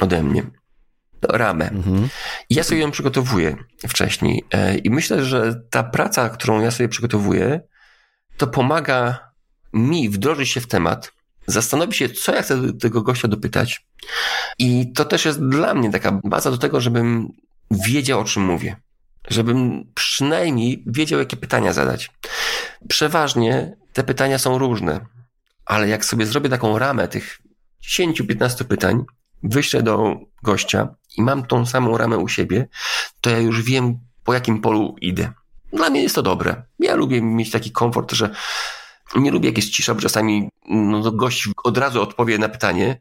ode 0.00 0.22
mnie. 0.22 0.42
No, 1.22 1.38
ramę. 1.38 1.70
Mhm. 1.70 2.08
I 2.50 2.54
ja 2.54 2.62
sobie 2.62 2.80
ją 2.80 2.90
przygotowuję 2.90 3.56
wcześniej. 3.88 4.44
E, 4.52 4.78
I 4.78 4.90
myślę, 4.90 5.24
że 5.24 5.60
ta 5.70 5.82
praca, 5.82 6.28
którą 6.28 6.60
ja 6.60 6.70
sobie 6.70 6.88
przygotowuję, 6.88 7.60
to 8.36 8.46
pomaga 8.46 9.28
mi 9.72 10.08
wdrożyć 10.10 10.48
się 10.48 10.60
w 10.60 10.66
temat, 10.66 11.12
zastanowić 11.48 11.96
się, 11.96 12.08
co 12.08 12.34
ja 12.34 12.42
chcę 12.42 12.72
tego 12.72 13.02
gościa 13.02 13.28
dopytać. 13.28 13.86
I 14.58 14.92
to 14.92 15.04
też 15.04 15.24
jest 15.24 15.40
dla 15.48 15.74
mnie 15.74 15.90
taka 15.90 16.20
baza 16.24 16.50
do 16.50 16.58
tego, 16.58 16.80
żebym 16.80 17.28
wiedział, 17.70 18.20
o 18.20 18.24
czym 18.24 18.42
mówię. 18.42 18.76
Żebym 19.28 19.84
przynajmniej 19.94 20.84
wiedział, 20.86 21.18
jakie 21.18 21.36
pytania 21.36 21.72
zadać. 21.72 22.10
Przeważnie 22.88 23.76
te 23.92 24.04
pytania 24.04 24.38
są 24.38 24.58
różne, 24.58 25.06
ale 25.66 25.88
jak 25.88 26.04
sobie 26.04 26.26
zrobię 26.26 26.48
taką 26.48 26.78
ramę 26.78 27.08
tych 27.08 27.38
10-15 27.82 28.64
pytań, 28.64 29.04
wyślę 29.42 29.82
do 29.82 30.16
gościa 30.42 30.88
i 31.16 31.22
mam 31.22 31.46
tą 31.46 31.66
samą 31.66 31.98
ramę 31.98 32.18
u 32.18 32.28
siebie, 32.28 32.68
to 33.20 33.30
ja 33.30 33.38
już 33.38 33.62
wiem, 33.62 33.98
po 34.24 34.34
jakim 34.34 34.60
polu 34.60 34.96
idę. 35.00 35.32
Dla 35.72 35.90
mnie 35.90 36.02
jest 36.02 36.14
to 36.14 36.22
dobre. 36.22 36.62
Ja 36.78 36.94
lubię 36.94 37.22
mieć 37.22 37.50
taki 37.50 37.72
komfort, 37.72 38.12
że 38.12 38.30
nie 39.16 39.30
lubię, 39.30 39.48
jak 39.48 39.56
jest 39.56 39.70
cisza, 39.70 39.94
bo 39.94 40.00
czasami 40.00 40.48
no, 40.68 41.02
to 41.02 41.12
gość 41.12 41.48
od 41.64 41.78
razu 41.78 42.02
odpowie 42.02 42.38
na 42.38 42.48
pytanie, 42.48 43.00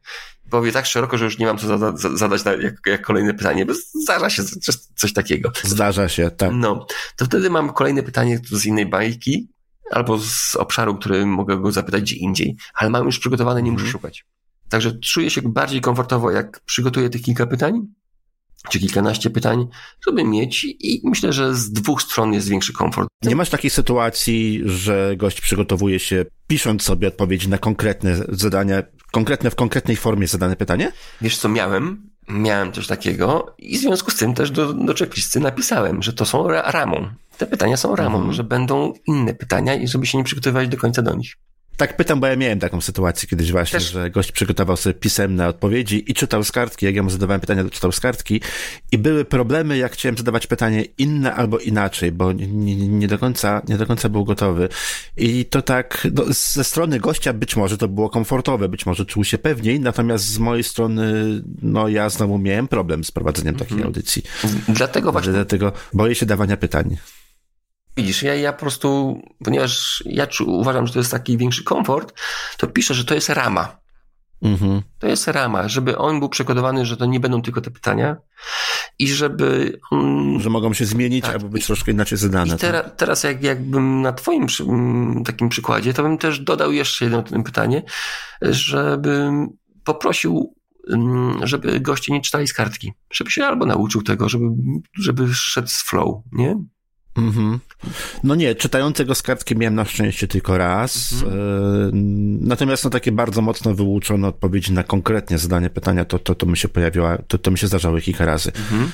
powie 0.50 0.72
tak 0.72 0.86
szeroko, 0.86 1.18
że 1.18 1.26
już 1.26 1.38
nie 1.38 1.46
mam 1.46 1.58
co 1.58 1.68
zada, 1.68 1.98
za- 1.98 2.18
zadać 2.18 2.44
na, 2.46 2.52
jak, 2.52 2.74
jak 2.86 3.02
kolejne 3.06 3.34
pytanie, 3.34 3.66
bo 3.66 3.74
zdarza 4.04 4.30
się 4.30 4.44
coś, 4.44 4.76
coś 4.96 5.14
takiego. 5.14 5.52
Zdarza 5.64 6.10
się, 6.10 6.32
tak. 6.32 6.52
No, 6.54 6.86
to 7.16 7.26
wtedy 7.26 7.50
mam 7.50 7.74
kolejne 7.74 8.04
pytanie 8.04 8.40
z 8.52 8.66
innej 8.66 8.86
bajki, 8.86 9.48
albo 9.92 10.20
z 10.20 10.56
obszaru, 10.56 10.96
który 10.96 11.26
mogę 11.26 11.58
go 11.62 11.72
zapytać 11.72 12.02
gdzie 12.02 12.16
indziej, 12.16 12.56
ale 12.74 12.90
mam 12.90 13.06
już 13.06 13.20
przygotowane, 13.20 13.62
nie 13.64 13.72
muszę 13.72 13.86
Mhm. 13.86 13.92
szukać. 13.92 14.26
Także 14.70 15.00
czuję 15.00 15.30
się 15.30 15.42
bardziej 15.42 15.82
komfortowo, 15.82 16.32
jak 16.32 16.60
przygotuję 16.66 17.10
tych 17.10 17.22
kilka 17.22 17.48
pytań, 17.48 17.82
czy 18.70 18.80
kilkanaście 18.80 19.30
pytań, 19.30 19.68
żeby 20.08 20.24
mieć 20.24 20.64
i 20.64 21.02
myślę, 21.04 21.34
że 21.34 21.56
z 21.56 21.72
dwóch 21.72 22.02
stron 22.02 22.34
jest 22.34 22.50
większy 22.50 22.74
komfort. 22.74 23.10
Nie 23.24 23.36
masz 23.36 23.50
takiej 23.50 23.72
sytuacji, 23.72 24.62
że 24.66 25.14
gość 25.18 25.42
przygotowuje 25.42 26.00
się 26.00 26.26
pisząc 26.48 26.84
sobie 26.84 27.08
odpowiedzi 27.08 27.50
na 27.50 27.58
konkretne 27.58 28.18
zadania, 28.30 28.84
konkretne 29.12 29.50
w 29.50 29.56
konkretnej 29.56 29.98
formie 29.98 30.28
zadane 30.28 30.56
pytanie? 30.56 30.92
Wiesz 31.22 31.38
co, 31.38 31.50
miałem, 31.50 32.10
miałem 32.30 32.72
coś 32.72 32.88
takiego 32.88 33.56
i 33.58 33.78
w 33.78 33.82
związku 33.82 34.12
z 34.12 34.16
tym 34.16 34.34
też 34.34 34.52
do, 34.52 34.74
do 34.74 34.94
checklisty 34.94 35.40
napisałem, 35.40 36.04
że 36.04 36.14
to 36.14 36.26
są 36.26 36.48
ra- 36.48 36.72
ramą. 36.72 37.08
Te 37.38 37.46
pytania 37.46 37.78
są 37.78 37.96
ramą, 37.96 38.16
Mhm. 38.18 38.34
że 38.34 38.44
będą 38.44 38.94
inne 39.08 39.34
pytania 39.34 39.76
i 39.76 39.88
żeby 39.88 40.06
się 40.06 40.18
nie 40.18 40.24
przygotowywać 40.24 40.68
do 40.68 40.78
końca 40.78 41.02
do 41.02 41.16
nich. 41.16 41.34
Tak 41.78 41.98
pytam, 41.98 42.20
bo 42.20 42.28
ja 42.28 42.36
miałem 42.36 42.60
taką 42.60 42.82
sytuację 42.82 43.30
kiedyś 43.30 43.52
właśnie, 43.52 43.80
Też- 43.80 43.92
że 43.92 44.10
gość 44.10 44.32
przygotował 44.32 44.78
sobie 44.78 44.94
pisemne 44.94 45.48
odpowiedzi 45.48 46.12
i 46.12 46.14
czytał 46.14 46.44
z 46.44 46.52
kartki. 46.52 46.86
Jak 46.86 46.96
ja 46.96 47.04
mu 47.04 47.10
zadawałem 47.10 47.42
pytania, 47.42 47.64
to 47.64 47.70
czytał 47.70 47.92
z 47.92 48.00
kartki 48.00 48.42
i 48.92 48.98
były 48.98 49.26
problemy, 49.26 49.78
jak 49.78 49.92
chciałem 49.94 50.18
zadawać 50.18 50.48
pytanie 50.48 50.84
inne 50.98 51.34
albo 51.34 51.58
inaczej, 51.60 52.12
bo 52.12 52.32
nie, 52.34 52.48
nie, 52.88 53.08
do 53.08 53.18
końca, 53.20 53.62
nie 53.68 53.78
do 53.78 53.86
końca 53.86 54.10
był 54.10 54.26
gotowy. 54.26 54.70
I 55.18 55.46
to 55.46 55.62
tak, 55.62 56.08
no, 56.14 56.24
ze 56.30 56.64
strony 56.64 57.00
gościa 57.00 57.34
być 57.34 57.56
może 57.56 57.78
to 57.78 57.88
było 57.88 58.10
komfortowe, 58.10 58.70
być 58.70 58.86
może 58.86 59.06
czuł 59.06 59.24
się 59.24 59.38
pewniej, 59.38 59.80
natomiast 59.80 60.26
z 60.26 60.38
mojej 60.40 60.64
strony, 60.64 61.14
no 61.62 61.88
ja 61.88 62.10
znowu 62.10 62.38
miałem 62.38 62.68
problem 62.68 63.04
z 63.04 63.12
prowadzeniem 63.12 63.56
takiej 63.56 63.74
Mhm. 63.78 63.88
audycji. 63.88 64.24
Dlatego 64.68 65.12
właśnie 65.12 65.32
Dlatego 65.34 65.72
boję 65.94 66.16
się 66.16 66.26
dawania 66.26 66.58
pytań. 66.58 66.98
Widzisz, 67.98 68.24
ja, 68.24 68.36
ja 68.36 68.54
po 68.54 68.60
prostu, 68.60 69.22
ponieważ 69.46 70.04
ja 70.06 70.28
uważam, 70.46 70.88
że 70.88 70.94
to 70.94 71.00
jest 71.00 71.12
taki 71.12 71.38
większy 71.38 71.64
komfort, 71.64 72.14
to 72.58 72.68
piszę, 72.68 72.94
że 72.94 73.06
to 73.06 73.16
jest 73.16 73.30
rama. 73.30 73.78
Mhm. 74.42 74.82
To 75.00 75.08
jest 75.08 75.28
rama, 75.28 75.68
żeby 75.68 75.98
on 75.98 76.20
był 76.20 76.30
przekonany, 76.30 76.86
że 76.86 76.98
to 76.98 77.06
nie 77.06 77.20
będą 77.20 77.42
tylko 77.42 77.62
te 77.62 77.72
pytania 77.72 78.18
i 79.00 79.08
żeby 79.08 79.80
on... 79.92 80.40
Że 80.40 80.50
mogą 80.50 80.74
się 80.74 80.86
zmienić 80.86 81.26
Tak. 81.26 81.34
albo 81.34 81.50
być 81.50 81.66
troszkę 81.66 81.92
inaczej 81.92 82.18
zadane. 82.18 82.56
I 82.56 82.58
tera, 82.58 82.84
teraz 82.84 83.24
jak, 83.24 83.44
jakbym 83.44 84.02
na 84.02 84.14
twoim 84.14 84.46
przy, 84.46 84.66
takim 85.26 85.50
przykładzie, 85.50 85.94
to 85.94 86.04
bym 86.04 86.18
też 86.18 86.40
dodał 86.40 86.72
jeszcze 86.72 87.06
jedno 87.06 87.24
pytanie, 87.24 87.84
żebym 88.42 89.58
poprosił, 89.84 90.56
żeby 91.44 91.80
goście 91.80 92.14
nie 92.14 92.22
czytali 92.22 92.48
z 92.48 92.54
kartki, 92.54 92.94
żeby 93.12 93.32
się 93.32 93.46
albo 93.46 93.66
nauczył 93.66 94.02
tego, 94.02 94.30
żeby, 94.30 94.46
żeby 94.94 95.34
szedł 95.34 95.68
z 95.68 95.82
flow, 95.82 96.16
nie? 96.32 96.56
Mhm. 97.18 97.60
No 98.24 98.36
nie, 98.36 98.56
czytającego 98.56 99.16
z 99.16 99.22
kartki 99.22 99.56
miałem 99.56 99.76
na 99.76 99.86
szczęście 99.86 100.28
tylko 100.28 100.58
raz. 100.58 101.14
Mhm. 101.14 101.34
E, 101.34 101.92
natomiast 102.48 102.84
no 102.84 102.90
takie 102.90 103.12
bardzo 103.12 103.42
mocno 103.42 103.74
wyuczone 103.74 104.28
odpowiedzi 104.28 104.74
na 104.74 104.84
konkretnie 104.84 105.38
zadanie 105.38 105.70
pytania, 105.70 106.06
to, 106.06 106.20
to, 106.20 106.36
to 106.36 106.46
mi 106.46 106.58
się 106.58 106.68
pojawiła, 106.68 107.18
to, 107.28 107.38
to 107.38 107.52
mi 107.52 107.58
się 107.58 107.68
zdarzało 107.68 108.00
kilka 108.00 108.26
razy. 108.26 108.52
Mhm. 108.56 108.92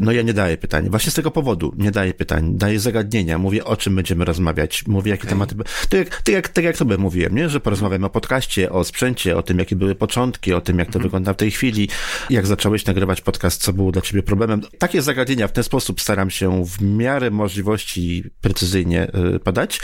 No 0.00 0.12
ja 0.12 0.22
nie 0.22 0.32
daję 0.32 0.56
pytań. 0.56 0.90
Właśnie 0.90 1.12
z 1.12 1.14
tego 1.14 1.30
powodu 1.30 1.74
nie 1.78 1.90
daję 1.90 2.14
pytań. 2.14 2.56
Daję 2.56 2.80
zagadnienia. 2.80 3.38
Mówię, 3.38 3.64
o 3.64 3.76
czym 3.76 3.96
będziemy 3.96 4.24
rozmawiać. 4.24 4.86
Mówię, 4.86 5.10
jakie 5.10 5.22
Okej. 5.22 5.30
tematy... 5.30 5.54
Tak 5.88 5.98
jak, 5.98 6.22
tak, 6.22 6.28
jak, 6.28 6.48
tak 6.48 6.64
jak 6.64 6.76
tobie 6.76 6.98
mówiłem, 6.98 7.34
nie? 7.34 7.48
Że 7.48 7.60
porozmawiamy 7.60 8.06
o 8.06 8.10
podcaście, 8.10 8.70
o 8.70 8.84
sprzęcie, 8.84 9.36
o 9.36 9.42
tym, 9.42 9.58
jakie 9.58 9.76
były 9.76 9.94
początki, 9.94 10.54
o 10.54 10.60
tym, 10.60 10.78
jak 10.78 10.90
to 10.90 10.98
wygląda 10.98 11.32
w 11.32 11.36
tej 11.36 11.50
chwili, 11.50 11.88
jak 12.30 12.46
zacząłeś 12.46 12.86
nagrywać 12.86 13.20
podcast, 13.20 13.62
co 13.62 13.72
było 13.72 13.92
dla 13.92 14.02
ciebie 14.02 14.22
problemem. 14.22 14.62
Takie 14.78 15.02
zagadnienia 15.02 15.48
w 15.48 15.52
ten 15.52 15.64
sposób 15.64 16.00
staram 16.00 16.30
się 16.30 16.64
w 16.64 16.82
miarę 16.82 17.30
możliwości 17.30 18.24
precyzyjnie 18.40 19.08
y, 19.34 19.38
podać. 19.38 19.80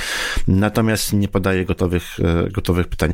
Natomiast 0.49 1.13
nie 1.13 1.29
podaję 1.29 1.65
gotowych, 1.65 2.21
y, 2.47 2.51
gotowych 2.51 2.89
pytań. 2.89 3.13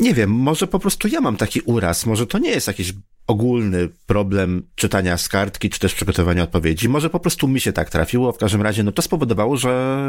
Nie 0.00 0.14
wiem, 0.14 0.30
może 0.30 0.66
po 0.66 0.78
prostu 0.78 1.08
ja 1.08 1.20
mam 1.20 1.36
taki 1.36 1.60
uraz. 1.60 2.06
Może 2.06 2.26
to 2.26 2.38
nie 2.38 2.50
jest 2.50 2.66
jakiś 2.66 2.92
ogólny 3.28 3.88
problem 4.06 4.62
czytania 4.74 5.18
z 5.18 5.28
kartki, 5.28 5.70
czy 5.70 5.80
też 5.80 5.94
przygotowania 5.94 6.42
odpowiedzi. 6.42 6.88
Może 6.88 7.10
po 7.10 7.20
prostu 7.20 7.48
mi 7.48 7.60
się 7.60 7.72
tak 7.72 7.90
trafiło. 7.90 8.32
W 8.32 8.38
każdym 8.38 8.62
razie, 8.62 8.82
no 8.82 8.92
to 8.92 9.02
spowodowało, 9.02 9.56
że, 9.56 10.00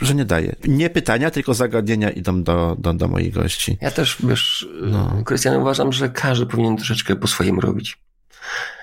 że 0.00 0.14
nie 0.14 0.24
daję. 0.24 0.56
Nie 0.68 0.90
pytania, 0.90 1.30
tylko 1.30 1.54
zagadnienia 1.54 2.10
idą 2.10 2.42
do, 2.42 2.76
do, 2.78 2.94
do 2.94 3.08
moich 3.08 3.34
gości. 3.34 3.78
Ja 3.80 3.90
też, 3.90 4.16
wiesz, 4.20 4.68
No. 4.82 5.22
Krystian, 5.24 5.56
uważam, 5.56 5.92
że 5.92 6.08
każdy 6.08 6.46
powinien 6.46 6.76
troszeczkę 6.76 7.16
po 7.16 7.26
swojemu 7.26 7.60
robić. 7.60 7.98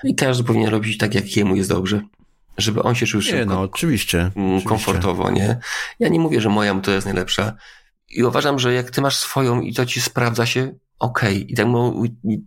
I 0.04 0.14
każdy 0.14 0.44
powinien 0.44 0.70
robić 0.70 0.98
tak, 0.98 1.14
jak 1.14 1.36
jemu 1.36 1.56
jest 1.56 1.68
dobrze. 1.68 2.00
Żeby 2.58 2.82
on 2.82 2.94
się 2.94 3.06
czuł 3.06 3.20
szybko, 3.20 3.54
no, 3.54 3.60
oczywiście. 3.60 4.18
mm, 4.18 4.32
oczywiście. 4.34 4.68
komfortowo, 4.68 5.30
nie? 5.30 5.58
Ja 5.98 6.08
nie 6.08 6.20
mówię, 6.20 6.40
że 6.40 6.48
moja 6.48 6.74
to 6.80 6.90
jest 6.90 7.06
najlepsza. 7.06 7.52
I 8.08 8.24
uważam, 8.24 8.58
że 8.58 8.74
jak 8.74 8.90
ty 8.90 9.00
masz 9.00 9.16
swoją 9.16 9.60
i 9.60 9.74
to 9.74 9.86
ci 9.86 10.00
sprawdza 10.00 10.46
się, 10.46 10.74
okej. 10.98 11.52
I, 11.52 11.54
tak, 11.56 11.66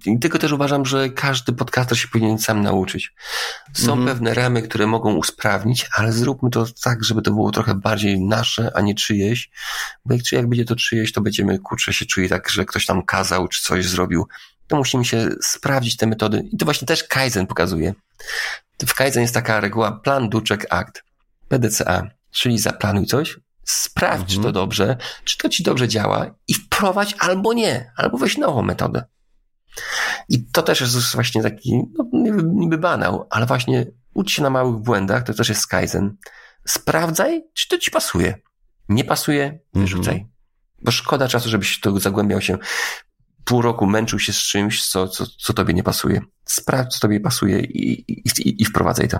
i, 0.05 0.19
tylko 0.19 0.39
też 0.39 0.51
uważam, 0.51 0.85
że 0.85 1.09
każdy 1.09 1.53
podcaster 1.53 1.99
się 1.99 2.07
powinien 2.07 2.37
sam 2.39 2.61
nauczyć. 2.61 3.13
Są 3.73 3.91
Mhm. 3.91 4.07
pewne 4.07 4.33
ramy, 4.33 4.61
które 4.61 4.87
mogą 4.87 5.15
usprawnić, 5.15 5.87
ale 5.95 6.11
zróbmy 6.11 6.49
to 6.49 6.65
tak, 6.83 7.03
żeby 7.03 7.21
to 7.21 7.31
było 7.31 7.51
trochę 7.51 7.75
bardziej 7.75 8.21
nasze, 8.21 8.71
a 8.75 8.81
nie 8.81 8.95
czyjeś. 8.95 9.49
Bo 10.05 10.13
jak, 10.13 10.23
czy 10.23 10.35
jak 10.35 10.49
będzie 10.49 10.65
to 10.65 10.75
czyjeś, 10.75 11.11
to 11.11 11.21
będziemy, 11.21 11.59
kurczę, 11.59 11.93
się 11.93 12.05
czuli 12.05 12.29
tak, 12.29 12.49
że 12.49 12.65
ktoś 12.65 12.85
tam 12.85 13.05
kazał, 13.05 13.47
czy 13.47 13.63
coś 13.63 13.85
zrobił. 13.85 14.27
To 14.67 14.77
musimy 14.77 15.05
się 15.05 15.29
sprawdzić 15.41 15.97
te 15.97 16.07
metody. 16.07 16.43
I 16.51 16.57
to 16.57 16.65
właśnie 16.65 16.85
też 16.87 17.03
Kaizen 17.03 17.47
pokazuje. 17.47 17.93
W 18.87 18.93
Kaizen 18.93 19.21
jest 19.21 19.33
taka 19.33 19.59
reguła 19.59 19.91
plan, 19.91 20.29
do, 20.29 20.41
check, 20.49 20.65
act. 20.69 21.03
PDCA. 21.47 22.07
Czyli 22.31 22.59
zaplanuj 22.59 23.05
coś, 23.05 23.39
sprawdź, 23.71 24.29
czy 24.29 24.35
to 24.35 24.47
Mhm. 24.47 24.53
dobrze, 24.53 24.97
czy 25.23 25.37
to 25.37 25.49
ci 25.49 25.63
dobrze 25.63 25.87
działa 25.87 26.35
i 26.47 26.53
wprowadź 26.53 27.15
albo 27.19 27.53
nie, 27.53 27.91
albo 27.97 28.17
weź 28.17 28.37
nową 28.37 28.61
metodę. 28.61 29.03
I 30.29 30.45
to 30.45 30.61
też 30.61 30.81
jest 30.81 31.13
właśnie 31.13 31.43
taki, 31.43 31.81
no, 31.97 32.05
niby, 32.43 32.77
banał, 32.77 33.27
ale 33.29 33.45
właśnie 33.45 33.85
ucz 34.13 34.31
się 34.31 34.41
na 34.43 34.49
małych 34.49 34.75
błędach, 34.75 35.23
to 35.23 35.33
też 35.33 35.49
jest 35.49 35.67
Kaizen. 35.67 36.17
Sprawdzaj, 36.67 37.43
czy 37.53 37.67
to 37.67 37.77
ci 37.77 37.91
pasuje. 37.91 38.35
Nie 38.89 39.03
pasuje, 39.03 39.59
wyrzucaj. 39.73 40.13
Mhm. 40.13 40.31
Bo 40.81 40.91
szkoda 40.91 41.27
czasu, 41.27 41.49
żebyś 41.49 41.79
to 41.79 41.99
zagłębiał 41.99 42.41
się 42.41 42.57
pół 43.45 43.61
roku, 43.61 43.85
męczył 43.85 44.19
się 44.19 44.33
z 44.33 44.37
czymś, 44.37 44.87
co, 44.87 45.07
co, 45.07 45.25
co 45.27 45.53
tobie 45.53 45.73
nie 45.73 45.83
pasuje. 45.83 46.21
Sprawdź, 46.45 46.93
co 46.93 46.99
tobie 46.99 47.19
pasuje 47.19 47.59
i, 47.59 48.11
i, 48.11 48.23
i, 48.39 48.61
i 48.61 48.65
wprowadzaj 48.65 49.07
to. 49.07 49.19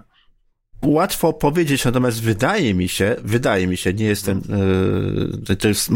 Łatwo 0.82 1.34
powiedzieć, 1.34 1.86
natomiast 1.86 2.22
wydaje 2.22 2.74
mi 2.74 2.88
się, 2.88 3.16
wydaje 3.24 3.68
mi 3.68 3.78
się, 3.78 3.94
nie 3.94 4.06
jestem, 4.06 4.42
yy, 5.48 5.56
to 5.56 5.68
jest 5.68 5.90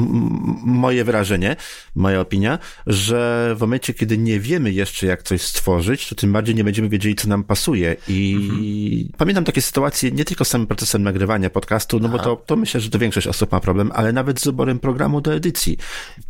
moje 0.63 1.03
wrażenie, 1.03 1.55
moja 1.95 2.19
opinia, 2.19 2.59
że 2.87 3.53
w 3.57 3.61
momencie, 3.61 3.93
kiedy 3.93 4.17
nie 4.17 4.39
wiemy 4.39 4.71
jeszcze, 4.71 5.07
jak 5.07 5.23
coś 5.23 5.41
stworzyć, 5.41 6.09
to 6.09 6.15
tym 6.15 6.33
bardziej 6.33 6.55
nie 6.55 6.63
będziemy 6.63 6.89
wiedzieli, 6.89 7.15
co 7.15 7.27
nam 7.27 7.43
pasuje. 7.43 7.95
I 8.07 9.09
pamiętam 9.17 9.43
takie 9.43 9.61
sytuacje 9.61 10.11
nie 10.11 10.25
tylko 10.25 10.45
z 10.45 10.47
samym 10.47 10.67
procesem 10.67 11.03
nagrywania 11.03 11.49
podcastu, 11.49 11.99
no 11.99 12.09
bo 12.09 12.19
to, 12.19 12.35
to 12.35 12.55
myślę, 12.55 12.81
że 12.81 12.89
to 12.89 12.99
większość 12.99 13.27
osób 13.27 13.51
ma 13.51 13.59
problem, 13.59 13.91
ale 13.95 14.13
nawet 14.13 14.39
z 14.39 14.45
wyborem 14.45 14.79
programu 14.79 15.21
do 15.21 15.33
edycji. 15.33 15.77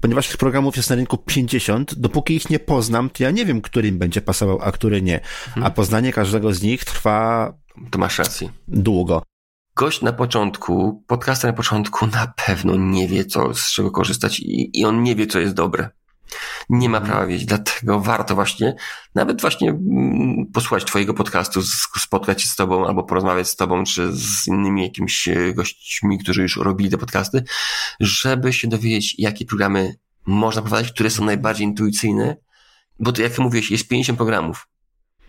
Ponieważ 0.01 0.27
tych 0.27 0.37
programów 0.37 0.77
jest 0.77 0.89
na 0.89 0.95
rynku 0.95 1.17
50, 1.17 1.95
dopóki 1.95 2.35
ich 2.35 2.49
nie 2.49 2.59
poznam, 2.59 3.09
to 3.09 3.23
ja 3.23 3.31
nie 3.31 3.45
wiem, 3.45 3.61
którym 3.61 3.97
będzie 3.97 4.21
pasował, 4.21 4.59
a 4.61 4.71
który 4.71 5.01
nie. 5.01 5.19
A 5.61 5.71
poznanie 5.71 6.13
każdego 6.13 6.53
z 6.53 6.61
nich 6.61 6.85
trwa 6.85 7.53
To 7.91 7.99
masz 7.99 8.17
rację. 8.19 8.49
długo. 8.67 9.23
Gość 9.75 10.01
na 10.01 10.13
początku, 10.13 11.03
podcaster 11.07 11.49
na 11.51 11.57
początku 11.57 12.07
na 12.07 12.33
pewno 12.45 12.75
nie 12.75 13.07
wie, 13.07 13.25
co, 13.25 13.53
z 13.53 13.71
czego 13.71 13.91
korzystać 13.91 14.39
i, 14.39 14.79
i 14.79 14.85
on 14.85 15.03
nie 15.03 15.15
wie, 15.15 15.27
co 15.27 15.39
jest 15.39 15.53
dobre. 15.53 15.89
Nie 16.69 16.89
ma 16.89 17.01
prawa 17.01 17.25
wiedzieć, 17.25 17.45
dlatego 17.47 17.99
warto 17.99 18.35
właśnie, 18.35 18.75
nawet 19.15 19.41
właśnie 19.41 19.69
mm, 19.69 20.45
posłuchać 20.53 20.85
twojego 20.85 21.13
podcastu, 21.13 21.61
spotkać 21.99 22.41
się 22.41 22.47
z 22.47 22.55
tobą 22.55 22.87
albo 22.87 23.03
porozmawiać 23.03 23.47
z 23.47 23.55
tobą, 23.55 23.83
czy 23.83 24.09
z 24.13 24.47
innymi 24.47 24.83
jakimiś 24.83 25.27
e, 25.27 25.53
gośćmi, 25.53 26.19
którzy 26.19 26.41
już 26.41 26.57
robili 26.57 26.89
te 26.89 26.97
podcasty, 26.97 27.43
żeby 27.99 28.53
się 28.53 28.67
dowiedzieć, 28.67 29.15
jakie 29.19 29.45
programy 29.45 29.95
można 30.25 30.61
prowadzić, 30.61 30.91
które 30.93 31.09
są 31.09 31.25
najbardziej 31.25 31.67
intuicyjne, 31.67 32.37
bo 32.99 33.11
to 33.11 33.21
jak 33.21 33.39
mówiłeś, 33.39 33.71
jest 33.71 33.87
50 33.87 34.17
programów. 34.17 34.67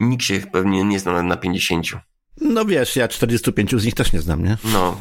Nikt 0.01 0.24
się 0.24 0.40
pewnie 0.53 0.84
nie 0.84 0.99
zna 1.01 1.12
na- 1.12 1.22
na 1.22 1.36
50. 1.36 1.86
No 2.41 2.64
wiesz, 2.64 2.97
ja 2.97 3.09
45 3.09 3.74
z 3.76 3.85
nich 3.85 3.95
też 3.95 4.12
nie 4.12 4.20
znam, 4.20 4.45
nie? 4.45 4.57
No. 4.72 5.01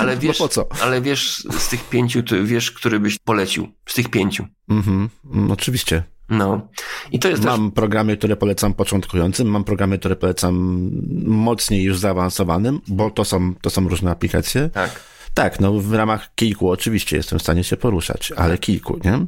Ale 0.00 0.16
wiesz, 0.22 0.38
No 0.40 0.44
po 0.44 0.48
co? 0.48 0.68
ale 0.82 1.00
wiesz, 1.00 1.46
z 1.58 1.68
tych 1.68 1.88
pięciu, 1.88 2.22
to 2.22 2.36
wiesz, 2.44 2.70
który 2.72 3.00
byś 3.00 3.18
polecił. 3.18 3.68
Z 3.88 3.94
tych 3.94 4.08
pięciu. 4.08 4.46
Mhm, 4.68 5.08
mm, 5.34 5.50
oczywiście. 5.50 6.02
No. 6.28 6.68
I 7.12 7.18
to 7.18 7.28
jest 7.28 7.42
też, 7.42 7.50
Mam 7.50 7.70
programy, 7.70 8.16
które 8.16 8.36
polecam 8.36 8.74
początkującym, 8.74 9.48
mam 9.48 9.64
programy, 9.64 9.98
które 9.98 10.16
polecam 10.16 10.90
mocniej 11.26 11.82
już 11.82 11.98
zaawansowanym, 11.98 12.80
bo 12.88 13.10
to 13.10 13.24
są, 13.24 13.54
to 13.54 13.70
są 13.70 13.88
różne 13.88 14.10
aplikacje. 14.10 14.70
tak. 14.74 15.00
Tak, 15.34 15.60
no 15.60 15.72
w 15.72 15.92
ramach 15.94 16.34
kilku 16.34 16.70
oczywiście 16.70 17.16
jestem 17.16 17.38
w 17.38 17.42
stanie 17.42 17.64
się 17.64 17.76
poruszać, 17.76 18.32
ale 18.36 18.58
kilku, 18.58 19.00
nie? 19.04 19.26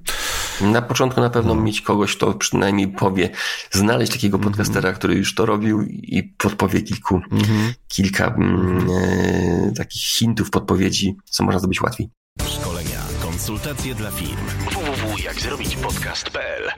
Na 0.68 0.82
początku 0.82 1.20
na 1.20 1.30
pewno 1.30 1.54
No. 1.54 1.62
mieć 1.62 1.80
kogoś, 1.80 2.16
kto 2.16 2.34
przynajmniej 2.34 2.88
powie, 2.88 3.30
znaleźć 3.70 4.12
takiego 4.12 4.36
Mhm. 4.36 4.52
podcastera, 4.52 4.92
który 4.92 5.14
już 5.14 5.34
to 5.34 5.46
robił 5.46 5.82
i 5.88 6.22
podpowie 6.22 6.82
kilku, 6.82 7.20
Mhm. 7.32 7.72
kilka 7.88 8.26
mm, 8.26 8.88
e, 8.90 9.72
takich 9.76 10.02
hintów, 10.02 10.50
podpowiedzi, 10.50 11.16
co 11.24 11.44
można 11.44 11.58
zrobić 11.60 11.80
łatwiej. 11.82 12.08
Szkolenia, 12.48 13.00
konsultacje 13.22 13.94
dla 13.94 14.10
firm. 14.10 14.36
www.jakzrobićpodcast.pl 14.70 16.70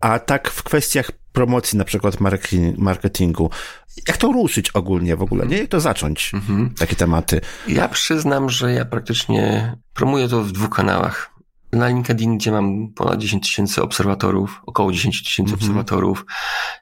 A 0.00 0.18
tak 0.18 0.50
w 0.50 0.62
kwestiach 0.62 1.10
promocji, 1.40 1.78
na 1.78 1.84
przykład 1.84 2.14
marketing- 2.20 2.78
marketingu, 2.78 3.50
jak 4.08 4.16
to 4.16 4.32
ruszyć 4.32 4.70
ogólnie 4.70 5.16
w 5.16 5.22
ogóle, 5.22 5.46
nie? 5.46 5.58
Jak 5.58 5.68
to 5.68 5.80
zacząć? 5.80 6.30
Mhm. 6.34 6.74
Takie 6.78 6.96
tematy. 6.96 7.40
Ja 7.68 7.88
przyznam, 7.88 8.50
że 8.50 8.72
ja 8.72 8.84
praktycznie 8.84 9.76
promuję 9.94 10.28
to 10.28 10.42
w 10.42 10.52
dwóch 10.52 10.70
kanałach. 10.70 11.30
Na 11.72 11.88
LinkedIn, 11.88 12.38
gdzie 12.38 12.52
mam 12.52 12.88
ponad 12.94 13.18
10 13.18 13.42
tysięcy 13.42 13.82
obserwatorów, 13.82 14.60
około 14.66 14.92
10 14.92 15.24
tysięcy 15.24 15.52
Mhm. 15.52 15.62
obserwatorów 15.70 16.24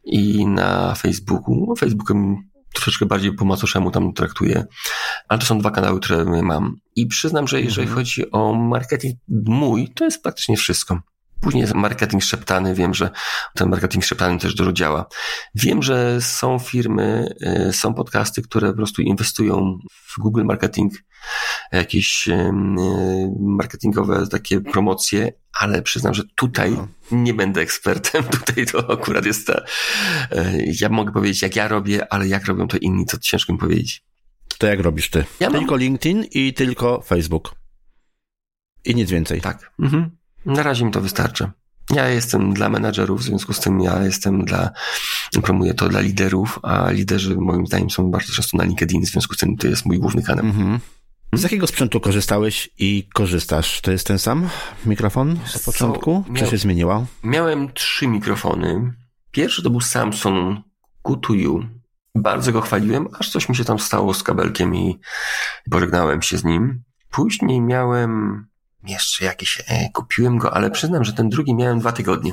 i 0.04 0.46
na 0.46 0.94
Facebooku. 0.94 1.74
Facebookiem 1.78 2.36
troszeczkę 2.74 3.06
bardziej 3.06 3.32
po 3.32 3.44
macoszemu 3.44 3.90
tam 3.90 4.12
traktuję, 4.12 4.64
ale 5.28 5.40
to 5.40 5.46
są 5.46 5.58
dwa 5.58 5.70
kanały, 5.70 6.00
które 6.00 6.24
mam. 6.42 6.76
I 6.96 7.06
przyznam, 7.06 7.48
że 7.48 7.60
jeżeli 7.60 7.88
Mhm. 7.88 7.96
chodzi 7.98 8.30
o 8.30 8.52
marketing 8.54 9.18
mój, 9.46 9.88
to 9.94 10.04
jest 10.04 10.22
praktycznie 10.22 10.56
wszystko. 10.56 11.00
Później 11.44 11.66
marketing 11.74 12.22
szeptany, 12.22 12.74
wiem, 12.74 12.94
że 12.94 13.10
ten 13.54 13.68
marketing 13.68 14.04
szeptany 14.04 14.38
też 14.38 14.54
dużo 14.54 14.72
działa. 14.72 15.06
Wiem, 15.54 15.82
że 15.82 16.20
są 16.20 16.58
firmy, 16.58 17.34
y, 17.68 17.72
są 17.72 17.94
podcasty, 17.94 18.42
które 18.42 18.70
po 18.70 18.76
prostu 18.76 19.02
inwestują 19.02 19.78
w 19.92 20.18
Google 20.18 20.44
Marketing, 20.44 20.92
jakieś 21.72 22.28
y, 22.28 22.52
marketingowe 23.40 24.26
takie 24.26 24.60
promocje, 24.60 25.32
ale 25.60 25.82
przyznam, 25.82 26.14
że 26.14 26.22
tutaj 26.36 26.76
nie 27.10 27.34
będę 27.34 27.60
ekspertem. 27.60 28.24
Tutaj 28.46 28.66
to 28.66 28.92
akurat 28.92 29.26
jest 29.26 29.46
ta, 29.46 29.64
y, 30.32 30.72
ja 30.80 30.88
mogę 30.88 31.12
powiedzieć, 31.12 31.42
jak 31.42 31.56
ja 31.56 31.68
robię, 31.68 32.12
ale 32.12 32.28
jak 32.28 32.46
robią 32.46 32.68
to 32.68 32.76
inni, 32.76 33.06
to 33.06 33.18
ciężko 33.18 33.52
mi 33.52 33.58
powiedzieć. 33.58 34.04
To 34.58 34.66
jak 34.66 34.80
robisz 34.80 35.10
ty? 35.10 35.24
Ja 35.40 35.50
mam- 35.50 35.58
tylko 35.58 35.76
LinkedIn 35.76 36.24
i 36.30 36.54
tylko 36.54 37.00
Facebook. 37.00 37.54
I 38.84 38.94
nic 38.94 39.10
więcej. 39.10 39.40
Tak. 39.40 39.72
Mhm. 39.78 40.16
Na 40.46 40.62
razie 40.62 40.84
mi 40.84 40.90
to 40.90 41.00
wystarczy. 41.00 41.50
Ja 41.90 42.08
jestem 42.08 42.54
dla 42.54 42.68
menadżerów, 42.68 43.20
w 43.20 43.24
związku 43.24 43.52
z 43.52 43.60
tym 43.60 43.80
ja 43.80 44.02
jestem 44.02 44.44
dla, 44.44 44.70
promuję 45.42 45.74
to 45.74 45.88
dla 45.88 46.00
liderów, 46.00 46.58
a 46.62 46.90
liderzy 46.90 47.36
moim 47.36 47.66
zdaniem 47.66 47.90
są 47.90 48.10
bardzo 48.10 48.32
często 48.32 48.56
na 48.56 48.64
LinkedIn, 48.64 49.02
w 49.02 49.08
związku 49.08 49.34
z 49.34 49.36
tym 49.36 49.56
to 49.56 49.66
jest 49.66 49.86
mój 49.86 49.98
główny 49.98 50.22
kanał. 50.22 50.44
Mhm. 50.44 50.80
Z 51.32 51.42
jakiego 51.42 51.66
sprzętu 51.66 52.00
korzystałeś 52.00 52.70
i 52.78 53.08
korzystasz? 53.14 53.80
To 53.80 53.90
jest 53.90 54.06
ten 54.06 54.18
sam 54.18 54.48
mikrofon 54.86 55.38
co, 55.52 55.58
początku? 55.72 56.24
Czy 56.26 56.32
miał- 56.32 56.50
się 56.50 56.56
zmieniło? 56.58 57.06
Miałem 57.24 57.72
trzy 57.72 58.06
mikrofony. 58.06 58.94
Pierwszy 59.30 59.62
to 59.62 59.70
był 59.70 59.80
Samsung 59.80 60.58
Q2U. 61.04 61.66
Bardzo 62.14 62.52
go 62.52 62.60
chwaliłem, 62.60 63.08
aż 63.18 63.30
coś 63.30 63.48
mi 63.48 63.56
się 63.56 63.64
tam 63.64 63.78
stało 63.78 64.14
z 64.14 64.22
kabelkiem 64.22 64.74
i 64.76 64.98
pożegnałem 65.70 66.22
się 66.22 66.38
z 66.38 66.44
nim. 66.44 66.82
Później 67.10 67.60
miałem 67.60 68.46
jeszcze 68.86 69.24
jakiś, 69.24 69.62
e, 69.66 69.90
kupiłem 69.92 70.38
go, 70.38 70.54
ale 70.54 70.70
przyznam, 70.70 71.04
że 71.04 71.12
ten 71.12 71.28
drugi 71.28 71.54
miałem 71.54 71.78
dwa 71.78 71.92
tygodnie. 71.92 72.32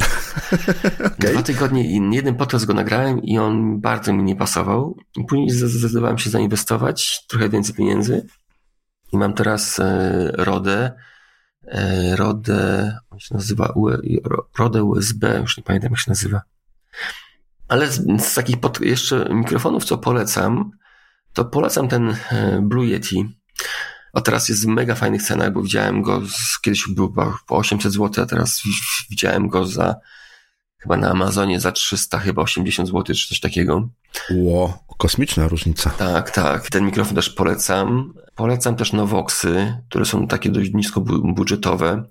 Okej. 1.06 1.32
Dwa 1.32 1.42
tygodnie 1.42 1.84
i 1.84 2.14
jeden 2.14 2.34
podcast 2.34 2.64
go 2.64 2.74
nagrałem 2.74 3.22
i 3.22 3.38
on 3.38 3.80
bardzo 3.80 4.12
mi 4.12 4.22
nie 4.22 4.36
pasował. 4.36 4.96
Później 5.28 5.50
zde- 5.50 5.68
zdecydowałem 5.68 6.18
się 6.18 6.30
zainwestować 6.30 7.26
trochę 7.28 7.48
więcej 7.48 7.74
pieniędzy 7.74 8.26
i 9.12 9.16
mam 9.16 9.32
teraz 9.34 9.78
e, 9.78 10.30
Rodę, 10.34 10.92
e, 11.68 12.16
Rodę, 12.16 12.98
on 13.10 13.18
się 13.18 13.34
nazywa 13.34 13.72
UE, 13.74 13.96
Ro- 14.24 14.48
Rodę 14.58 14.84
USB, 14.84 15.38
już 15.40 15.56
nie 15.56 15.62
pamiętam 15.62 15.90
jak 15.90 16.00
się 16.00 16.10
nazywa. 16.10 16.42
Ale 17.68 17.90
z, 17.90 18.22
z 18.22 18.34
takich 18.34 18.60
pod, 18.60 18.80
jeszcze 18.80 19.28
mikrofonów, 19.30 19.84
co 19.84 19.98
polecam, 19.98 20.70
to 21.32 21.44
polecam 21.44 21.88
ten 21.88 22.16
e, 22.30 22.60
Blue 22.62 22.86
Yeti. 22.86 23.36
A 24.16 24.20
teraz 24.20 24.48
jest 24.48 24.64
w 24.64 24.66
mega 24.66 24.94
fajnych 24.94 25.22
cenach, 25.22 25.52
bo 25.52 25.62
widziałem 25.62 26.02
go, 26.02 26.22
z, 26.28 26.60
kiedyś 26.60 26.88
był 26.88 27.14
po 27.46 27.56
800 27.56 27.92
zł, 27.92 28.24
a 28.24 28.26
teraz 28.26 28.62
wi- 28.64 29.06
widziałem 29.10 29.48
go 29.48 29.66
za 29.66 29.94
chyba 30.78 30.96
na 30.96 31.10
Amazonie 31.10 31.60
za 31.60 31.72
300, 31.72 32.18
chyba 32.18 32.42
80 32.42 32.88
zł, 32.88 33.04
czy 33.16 33.28
coś 33.28 33.40
takiego. 33.40 33.88
Ło, 34.30 34.84
kosmiczna 34.98 35.48
różnica. 35.48 35.90
Tak, 35.90 36.30
tak. 36.30 36.70
Ten 36.70 36.84
mikrofon 36.86 37.14
też 37.14 37.30
polecam. 37.30 38.14
Polecam 38.34 38.76
też 38.76 38.92
Novoxy, 38.92 39.76
które 39.88 40.04
są 40.04 40.26
takie 40.26 40.50
dość 40.50 40.70
nisko 40.74 41.00
bu- 41.00 41.34
budżetowe, 41.34 42.04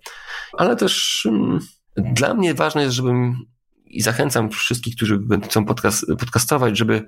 ale 0.57 0.75
też 0.75 1.25
mm, 1.31 1.59
dla 1.97 2.33
mnie 2.33 2.53
ważne 2.53 2.81
jest, 2.83 2.95
żebym 2.95 3.45
i 3.85 4.01
zachęcam 4.01 4.49
wszystkich, 4.49 4.95
którzy 4.95 5.17
będą- 5.17 5.47
chcą 5.47 5.65
podcast, 5.65 6.05
podcastować, 6.19 6.77
żeby 6.77 7.07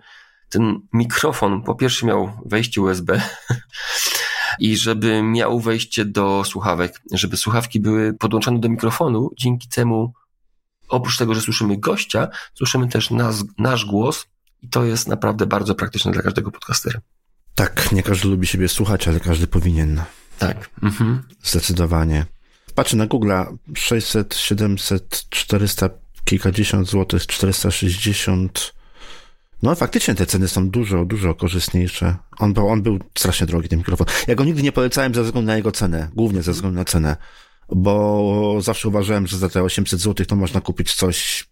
ten 0.49 0.79
mikrofon 0.93 1.63
po 1.63 1.75
pierwsze 1.75 2.05
miał 2.05 2.31
wejście 2.45 2.81
USB 2.81 3.21
i 4.59 4.77
żeby 4.77 5.23
miał 5.23 5.59
wejście 5.59 6.05
do 6.05 6.43
słuchawek, 6.45 7.01
żeby 7.11 7.37
słuchawki 7.37 7.79
były 7.79 8.13
podłączone 8.13 8.59
do 8.59 8.69
mikrofonu, 8.69 9.31
dzięki 9.37 9.67
temu 9.67 10.13
oprócz 10.89 11.17
tego, 11.17 11.35
że 11.35 11.41
słyszymy 11.41 11.77
gościa, 11.77 12.27
słyszymy 12.53 12.87
też 12.87 13.11
nas, 13.11 13.43
nasz 13.57 13.85
głos 13.85 14.25
i 14.61 14.69
to 14.69 14.83
jest 14.83 15.07
naprawdę 15.07 15.45
bardzo 15.45 15.75
praktyczne 15.75 16.11
dla 16.11 16.21
każdego 16.21 16.51
podcastera. 16.51 16.99
Tak, 17.55 17.91
nie 17.91 18.03
każdy 18.03 18.27
lubi 18.27 18.47
siebie 18.47 18.67
słuchać, 18.67 19.07
ale 19.07 19.19
każdy 19.19 19.47
powinien. 19.47 20.01
Tak. 20.39 20.69
Mhm. 20.83 21.23
Zdecydowanie. 21.43 22.25
Patrzę 22.75 22.97
na 22.97 23.07
Google'a 23.07 23.57
600, 23.75 24.35
700, 24.35 25.25
400, 25.29 25.89
kilkadziesiąt 26.25 26.87
złotych, 26.87 27.27
460. 27.27 28.76
No 29.63 29.75
faktycznie 29.75 30.15
te 30.15 30.25
ceny 30.25 30.47
są 30.47 30.69
dużo, 30.69 31.05
dużo 31.05 31.35
korzystniejsze. 31.35 32.15
On 32.39 32.53
był, 32.53 32.67
on 32.67 32.81
był 32.81 32.99
strasznie 33.17 33.47
drogi, 33.47 33.69
ten 33.69 33.79
mikrofon. 33.79 34.07
Ja 34.27 34.35
go 34.35 34.43
nigdy 34.43 34.63
nie 34.63 34.71
polecałem 34.71 35.15
ze 35.15 35.23
względu 35.23 35.47
na 35.47 35.55
jego 35.55 35.71
cenę, 35.71 36.09
głównie 36.13 36.41
ze 36.41 36.51
względu 36.51 36.79
na 36.79 36.85
cenę, 36.85 37.17
bo 37.69 38.57
zawsze 38.61 38.87
uważałem, 38.87 39.27
że 39.27 39.37
za 39.37 39.49
te 39.49 39.63
800 39.63 39.99
złotych 39.99 40.27
to 40.27 40.35
można 40.35 40.61
kupić 40.61 40.93
coś 40.93 41.47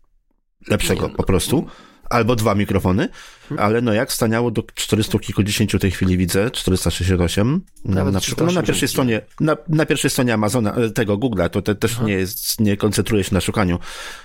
lepszego 0.67 1.09
po 1.09 1.23
prostu. 1.23 1.67
Albo 2.09 2.35
dwa 2.35 2.55
mikrofony, 2.55 3.09
ale 3.57 3.81
no 3.81 3.93
jak 3.93 4.13
staniało 4.13 4.51
do 4.51 4.63
400 4.75 5.19
kilkudziesięciu 5.19 5.79
tej 5.79 5.91
chwili 5.91 6.17
widzę, 6.17 6.51
468, 6.51 7.61
Nawet 7.85 8.13
na 8.13 8.19
przykład 8.19 8.47
no, 8.47 8.53
na 8.53 8.63
pierwszej 8.63 8.87
380. 8.87 8.91
stronie, 8.91 9.21
na, 9.39 9.77
na 9.77 9.85
pierwszej 9.85 10.09
stronie 10.11 10.33
Amazona, 10.33 10.73
e, 10.75 10.89
tego 10.89 11.17
Google'a, 11.17 11.49
to 11.49 11.61
te, 11.61 11.75
też 11.75 11.99
nie 11.99 12.13
jest, 12.13 12.59
nie 12.59 12.77
koncentruje 12.77 13.23
się 13.23 13.33
na 13.33 13.41
szukaniu. 13.41 13.79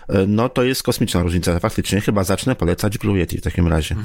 E, 0.08 0.26
No 0.26 0.48
to 0.48 0.62
jest 0.62 0.82
kosmiczna 0.82 1.22
różnica, 1.22 1.60
faktycznie, 1.60 2.00
chyba 2.00 2.24
zacznę 2.24 2.56
polecać 2.56 2.98
Blue 2.98 3.18
Yeti 3.18 3.38
w 3.38 3.42
takim 3.42 3.68
razie. 3.68 3.96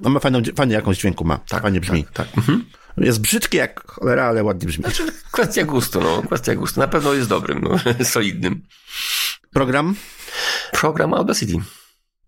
No 0.00 0.10
ma 0.10 0.20
fajną, 0.20 0.42
fajnie 0.56 0.74
jakąś 0.74 0.98
dźwięku 0.98 1.24
ma, 1.24 1.40
fajnie 1.62 1.80
brzmi. 1.80 2.04
Tak, 2.04 2.12
tak. 2.12 2.38
Mhm. 2.38 2.64
Jest 2.96 3.20
brzydki 3.20 3.56
jak 3.56 3.86
cholera, 3.86 4.24
ale 4.24 4.44
ładnie 4.44 4.66
brzmi. 4.66 4.84
Kwestia 5.30 5.64
gustu, 5.64 6.00
no. 6.00 6.22
Kwestia 6.22 6.54
gustu. 6.54 6.80
Na 6.80 6.88
pewno 6.88 7.12
jest 7.14 7.28
dobrym, 7.28 7.60
no. 7.60 7.78
solidnym. 8.04 8.62
Program 9.52 9.94
Program 10.72 11.14
Audacity. 11.14 11.58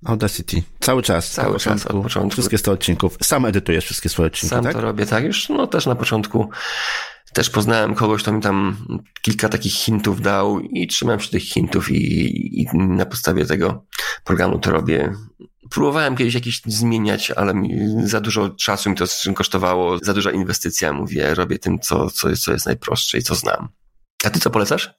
Audacity. 0.05 0.63
Cały 0.81 1.03
czas. 1.03 1.31
Cały 1.31 1.59
czas, 1.59 1.63
początku. 1.65 1.97
od 1.97 2.03
początku. 2.03 2.31
Wszystkie 2.31 2.59
100 2.59 2.73
odcinków. 2.73 3.19
Sam 3.23 3.45
edytujesz 3.45 3.85
wszystkie 3.85 4.09
swoje 4.09 4.27
odcinki, 4.27 4.49
Sam 4.49 4.65
tak? 4.65 4.73
to 4.73 4.81
robię, 4.81 5.07
tak. 5.07 5.25
Już 5.25 5.49
no 5.49 5.67
też 5.67 5.87
na 5.87 5.95
początku 5.95 6.51
też 7.33 7.51
poznałem 7.51 7.95
kogoś, 7.95 8.23
kto 8.23 8.33
mi 8.33 8.41
tam 8.43 8.77
kilka 9.23 9.49
takich 9.49 9.73
hintów 9.73 10.21
dał 10.21 10.61
i 10.61 10.87
trzymałem 10.87 11.21
się 11.21 11.31
tych 11.31 11.43
hintów 11.43 11.91
i, 11.91 12.61
i 12.61 12.67
na 12.77 13.07
podstawie 13.07 13.47
tego 13.47 13.85
programu 14.25 14.59
to 14.59 14.71
robię. 14.71 15.13
Próbowałem 15.71 16.17
kiedyś 16.17 16.35
jakieś 16.35 16.63
zmieniać, 16.67 17.31
ale 17.31 17.55
za 18.05 18.21
dużo 18.21 18.49
czasu 18.49 18.91
mi 18.91 18.97
to 18.97 19.05
kosztowało, 19.35 19.99
za 20.03 20.15
duża 20.15 20.31
inwestycja, 20.31 20.93
mówię, 20.93 21.35
robię 21.35 21.59
tym, 21.59 21.79
co, 21.79 22.11
co, 22.11 22.29
jest, 22.29 22.43
co 22.43 22.53
jest 22.53 22.67
najprostsze 22.67 23.19
i 23.19 23.23
co 23.23 23.35
znam. 23.35 23.69
A 24.25 24.31
ty 24.31 24.41
co 24.41 24.51
polecasz? 24.51 24.95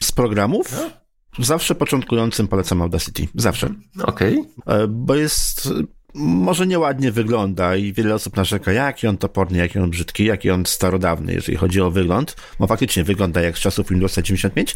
Z 0.00 0.12
programów? 0.12 0.72
No. 0.72 0.99
Zawsze 1.40 1.74
początkującym 1.74 2.48
polecam 2.48 2.82
Audacity. 2.82 3.26
Zawsze. 3.34 3.68
Okej. 4.02 4.44
E, 4.66 4.86
Bo 4.88 5.14
jest, 5.14 5.68
może 6.14 6.66
nieładnie 6.66 7.12
wygląda 7.12 7.76
i 7.76 7.92
wiele 7.92 8.14
osób 8.14 8.36
narzeka, 8.36 8.72
jaki 8.72 9.06
on 9.06 9.16
toporny, 9.18 9.58
jaki 9.58 9.78
on 9.78 9.90
brzydki, 9.90 10.24
jaki 10.24 10.50
on 10.50 10.66
starodawny, 10.66 11.34
jeżeli 11.34 11.58
chodzi 11.58 11.80
o 11.80 11.90
wygląd. 11.90 12.36
Bo 12.58 12.66
faktycznie 12.66 13.04
wygląda 13.04 13.40
jak 13.40 13.58
z 13.58 13.60
czasów 13.60 13.88
Windowsa 13.88 14.22
95, 14.22 14.74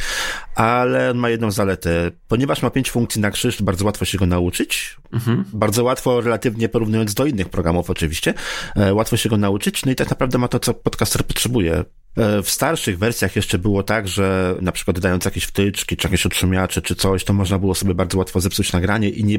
ale 0.55 1.11
on 1.11 1.19
ma 1.19 1.29
jedną 1.31 1.51
zaletę. 1.51 2.11
Ponieważ 2.29 2.63
ma 2.63 2.71
pięć 2.71 2.91
funkcji 2.91 3.21
na 3.21 3.31
krzyż, 3.31 3.63
bardzo 3.63 3.85
łatwo 3.85 4.05
się 4.05 4.19
go 4.19 4.27
nauczyć. 4.27 4.97
Mhm. 5.13 5.45
Bardzo 5.53 5.85
łatwo, 5.85 6.21
relatywnie 6.21 6.69
porównując 6.69 7.15
do 7.15 7.27
innych 7.27 7.49
programów 7.49 7.91
oczywiście, 7.91 8.35
e, 8.77 8.95
łatwo 8.95 9.17
się 9.17 9.29
go 9.29 9.37
nauczyć. 9.37 9.85
No 9.85 9.93
i 9.93 9.95
tak 9.95 10.11
naprawdę 10.11 10.39
ma 10.39 10.49
to, 10.49 10.59
co 10.59 10.75
podcaster 10.75 11.25
potrzebuje. 11.25 11.85
E, 12.17 12.43
W 12.43 12.51
starszych 12.51 12.99
wersjach 12.99 13.37
jeszcze 13.37 13.59
było 13.59 13.83
tak, 13.83 14.09
że 14.09 14.55
na 14.61 14.73
przykład 14.73 14.97
dodając 14.97 15.25
jakieś 15.25 15.45
wtyczki, 15.45 15.97
czy 15.97 16.09
jakieś 16.09 16.27
odszumiacze, 16.27 16.83
czy 16.83 16.95
coś, 16.95 17.25
to 17.25 17.33
można 17.33 17.59
było 17.59 17.75
sobie 17.75 17.95
bardzo 17.95 18.19
łatwo 18.19 18.41
zepsuć 18.41 18.73
nagranie 18.73 19.09
i 19.09 19.25
nie, 19.25 19.39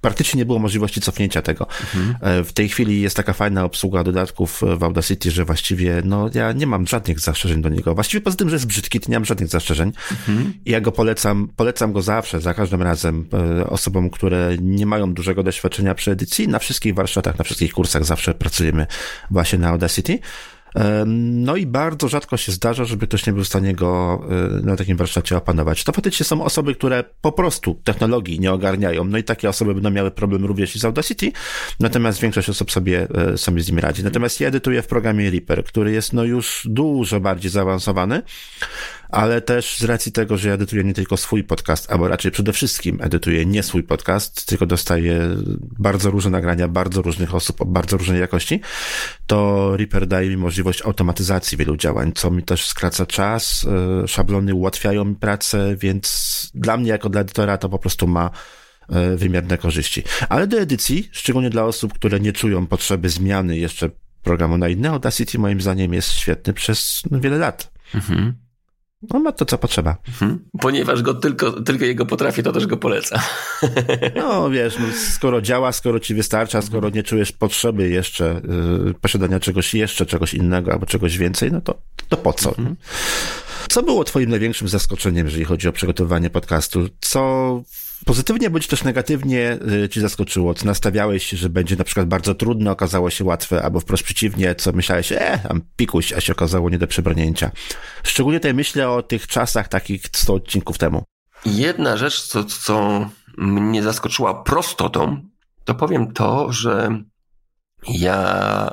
praktycznie 0.00 0.38
nie 0.38 0.44
było 0.46 0.58
możliwości 0.58 1.00
cofnięcia 1.00 1.42
tego. 1.42 1.66
E, 2.20 2.44
W 2.44 2.52
tej 2.52 2.68
chwili 2.68 3.00
jest 3.00 3.16
taka 3.16 3.32
fajna 3.32 3.64
obsługa 3.64 4.04
dodatków 4.04 4.62
w 4.78 4.82
Audacity, 4.82 5.30
że 5.30 5.44
właściwie, 5.44 6.02
no 6.04 6.30
ja 6.34 6.52
nie 6.52 6.66
mam 6.66 6.86
żadnych 6.86 7.20
zastrzeżeń 7.20 7.62
do 7.62 7.68
niego. 7.68 7.94
Właściwie 7.94 8.20
poza 8.20 8.36
tym, 8.36 8.48
że 8.48 8.56
jest 8.56 8.66
brzydki, 8.66 9.00
to 9.00 9.10
nie 9.10 9.16
mam 9.16 9.24
żadnych 9.24 9.48
zastrzeżeń. 9.48 9.92
I 10.64 10.70
ja 10.70 10.80
go 10.80 10.92
polecam, 10.92 11.48
polecam 11.56 11.92
go 11.92 12.02
zawsze, 12.02 12.40
za 12.40 12.54
każdym 12.54 12.82
razem 12.82 13.28
e, 13.60 13.66
osobom, 13.66 14.10
które 14.10 14.56
nie 14.60 14.86
mają 14.86 15.14
dużego 15.14 15.42
doświadczenia 15.42 15.94
przy 15.94 16.10
edycji. 16.10 16.48
Na 16.48 16.58
wszystkich 16.58 16.94
warsztatach, 16.94 17.38
na 17.38 17.44
wszystkich 17.44 17.72
kursach 17.72 18.04
zawsze 18.04 18.34
pracujemy 18.34 18.86
właśnie 19.30 19.58
na 19.58 19.68
Audacity. 19.68 20.18
No 21.06 21.56
i 21.56 21.66
bardzo 21.66 22.08
rzadko 22.08 22.36
się 22.36 22.52
zdarza, 22.52 22.84
żeby 22.84 23.06
ktoś 23.06 23.26
nie 23.26 23.32
był 23.32 23.44
w 23.44 23.46
stanie 23.46 23.74
go 23.74 24.20
y, 24.60 24.66
na 24.66 24.76
takim 24.76 24.96
warsztacie 24.96 25.36
opanować. 25.36 25.84
To 25.84 25.92
faktycznie 25.92 26.24
są 26.24 26.44
osoby, 26.44 26.74
które 26.74 27.04
po 27.20 27.32
prostu 27.32 27.80
technologii 27.84 28.40
nie 28.40 28.52
ogarniają. 28.52 29.04
No 29.04 29.18
i 29.18 29.24
takie 29.24 29.48
osoby 29.48 29.74
będą 29.74 29.90
miały 29.90 30.10
problem 30.10 30.44
również 30.44 30.76
i 30.76 30.78
z 30.78 30.84
Audacity, 30.84 31.32
natomiast 31.80 32.20
większość 32.20 32.48
osób 32.48 32.72
sobie, 32.72 33.08
y, 33.34 33.38
sobie 33.38 33.62
z 33.62 33.68
nim 33.70 33.78
radzi. 33.78 34.04
Natomiast 34.04 34.40
ja 34.40 34.48
edytuję 34.48 34.82
w 34.82 34.86
programie 34.86 35.30
Reaper, 35.30 35.64
który 35.64 35.92
jest 35.92 36.12
no 36.12 36.24
już 36.24 36.62
dużo 36.70 37.20
bardziej 37.20 37.50
zaawansowany, 37.50 38.22
ale 39.08 39.40
też 39.40 39.78
z 39.78 39.84
racji 39.84 40.12
tego, 40.12 40.36
że 40.36 40.48
ja 40.48 40.54
edytuję 40.54 40.84
nie 40.84 40.94
tylko 40.94 41.16
swój 41.16 41.44
podcast, 41.44 41.92
albo 41.92 42.08
raczej 42.08 42.30
przede 42.30 42.52
wszystkim 42.52 42.98
edytuję 43.00 43.46
nie 43.46 43.62
swój 43.62 43.82
podcast, 43.82 44.46
tylko 44.46 44.66
dostaję 44.66 45.20
bardzo 45.78 46.10
różne 46.10 46.30
nagrania 46.30 46.68
bardzo 46.68 47.02
różnych 47.02 47.34
osób 47.34 47.60
o 47.60 47.64
bardzo 47.64 47.96
różnej 47.96 48.20
jakości, 48.20 48.60
to 49.26 49.70
Reaper 49.76 50.06
daje 50.06 50.30
mi 50.30 50.36
możliwość 50.36 50.82
automatyzacji 50.82 51.58
wielu 51.58 51.76
działań, 51.76 52.12
co 52.14 52.30
mi 52.30 52.42
też 52.42 52.66
skraca 52.66 53.06
czas, 53.06 53.66
e, 54.04 54.08
szablony 54.08 54.54
ułatwiają 54.54 55.04
mi 55.04 55.14
pracę, 55.14 55.76
więc 55.76 56.50
dla 56.54 56.76
mnie 56.76 56.90
jako 56.90 57.08
dla 57.08 57.20
edytora 57.20 57.58
to 57.58 57.68
po 57.68 57.78
prostu 57.78 58.06
ma 58.06 58.30
e, 58.88 59.16
wymierne 59.16 59.58
korzyści. 59.58 60.02
Ale 60.28 60.46
do 60.46 60.58
edycji, 60.58 61.08
szczególnie 61.12 61.50
dla 61.50 61.64
osób, 61.64 61.94
które 61.94 62.20
nie 62.20 62.32
czują 62.32 62.66
potrzeby 62.66 63.08
zmiany 63.08 63.58
jeszcze 63.58 63.90
programu 64.22 64.58
na 64.58 64.68
inny, 64.68 64.88
Audacity 64.88 65.38
moim 65.38 65.60
zdaniem 65.60 65.94
jest 65.94 66.12
świetny 66.12 66.52
przez 66.52 67.02
wiele 67.12 67.38
lat. 67.38 67.72
Mhm. 67.94 68.45
On 69.10 69.22
ma 69.22 69.32
to, 69.32 69.44
co 69.44 69.58
potrzeba. 69.58 69.96
Mhm. 70.08 70.38
Ponieważ 70.60 71.02
go 71.02 71.14
tylko, 71.14 71.52
tylko 71.52 71.84
jego 71.84 72.06
potrafię, 72.06 72.42
to 72.42 72.52
też 72.52 72.66
go 72.66 72.76
polecam. 72.76 73.20
No 74.16 74.50
wiesz, 74.50 74.78
no, 74.78 74.86
skoro 75.14 75.40
działa, 75.40 75.72
skoro 75.72 76.00
ci 76.00 76.14
wystarcza, 76.14 76.62
skoro 76.62 76.90
nie 76.90 77.02
czujesz 77.02 77.32
potrzeby 77.32 77.88
jeszcze 77.88 78.40
y, 78.90 78.94
posiadania 79.00 79.40
czegoś 79.40 79.74
jeszcze, 79.74 80.06
czegoś 80.06 80.34
innego 80.34 80.72
albo 80.72 80.86
czegoś 80.86 81.18
więcej, 81.18 81.52
no 81.52 81.60
to, 81.60 81.78
to 82.08 82.16
po 82.16 82.32
co? 82.32 82.54
Co 83.68 83.82
było 83.82 84.04
twoim 84.04 84.30
największym 84.30 84.68
zaskoczeniem, 84.68 85.26
jeżeli 85.26 85.44
chodzi 85.44 85.68
o 85.68 85.72
przygotowywanie 85.72 86.30
podcastu? 86.30 86.88
Co 87.00 87.62
pozytywnie 88.04 88.50
bądź 88.50 88.66
też 88.66 88.84
negatywnie 88.84 89.58
y, 89.84 89.88
ci 89.88 90.00
zaskoczyło? 90.00 90.54
Co 90.54 90.66
nastawiałeś 90.66 91.30
że 91.30 91.48
będzie 91.48 91.76
na 91.76 91.84
przykład 91.84 92.08
bardzo 92.08 92.34
trudne, 92.34 92.70
okazało 92.70 93.10
się 93.10 93.24
łatwe, 93.24 93.62
albo 93.62 93.80
wprost 93.80 94.02
przeciwnie, 94.02 94.54
co 94.54 94.72
myślałeś, 94.72 95.12
e, 95.12 95.40
tam 95.48 95.60
pikuś, 95.76 96.12
a 96.12 96.20
się 96.20 96.32
okazało 96.32 96.70
nie 96.70 96.78
do 96.78 96.86
przebrnięcia. 96.86 97.50
Szczególnie 98.02 98.40
tutaj 98.40 98.54
myślę 98.54 98.90
o 98.90 99.02
tych 99.02 99.26
czasach 99.26 99.68
takich 99.68 100.02
100 100.12 100.34
odcinków 100.34 100.78
temu. 100.78 101.04
Jedna 101.46 101.96
rzecz, 101.96 102.22
co, 102.22 102.44
co 102.44 103.08
mnie 103.38 103.82
zaskoczyła 103.82 104.42
prostotą, 104.42 105.22
to 105.64 105.74
powiem 105.74 106.12
to, 106.12 106.52
że 106.52 107.02
ja 107.88 108.70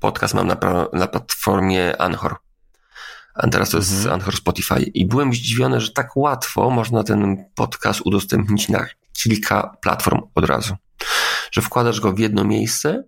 podcast 0.00 0.34
mam 0.34 0.46
na, 0.46 0.56
na 0.92 1.06
platformie 1.06 2.00
Anchor. 2.00 2.36
A 3.36 3.48
teraz 3.48 3.70
to 3.70 3.76
jest 3.76 4.06
Anchor 4.06 4.36
Spotify. 4.36 4.82
I 4.82 5.06
byłem 5.06 5.32
zdziwiony, 5.32 5.80
że 5.80 5.92
tak 5.92 6.16
łatwo 6.16 6.70
można 6.70 7.02
ten 7.02 7.44
podcast 7.54 8.00
udostępnić 8.04 8.68
na 8.68 8.86
kilka 9.22 9.76
platform 9.82 10.20
od 10.34 10.44
razu. 10.44 10.74
Że 11.52 11.62
wkładasz 11.62 12.00
go 12.00 12.12
w 12.12 12.18
jedno 12.18 12.44
miejsce 12.44 13.04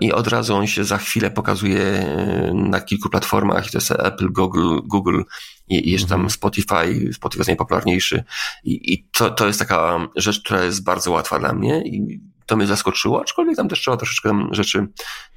i 0.00 0.12
od 0.12 0.28
razu 0.28 0.56
on 0.56 0.66
się 0.66 0.84
za 0.84 0.98
chwilę 0.98 1.30
pokazuje 1.30 1.80
e, 1.80 2.52
na 2.54 2.80
kilku 2.80 3.08
platformach. 3.08 3.66
I 3.66 3.70
to 3.70 3.78
jest 3.78 3.90
Apple, 3.90 4.32
Google, 4.32 4.78
Google 4.84 5.22
i 5.68 5.90
jeszcze 5.90 6.08
tam 6.08 6.30
Spotify. 6.30 7.12
Spotify 7.12 7.40
jest 7.40 7.48
najpopularniejszy. 7.48 8.24
I, 8.64 8.92
i 8.92 9.08
to, 9.12 9.30
to 9.30 9.46
jest 9.46 9.58
taka 9.58 10.08
rzecz, 10.16 10.40
która 10.40 10.64
jest 10.64 10.84
bardzo 10.84 11.10
łatwa 11.10 11.38
dla 11.38 11.52
mnie 11.52 11.82
i 11.86 12.20
to 12.46 12.56
mnie 12.56 12.66
zaskoczyło, 12.66 13.20
aczkolwiek 13.20 13.56
tam 13.56 13.68
też 13.68 13.80
trzeba 13.80 13.96
troszeczkę 13.96 14.48
rzeczy 14.50 14.86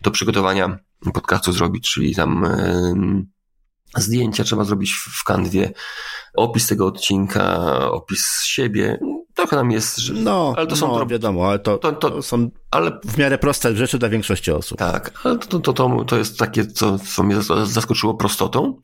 do 0.01 0.11
przygotowania 0.11 0.79
podcastu 1.13 1.51
zrobić, 1.51 1.93
czyli 1.93 2.15
tam 2.15 2.47
zdjęcia 3.97 4.43
trzeba 4.43 4.63
zrobić 4.63 4.93
w 4.93 5.23
kanwie, 5.23 5.71
opis 6.33 6.67
tego 6.67 6.87
odcinka, 6.87 7.57
opis 7.91 8.43
siebie. 8.43 8.99
Trochę 9.35 9.55
tam 9.55 9.71
jest, 9.71 9.97
że, 9.97 10.13
No, 10.13 10.53
ale 10.57 10.67
to 10.67 10.75
są 10.75 10.87
no 10.87 10.95
pro- 10.95 11.05
wiadomo, 11.05 11.49
ale 11.49 11.59
to, 11.59 11.77
to- 11.77 11.91
to, 11.91 12.09
to- 12.09 12.21
są 12.21 12.49
ale 12.71 12.99
w 13.05 13.17
miarę 13.17 13.37
proste 13.37 13.75
rzeczy 13.75 13.99
dla 13.99 14.09
większości 14.09 14.51
osób. 14.51 14.77
tak, 14.77 15.11
ale 15.23 15.37
to, 15.37 15.59
to, 15.59 15.73
to, 15.73 16.03
to 16.05 16.17
jest 16.17 16.39
takie, 16.39 16.65
co, 16.67 16.99
co 16.99 17.23
mnie 17.23 17.35
zas- 17.35 17.65
zaskoczyło 17.67 18.13
prostotą. 18.13 18.81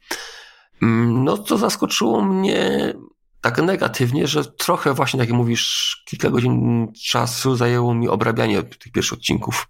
Mm, 0.81 1.23
No, 1.23 1.37
to 1.37 1.57
zaskoczyło 1.57 2.21
mnie 2.21 2.93
tak 3.41 3.61
negatywnie, 3.61 4.27
że 4.27 4.45
trochę 4.45 4.93
właśnie, 4.93 5.19
tak 5.19 5.29
jak 5.29 5.37
mówisz, 5.37 5.97
kilka 6.05 6.29
godzin 6.29 6.87
czasu 7.05 7.55
zajęło 7.55 7.93
mi 7.93 8.07
obrabianie 8.07 8.63
tych 8.63 8.91
pierwszych 8.91 9.17
odcinków. 9.17 9.67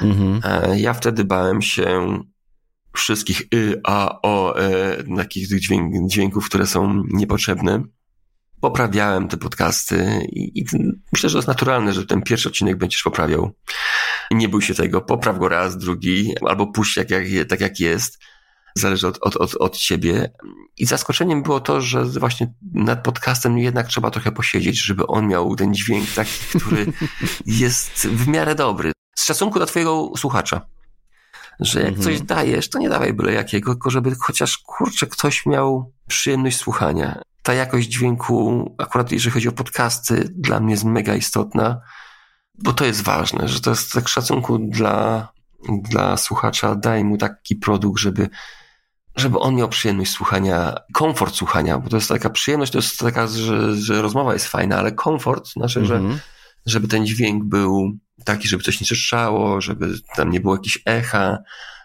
Mhm. 0.00 0.40
E, 0.44 0.80
Ja 0.80 0.92
wtedy 0.94 1.24
bałem 1.24 1.62
się 1.62 2.18
wszystkich 2.94 3.42
y, 3.54 3.80
a, 3.84 4.18
o, 4.22 4.58
e, 4.58 5.16
takich 5.16 5.60
dźwięk, 5.60 6.10
dźwięków, 6.10 6.46
które 6.46 6.66
są 6.66 7.02
niepotrzebne. 7.12 7.82
Poprawiałem 8.60 9.28
te 9.28 9.36
podcasty 9.36 10.26
i, 10.32 10.60
i 10.60 10.64
myślę, 11.12 11.28
że 11.28 11.32
to 11.32 11.38
jest 11.38 11.48
naturalne, 11.48 11.92
że 11.92 12.06
ten 12.06 12.22
pierwszy 12.22 12.48
odcinek 12.48 12.76
będziesz 12.76 13.02
poprawiał. 13.02 13.50
Nie 14.30 14.48
bój 14.48 14.62
się 14.62 14.74
tego, 14.74 15.00
popraw 15.00 15.38
go 15.38 15.48
raz, 15.48 15.78
drugi, 15.78 16.32
albo 16.48 16.66
puść 16.66 16.96
jak, 16.96 17.10
jak, 17.10 17.28
je- 17.28 17.44
tak 17.44 17.60
jak 17.60 17.80
jest. 17.80 18.18
Zależy 18.76 19.08
od, 19.08 19.18
od, 19.20 19.36
od, 19.36 19.54
od 19.54 19.76
ciebie. 19.76 20.32
I 20.76 20.86
zaskoczeniem 20.86 21.42
było 21.42 21.60
to, 21.60 21.80
że 21.80 22.04
właśnie 22.04 22.52
nad 22.72 23.02
podcastem 23.04 23.58
jednak 23.58 23.88
trzeba 23.88 24.10
trochę 24.10 24.32
posiedzieć, 24.32 24.84
żeby 24.84 25.06
on 25.06 25.28
miał 25.28 25.56
ten 25.56 25.74
dźwięk 25.74 26.10
taki, 26.10 26.32
który 26.60 26.86
jest 27.46 28.06
w 28.08 28.28
miarę 28.28 28.54
dobry. 28.54 28.92
Z 29.16 29.24
szacunku 29.24 29.58
dla 29.58 29.66
twojego 29.66 30.12
słuchacza. 30.16 30.66
Że 31.60 31.80
jak 31.80 31.88
Mhm. 31.88 32.04
coś 32.04 32.20
dajesz, 32.20 32.70
to 32.70 32.78
nie 32.78 32.88
dawaj 32.88 33.12
byle 33.12 33.32
jakiego, 33.32 33.72
tylko 33.72 33.90
żeby 33.90 34.14
chociaż 34.20 34.58
kurczę 34.58 35.06
ktoś 35.06 35.46
miał 35.46 35.92
przyjemność 36.08 36.56
słuchania. 36.56 37.22
Ta 37.42 37.54
jakość 37.54 37.88
dźwięku, 37.88 38.74
akurat 38.78 39.12
jeżeli 39.12 39.30
chodzi 39.34 39.48
o 39.48 39.52
podcasty, 39.52 40.28
dla 40.36 40.60
mnie 40.60 40.70
jest 40.70 40.84
mega 40.84 41.14
istotna, 41.14 41.80
bo 42.58 42.72
to 42.72 42.84
jest 42.84 43.02
ważne, 43.02 43.48
że 43.48 43.60
to 43.60 43.70
jest 43.70 43.92
tak 43.92 44.08
szacunku 44.08 44.58
dla, 44.58 45.28
dla 45.68 46.16
słuchacza, 46.16 46.74
daj 46.74 47.04
mu 47.04 47.16
taki 47.18 47.56
produkt, 47.56 48.00
żeby, 48.00 48.28
żeby 49.16 49.38
on 49.38 49.54
miał 49.54 49.68
przyjemność 49.68 50.10
słuchania, 50.12 50.74
komfort 50.92 51.34
słuchania, 51.34 51.78
bo 51.78 51.88
to 51.90 51.96
jest 51.96 52.08
taka 52.08 52.30
przyjemność, 52.30 52.72
to 52.72 52.78
jest 52.78 52.98
taka, 52.98 53.26
że, 53.26 53.76
że 53.76 54.02
rozmowa 54.02 54.32
jest 54.32 54.46
fajna, 54.46 54.78
ale 54.78 54.92
komfort 54.92 55.48
znaczy, 55.52 55.80
Mhm. 55.80 56.12
że, 56.12 56.18
żeby 56.66 56.88
ten 56.88 57.06
dźwięk 57.06 57.44
był 57.44 57.98
taki, 58.24 58.48
żeby 58.48 58.64
coś 58.64 58.80
nie 58.80 58.84
trzeszczało, 58.84 59.60
żeby 59.60 59.94
tam 60.16 60.30
nie 60.30 60.40
było 60.40 60.54
jakichś 60.54 60.78
echa, 60.84 61.38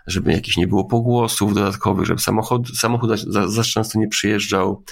żeby 0.08 0.32
jakichś 0.32 0.58
nie 0.58 0.68
było 0.68 0.86
pogłosów 0.86 1.54
dodatkowych, 1.54 2.06
żeby 2.06 2.22
samochód, 2.22 2.78
samochód 2.78 3.20
za, 3.28 3.48
za 3.48 3.64
często 3.64 4.00
nie 4.00 4.08
przyjeżdżał, 4.08 4.84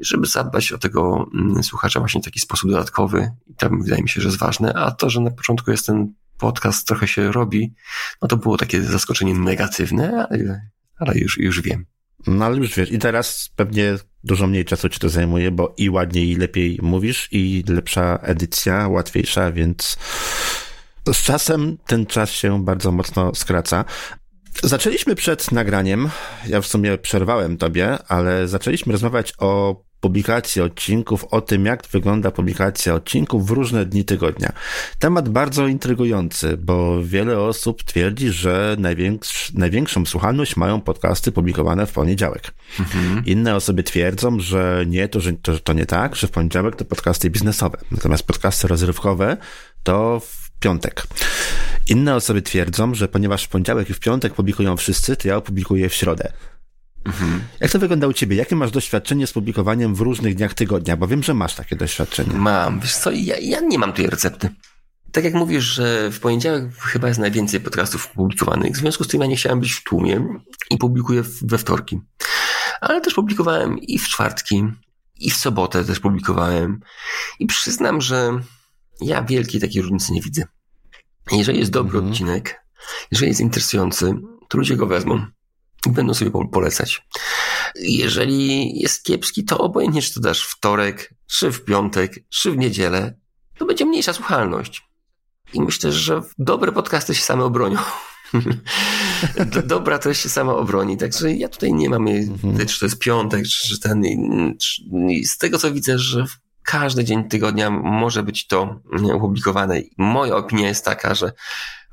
żeby 0.00 0.26
zadbać 0.26 0.72
o 0.72 0.78
tego 0.78 1.26
mm, 1.34 1.62
słuchacza 1.62 2.00
właśnie 2.00 2.20
w 2.20 2.24
taki 2.24 2.40
sposób 2.40 2.70
dodatkowy. 2.70 3.30
I 3.46 3.54
to 3.54 3.70
wydaje 3.70 4.02
mi 4.02 4.08
się, 4.08 4.20
że 4.20 4.28
jest 4.28 4.38
ważne. 4.38 4.74
A 4.74 4.90
to, 4.90 5.10
że 5.10 5.20
na 5.20 5.30
początku 5.30 5.70
jest 5.70 5.86
ten 5.86 6.14
podcast, 6.38 6.86
trochę 6.86 7.08
się 7.08 7.32
robi, 7.32 7.74
no 8.22 8.28
to 8.28 8.36
było 8.36 8.56
takie 8.56 8.82
zaskoczenie 8.82 9.34
negatywne, 9.34 10.26
ale, 10.30 10.70
ale 10.96 11.18
już, 11.18 11.38
już 11.38 11.60
wiem. 11.60 11.86
No 12.26 12.44
ale 12.44 12.56
już 12.56 12.74
wiesz, 12.74 12.92
i 12.92 12.98
teraz 12.98 13.50
pewnie 13.56 13.96
dużo 14.24 14.46
mniej 14.46 14.64
czasu 14.64 14.88
ci 14.88 14.98
to 14.98 15.08
zajmuje, 15.08 15.50
bo 15.50 15.74
i 15.76 15.90
ładniej, 15.90 16.30
i 16.30 16.36
lepiej 16.36 16.78
mówisz, 16.82 17.28
i 17.32 17.64
lepsza 17.68 18.18
edycja, 18.22 18.88
łatwiejsza, 18.88 19.52
więc 19.52 19.98
z 21.12 21.22
czasem 21.22 21.78
ten 21.86 22.06
czas 22.06 22.30
się 22.30 22.64
bardzo 22.64 22.92
mocno 22.92 23.34
skraca. 23.34 23.84
Zaczęliśmy 24.62 25.14
przed 25.14 25.52
nagraniem, 25.52 26.10
ja 26.46 26.60
w 26.60 26.66
sumie 26.66 26.98
przerwałem 26.98 27.56
tobie, 27.56 27.98
ale 28.08 28.48
zaczęliśmy 28.48 28.92
rozmawiać 28.92 29.32
o 29.38 29.82
publikacji 30.00 30.62
odcinków, 30.62 31.24
o 31.24 31.40
tym, 31.40 31.66
jak 31.66 31.86
wygląda 31.86 32.30
publikacja 32.30 32.94
odcinków 32.94 33.46
w 33.46 33.50
różne 33.50 33.86
dni 33.86 34.04
tygodnia. 34.04 34.52
Temat 34.98 35.28
bardzo 35.28 35.66
intrygujący, 35.66 36.56
bo 36.56 37.04
wiele 37.04 37.38
osób 37.38 37.82
twierdzi, 37.82 38.30
że 38.30 38.76
największ, 38.78 39.52
największą 39.52 40.06
słuchalność 40.06 40.56
mają 40.56 40.80
podcasty 40.80 41.32
publikowane 41.32 41.86
w 41.86 41.92
poniedziałek. 41.92 42.54
Inne 43.26 43.56
osoby 43.56 43.82
twierdzą, 43.82 44.40
że 44.40 44.84
nie, 44.86 45.08
to, 45.08 45.20
że 45.20 45.32
to, 45.32 45.58
to 45.58 45.72
nie 45.72 45.86
tak, 45.86 46.16
że 46.16 46.26
w 46.26 46.30
poniedziałek 46.30 46.76
to 46.76 46.84
podcasty 46.84 47.30
biznesowe, 47.30 47.78
natomiast 47.90 48.22
podcasty 48.22 48.68
rozrywkowe 48.68 49.36
to 49.82 50.20
w 50.20 50.50
piątek. 50.60 51.06
Inne 51.88 52.14
osoby 52.14 52.42
twierdzą, 52.42 52.94
że 52.94 53.08
ponieważ 53.08 53.44
w 53.44 53.48
poniedziałek 53.48 53.90
i 53.90 53.94
w 53.94 54.00
piątek 54.00 54.34
publikują 54.34 54.76
wszyscy, 54.76 55.16
to 55.16 55.28
ja 55.28 55.36
opublikuję 55.36 55.88
w 55.88 55.94
środę. 55.94 56.32
Jak 57.60 57.70
to 57.70 57.78
wygląda 57.78 58.06
u 58.06 58.12
ciebie? 58.12 58.36
Jakie 58.36 58.56
masz 58.56 58.70
doświadczenie 58.70 59.26
z 59.26 59.32
publikowaniem 59.32 59.94
w 59.94 60.00
różnych 60.00 60.34
dniach 60.34 60.54
tygodnia? 60.54 60.96
Bo 60.96 61.06
wiem, 61.06 61.22
że 61.22 61.34
masz 61.34 61.54
takie 61.54 61.76
doświadczenie. 61.76 62.32
Mam, 62.32 62.80
wiesz 62.80 62.96
co, 62.96 63.10
ja, 63.10 63.38
ja 63.38 63.60
nie 63.60 63.78
mam 63.78 63.92
tej 63.92 64.06
recepty. 64.06 64.48
Tak 65.12 65.24
jak 65.24 65.34
mówisz, 65.34 65.64
że 65.64 66.10
w 66.10 66.20
poniedziałek 66.20 66.74
chyba 66.74 67.08
jest 67.08 67.20
najwięcej 67.20 67.60
podcastów 67.60 68.08
publikowanych, 68.08 68.72
w 68.72 68.76
związku 68.76 69.04
z 69.04 69.08
tym 69.08 69.20
ja 69.20 69.26
nie 69.26 69.36
chciałem 69.36 69.60
być 69.60 69.72
w 69.72 69.84
tłumie 69.84 70.26
i 70.70 70.78
publikuję 70.78 71.22
we 71.42 71.58
wtorki. 71.58 72.00
Ale 72.80 73.00
też 73.00 73.14
publikowałem 73.14 73.78
i 73.78 73.98
w 73.98 74.08
czwartki, 74.08 74.64
i 75.16 75.30
w 75.30 75.36
sobotę 75.36 75.84
też 75.84 76.00
publikowałem. 76.00 76.80
I 77.38 77.46
przyznam, 77.46 78.00
że 78.00 78.40
ja 79.00 79.22
wielkiej 79.22 79.60
takiej 79.60 79.82
różnicy 79.82 80.12
nie 80.12 80.22
widzę. 80.22 80.44
Jeżeli 81.32 81.58
jest 81.58 81.70
dobry 81.70 81.98
Mhm. 81.98 82.12
odcinek, 82.12 82.64
jeżeli 83.10 83.28
jest 83.28 83.40
interesujący, 83.40 84.14
to 84.48 84.58
ludzie 84.58 84.76
go 84.76 84.86
wezmą 84.86 85.26
będą 85.88 86.14
sobie 86.14 86.30
po- 86.30 86.48
polecać. 86.48 87.02
Jeżeli 87.74 88.72
jest 88.80 89.04
kiepski, 89.04 89.44
to 89.44 89.58
obojętnie, 89.58 90.02
czy 90.02 90.14
to 90.14 90.20
dasz 90.20 90.42
wtorek, 90.46 91.14
czy 91.26 91.52
w 91.52 91.64
piątek, 91.64 92.14
czy 92.28 92.50
w 92.50 92.56
niedzielę, 92.56 93.18
to 93.58 93.66
będzie 93.66 93.84
mniejsza 93.84 94.12
słuchalność. 94.12 94.82
I 95.52 95.60
myślę, 95.60 95.92
że 95.92 96.22
dobre 96.38 96.72
podcasty 96.72 97.14
się 97.14 97.22
same 97.22 97.44
obronią. 97.44 97.78
Do- 99.52 99.62
Dobra 99.62 99.98
treść 99.98 100.20
się 100.22 100.28
sama 100.28 100.54
obroni. 100.54 100.96
Także 100.96 101.32
ja 101.32 101.48
tutaj 101.48 101.72
nie 101.72 101.88
mam, 101.90 102.04
jej- 102.08 102.28
czy 102.68 102.78
to 102.80 102.86
jest 102.86 102.98
piątek, 102.98 103.44
czy, 103.46 103.68
czy 103.68 103.80
ten. 103.80 104.02
Czy, 104.58 104.82
z 105.24 105.38
tego 105.38 105.58
co 105.58 105.72
widzę, 105.72 105.98
że 105.98 106.24
każdy 106.70 107.04
dzień 107.04 107.28
tygodnia 107.28 107.70
może 107.70 108.22
być 108.22 108.46
to 108.46 108.80
mm, 108.92 109.10
opublikowane. 109.10 109.80
Moja 109.98 110.36
opinia 110.36 110.68
jest 110.68 110.84
taka, 110.84 111.14
że 111.14 111.32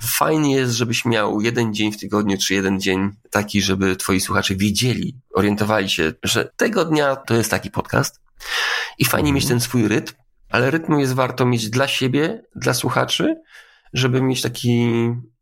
fajnie 0.02 0.56
jest, 0.56 0.74
żebyś 0.74 1.06
miał 1.06 1.42
jeden 1.42 1.74
dzień 1.74 1.92
w 1.92 1.98
tygodniu, 1.98 2.38
czy 2.38 2.54
jeden 2.54 2.80
dzień 2.80 3.12
taki, 3.32 3.62
żeby 3.62 3.96
twoi 3.96 4.20
słuchacze 4.20 4.56
wiedzieli, 4.56 5.18
orientowali 5.34 5.90
się, 5.90 6.14
że 6.24 6.50
tego 6.58 6.86
dnia 6.86 7.16
to 7.16 7.34
jest 7.34 7.52
taki 7.52 7.72
podcast. 7.72 8.22
I 8.98 9.06
fajnie 9.06 9.34
mieć 9.34 9.46
ten 9.46 9.60
swój 9.60 9.88
rytm, 9.88 10.14
ale 10.50 10.72
rytmu 10.72 11.00
jest 11.00 11.14
warto 11.14 11.46
mieć 11.46 11.70
dla 11.70 11.88
siebie, 11.88 12.44
dla 12.56 12.74
słuchaczy, 12.74 13.36
żeby 13.94 14.22
mieć 14.22 14.42
taki, 14.42 14.88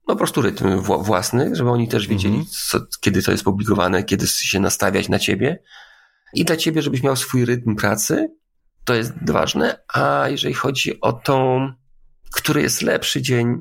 no 0.08 0.14
po 0.14 0.16
prostu 0.16 0.42
rytm 0.42 0.82
wła- 0.82 1.04
własny, 1.04 1.56
żeby 1.56 1.70
oni 1.70 1.88
też 1.88 2.08
wiedzieli, 2.08 2.46
co, 2.46 2.80
kiedy 3.02 3.24
to 3.24 3.32
jest 3.32 3.44
publikowane, 3.44 4.04
kiedy 4.04 4.28
się 4.28 4.60
nastawiać 4.60 5.10
na 5.10 5.20
ciebie. 5.20 5.60
I 6.34 6.46
dla 6.46 6.56
ciebie, 6.56 6.82
żebyś 6.82 7.04
miał 7.04 7.16
swój 7.16 7.46
rytm 7.46 7.76
pracy, 7.76 8.30
to 8.86 8.94
jest 8.94 9.14
ważne. 9.32 9.78
A 9.94 10.26
jeżeli 10.30 10.54
chodzi 10.54 11.02
o 11.02 11.14
tą, 11.14 11.70
który 12.32 12.62
jest 12.62 12.82
lepszy 12.82 13.22
dzień, 13.22 13.58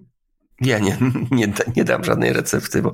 ja 0.61 0.79
nie, 0.79 0.99
nie, 1.31 1.53
nie 1.77 1.85
dam 1.85 2.05
żadnej 2.05 2.33
recepty, 2.33 2.83
bo 2.83 2.93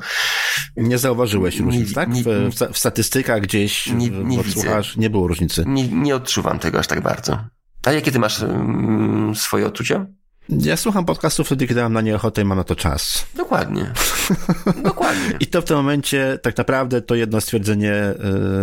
Nie 0.76 0.98
zauważyłeś 0.98 1.58
Nie- 1.58 1.64
różnic, 1.64 1.94
tak? 1.94 2.08
nie- 2.08 2.22
W, 2.22 2.26
w, 2.50 2.54
sta- 2.54 2.72
w 2.72 2.78
statystykach 2.78 3.40
gdzieś 3.40 3.86
Nie- 3.86 4.10
nie 4.10 4.40
odsłuchasz, 4.40 4.96
nie 4.96 5.10
było 5.10 5.28
różnicy. 5.28 5.64
nie, 5.66 5.88
nie 5.88 6.14
odczuwam 6.16 6.58
tego 6.58 6.78
aż 6.78 6.86
tak 6.86 7.00
bardzo. 7.00 7.38
A 7.86 7.92
jakie 7.92 8.12
ty 8.12 8.18
masz 8.18 8.42
mm, 8.42 9.34
swoje 9.36 9.66
odczucia? 9.66 10.06
Ja 10.48 10.76
słucham 10.76 11.04
podcastów 11.04 11.46
wtedy, 11.46 11.66
kiedy 11.66 11.82
mam 11.82 11.92
na 11.92 12.00
nie 12.00 12.16
ochotę 12.16 12.42
i 12.42 12.44
mam 12.44 12.58
na 12.58 12.64
to 12.64 12.76
czas. 12.76 13.26
Dokładnie. 13.36 13.92
Dokładnie. 14.84 15.36
I 15.40 15.46
to 15.46 15.62
w 15.62 15.64
tym 15.64 15.76
momencie 15.76 16.38
tak 16.42 16.56
naprawdę 16.56 17.02
to 17.02 17.14
jedno 17.14 17.40
stwierdzenie 17.40 17.92
y, 17.94 18.14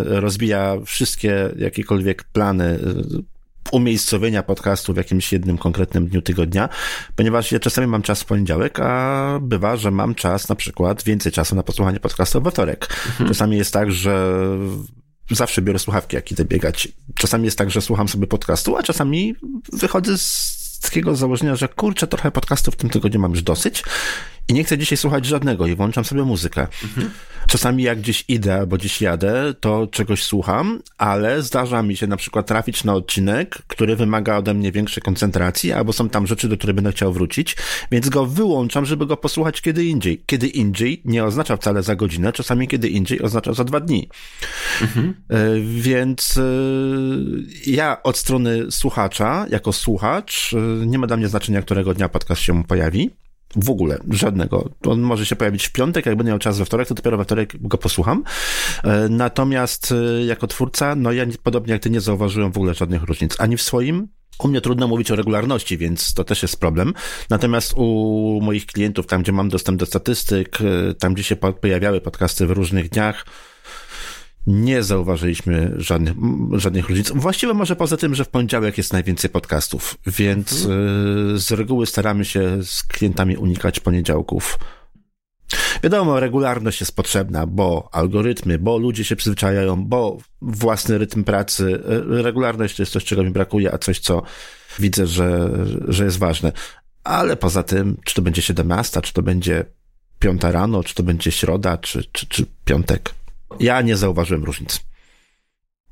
rozbija 0.06 0.74
wszystkie 0.86 1.50
jakiekolwiek 1.58 2.24
plany 2.24 2.66
y, 2.66 3.37
umiejscowienia 3.72 4.44
podcastu 4.44 4.94
w 4.94 4.98
jakimś 4.98 5.34
jednym 5.34 5.58
konkretnym 5.58 6.08
dniu 6.08 6.22
tygodnia, 6.22 6.70
ponieważ 7.16 7.52
ja 7.52 7.60
czasami 7.60 7.88
mam 7.88 8.02
czas 8.02 8.22
w 8.22 8.26
poniedziałek, 8.26 8.80
a 8.80 9.40
bywa, 9.42 9.78
że 9.78 9.92
mam 9.92 10.16
czas 10.16 10.50
na 10.50 10.56
przykład 10.56 11.04
więcej 11.04 11.32
czasu 11.32 11.56
na 11.56 11.64
posłuchanie 11.64 12.00
podcastu 12.00 12.42
we 12.42 12.52
wtorek. 12.52 12.88
Czasami 13.28 13.58
jest 13.58 13.74
tak, 13.74 13.92
że 13.92 14.38
zawsze 15.32 15.62
biorę 15.62 15.80
słuchawki, 15.80 16.16
jak 16.16 16.32
idę 16.32 16.46
biegać. 16.46 16.88
Czasami 17.16 17.46
jest 17.46 17.58
tak, 17.58 17.72
że 17.72 17.82
słucham 17.82 18.08
sobie 18.08 18.28
podcastu, 18.28 18.78
a 18.78 18.84
czasami 18.84 19.36
wychodzę 19.74 20.18
z 20.18 20.80
takiego 20.82 21.16
założenia, 21.16 21.56
że 21.56 21.68
kurczę, 21.68 22.08
trochę 22.08 22.32
podcastów 22.32 22.74
w 22.74 22.78
tym 22.78 22.90
tygodniu 22.90 23.20
mam 23.20 23.32
już 23.32 23.42
dosyć 23.42 23.84
i 24.48 24.54
nie 24.54 24.64
chcę 24.64 24.78
dzisiaj 24.78 24.98
słuchać 24.98 25.26
żadnego 25.26 25.68
i 25.68 25.76
włączam 25.76 26.06
sobie 26.06 26.24
muzykę. 26.24 26.68
Czasami 27.48 27.84
jak 27.84 28.00
gdzieś 28.00 28.24
idę 28.28 28.56
albo 28.56 28.78
gdzieś 28.78 29.02
jadę, 29.02 29.54
to 29.60 29.88
czegoś 29.88 30.24
słucham, 30.24 30.80
ale 30.98 31.42
zdarza 31.42 31.84
mi 31.84 31.98
się 31.98 32.08
na 32.08 32.18
przykład 32.18 32.48
trafić 32.48 32.84
na 32.84 32.94
odcinek, 32.94 33.58
który 33.68 33.96
wymaga 33.96 34.38
ode 34.38 34.54
mnie 34.54 34.72
większej 34.72 35.04
koncentracji, 35.04 35.72
albo 35.72 35.94
są 35.94 36.10
tam 36.10 36.28
rzeczy, 36.28 36.48
do 36.50 36.58
których 36.58 36.76
będę 36.76 36.92
chciał 36.92 37.14
wrócić, 37.14 37.56
więc 37.92 38.10
go 38.10 38.26
wyłączam, 38.26 38.86
żeby 38.86 39.06
go 39.06 39.18
posłuchać 39.18 39.62
kiedy 39.62 39.86
indziej. 39.86 40.24
Kiedy 40.26 40.48
indziej 40.48 41.02
nie 41.06 41.24
oznacza 41.24 41.58
wcale 41.58 41.84
za 41.84 41.96
godzinę, 41.96 42.34
czasami 42.34 42.68
kiedy 42.68 42.90
indziej 42.90 43.22
oznacza 43.22 43.54
za 43.54 43.64
dwa 43.64 43.80
dni. 43.80 44.10
E, 45.30 45.38
Więc 45.62 46.38
e, 46.38 46.42
ja 47.66 48.04
od 48.04 48.18
strony 48.18 48.72
słuchacza, 48.72 49.46
jako 49.50 49.74
słuchacz, 49.74 50.54
e, 50.54 50.86
nie 50.86 51.00
ma 51.00 51.08
dla 51.08 51.18
mnie 51.18 51.28
znaczenia, 51.28 51.62
którego 51.62 51.94
dnia 51.94 52.10
podcast 52.10 52.42
się 52.42 52.64
pojawi. 52.64 53.10
W 53.58 53.70
ogóle, 53.70 53.98
żadnego. 54.10 54.70
On 54.86 55.02
może 55.02 55.26
się 55.26 55.36
pojawić 55.36 55.68
w 55.68 55.72
piątek, 55.72 56.06
jak 56.06 56.16
będę 56.16 56.30
miał 56.32 56.40
czas 56.40 56.58
we 56.60 56.66
wtorek, 56.66 56.88
to 56.88 56.94
dopiero 56.96 57.18
we 57.18 57.24
wtorek 57.24 57.54
go 57.62 57.78
posłucham. 57.78 58.24
E, 58.84 59.10
Natomiast 59.10 59.92
e, 60.22 60.26
jako 60.26 60.48
twórca, 60.48 60.96
no 60.96 61.12
ja 61.12 61.26
nie- 61.26 61.34
podobnie 61.44 61.74
jak 61.74 61.82
ty 61.82 61.90
nie 61.90 62.02
zauważyłem 62.02 62.52
w 62.52 62.58
ogóle 62.58 62.74
żadnych 62.74 63.04
różnic. 63.04 63.36
Ani 63.40 63.58
w 63.58 63.62
swoim, 63.62 64.08
u 64.40 64.48
mnie 64.48 64.62
trudno 64.62 64.88
mówić 64.88 65.12
o 65.12 65.16
regularności, 65.16 65.78
więc 65.78 66.14
to 66.14 66.24
też 66.24 66.42
jest 66.42 66.60
problem. 66.60 66.94
Natomiast 67.30 67.74
u 67.76 68.40
moich 68.44 68.66
klientów, 68.66 69.08
tam 69.08 69.22
gdzie 69.22 69.32
mam 69.32 69.50
dostęp 69.50 69.80
do 69.80 69.86
statystyk, 69.86 70.58
e, 70.62 70.94
tam 70.94 71.14
gdzie 71.14 71.24
się 71.24 71.36
po- 71.36 71.54
pojawiały 71.54 72.02
podcasty 72.02 72.48
w 72.48 72.52
różnych 72.52 72.90
dniach, 72.90 73.26
nie 74.48 74.84
zauważyliśmy 74.84 75.74
żadnych, 75.78 76.14
żadnych 76.52 76.90
różnic. 76.90 77.12
Właściwie 77.16 77.54
może 77.54 77.76
poza 77.76 77.98
tym, 77.98 78.16
że 78.16 78.26
w 78.26 78.30
poniedziałek 78.30 78.78
jest 78.78 78.94
najwięcej 78.94 79.30
podcastów, 79.30 79.98
więc 80.08 80.52
y, 80.52 80.68
z 81.36 81.52
reguły 81.52 81.86
staramy 81.86 82.26
się 82.26 82.64
z 82.64 82.84
klientami 82.84 83.38
unikać 83.38 83.80
poniedziałków. 83.80 84.60
Wiadomo, 85.84 86.20
regularność 86.20 86.80
jest 86.80 86.96
potrzebna, 86.96 87.48
bo 87.48 87.90
algorytmy, 87.92 88.60
bo 88.60 88.78
ludzie 88.78 89.04
się 89.04 89.16
przyzwyczajają, 89.16 89.86
bo 89.86 90.18
własny 90.42 90.98
rytm 90.98 91.24
pracy. 91.24 91.84
y, 92.10 92.22
Regularność 92.24 92.76
to 92.76 92.82
jest 92.82 92.92
coś, 92.92 93.06
czego 93.06 93.24
mi 93.24 93.32
brakuje, 93.32 93.74
a 93.74 93.78
coś, 93.78 94.00
co 94.00 94.22
widzę, 94.80 95.08
że, 95.08 95.50
że 95.88 96.06
jest 96.06 96.18
ważne. 96.18 96.52
Ale 97.04 97.36
poza 97.36 97.64
tym, 97.64 97.98
czy 98.06 98.16
to 98.16 98.22
będzie 98.22 98.42
17, 98.42 99.02
czy 99.02 99.14
to 99.14 99.22
będzie 99.22 99.66
piąta 100.20 100.52
rano, 100.52 100.84
czy 100.84 100.96
to 100.96 101.04
będzie 101.04 101.32
środa, 101.32 101.78
czy, 101.78 102.04
czy, 102.12 102.28
czy 102.28 102.46
piątek. 102.66 103.14
Ja 103.60 103.82
nie 103.82 103.98
zauważyłem 103.98 104.44
różnic. 104.44 104.80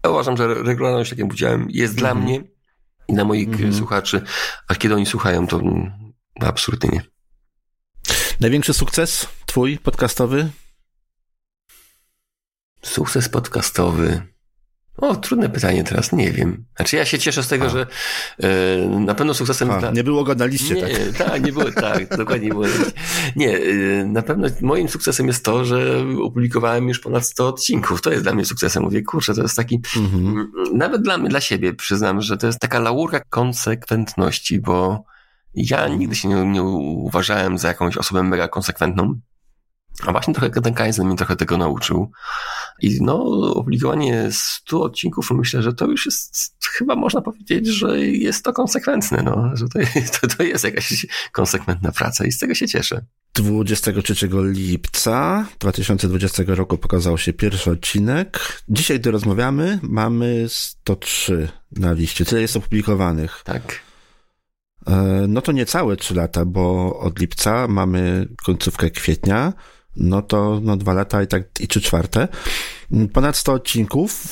Ja 0.04 0.10
uważam, 0.10 0.38
że 0.38 0.54
regularność, 0.54 1.10
tak 1.10 1.20
jak 1.20 1.28
powiedziałem, 1.28 1.68
jest 1.70 1.96
dla 1.96 2.16
mnie 2.16 2.44
i 3.08 3.14
dla 3.14 3.26
moich 3.26 3.48
Mhm. 3.48 3.74
słuchaczy, 3.74 4.22
a 4.68 4.76
kiedy 4.76 4.96
oni 4.96 5.06
słuchają, 5.06 5.48
to 5.48 5.60
mm, 5.60 6.06
Absolutnie 6.42 6.90
nie. 6.90 7.02
Największy 8.40 8.74
sukces 8.74 9.28
twój 9.46 9.78
podcastowy? 9.78 10.50
Sukces 12.82 13.30
podcastowy. 13.30 14.35
O, 14.98 15.16
trudne 15.16 15.50
pytanie 15.50 15.84
teraz, 15.84 16.12
nie 16.12 16.32
wiem. 16.32 16.66
Znaczy 16.76 16.96
ja 16.96 17.06
się 17.06 17.20
cieszę 17.20 17.44
z 17.44 17.48
tego, 17.48 17.66
A. 17.66 17.70
że 17.70 17.88
e, 18.40 18.88
na 18.88 19.16
pewno 19.16 19.34
sukcesem 19.34 19.72
A, 19.72 19.80
dla... 19.80 19.92
nie 19.92 20.04
było 20.04 20.24
go 20.24 20.36
na 20.36 20.46
liście, 20.46 20.76
nie, 20.76 20.82
tak? 20.82 20.92
tak? 21.30 21.46
nie 21.46 21.52
było, 21.52 21.72
tak, 21.72 22.18
dokładnie 22.18 22.48
nie 22.48 22.54
było. 22.54 22.66
Nie, 23.36 23.58
e, 23.58 24.06
na 24.06 24.22
pewno 24.22 24.48
moim 24.62 24.90
sukcesem 24.90 25.28
jest 25.28 25.46
to, 25.46 25.66
że 25.66 26.06
opublikowałem 26.24 26.88
już 26.88 27.00
ponad 27.00 27.26
100 27.26 27.48
odcinków. 27.48 28.02
To 28.02 28.12
jest 28.12 28.24
dla 28.24 28.34
mnie 28.34 28.46
sukcesem. 28.46 28.84
Mówię, 28.84 29.02
kurczę, 29.02 29.34
to 29.34 29.42
jest 29.42 29.56
taki, 29.56 29.80
Mhm. 29.96 30.52
Nawet 30.74 31.02
dla 31.02 31.18
mnie, 31.18 31.30
dla 31.30 31.42
siebie 31.42 31.74
przyznam, 31.74 32.22
że 32.22 32.38
to 32.38 32.48
jest 32.48 32.60
taka 32.60 32.80
laurka 32.80 33.20
konsekwentności, 33.20 34.60
bo 34.60 35.04
ja 35.54 35.88
nigdy 35.88 36.16
się 36.16 36.30
nie, 36.30 36.46
nie 36.46 36.64
uważałem 36.64 37.58
za 37.58 37.68
jakąś 37.68 37.98
osobę 37.98 38.24
mega 38.24 38.48
konsekwentną. 38.48 39.20
A 40.06 40.12
właśnie 40.12 40.34
trochę 40.34 40.62
ten 40.62 40.74
Kaizen 40.74 41.08
mnie 41.08 41.16
trochę 41.16 41.36
tego 41.36 41.58
nauczył. 41.58 42.12
I 42.82 42.98
no, 43.02 43.24
opublikowanie 43.56 44.30
100 44.32 44.82
odcinków, 44.82 45.32
myślę, 45.32 45.62
że 45.62 45.74
to 45.74 45.86
już 45.86 46.06
jest, 46.06 46.56
chyba 46.72 46.96
można 46.96 47.22
powiedzieć, 47.22 47.68
że 47.68 48.00
jest 48.00 48.44
to 48.44 48.54
konsekwentne, 48.54 49.24
no, 49.24 49.52
że 49.54 49.66
to, 49.68 49.80
to, 50.22 50.36
to 50.36 50.44
jest 50.44 50.64
jakaś 50.64 51.06
konsekwentna 51.32 51.92
praca 51.92 52.26
i 52.26 52.32
z 52.32 52.40
tego 52.40 52.56
się 52.56 52.68
cieszę. 52.68 53.06
23 53.34 54.30
lipca 54.44 55.46
2020 55.60 56.44
roku 56.48 56.78
pokazał 56.78 57.18
się 57.18 57.34
pierwszy 57.34 57.72
odcinek. 57.72 58.62
Dzisiaj, 58.70 59.00
gdy 59.00 59.12
rozmawiamy, 59.12 59.80
mamy 59.82 60.46
103 60.48 61.48
na 61.72 61.94
liście. 61.94 62.26
Tyle 62.26 62.42
jest 62.42 62.58
opublikowanych. 62.58 63.42
Tak. 63.44 63.80
E, 64.88 65.26
No 65.28 65.42
to 65.42 65.52
niecałe 65.52 65.96
3 65.96 66.16
lata, 66.16 66.46
bo 66.46 66.98
od 67.00 67.20
lipca 67.20 67.68
mamy 67.68 68.28
końcówkę 68.46 68.90
kwietnia. 68.90 69.54
No 69.96 70.22
to 70.22 70.60
no 70.64 70.78
dwa 70.78 70.94
lata 70.94 71.24
i 71.24 71.28
tak 71.28 71.44
i 71.60 71.68
trzy 71.68 71.82
czwarte. 71.82 72.28
Ponad 73.14 73.38
100 73.38 73.54
odcinków. 73.54 74.26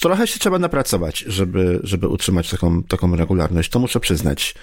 Trochę 0.00 0.26
się 0.26 0.38
trzeba 0.38 0.58
napracować, 0.58 1.18
żeby, 1.18 1.80
żeby 1.82 2.08
utrzymać 2.08 2.50
taką, 2.50 2.82
taką 2.82 3.16
regularność. 3.16 3.70
To 3.70 3.78
muszę 3.78 4.00
przyznać. 4.00 4.54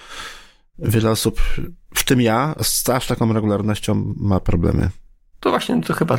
Wiele 0.79 1.11
osób, 1.11 1.41
w 1.95 2.03
tym 2.03 2.21
ja, 2.21 2.55
z 2.61 2.89
aż 2.89 3.07
taką 3.07 3.33
regularnością 3.33 4.13
ma 4.17 4.39
problemy. 4.39 4.89
To 5.39 5.49
właśnie 5.49 5.81
to 5.81 5.93
chyba 5.93 6.17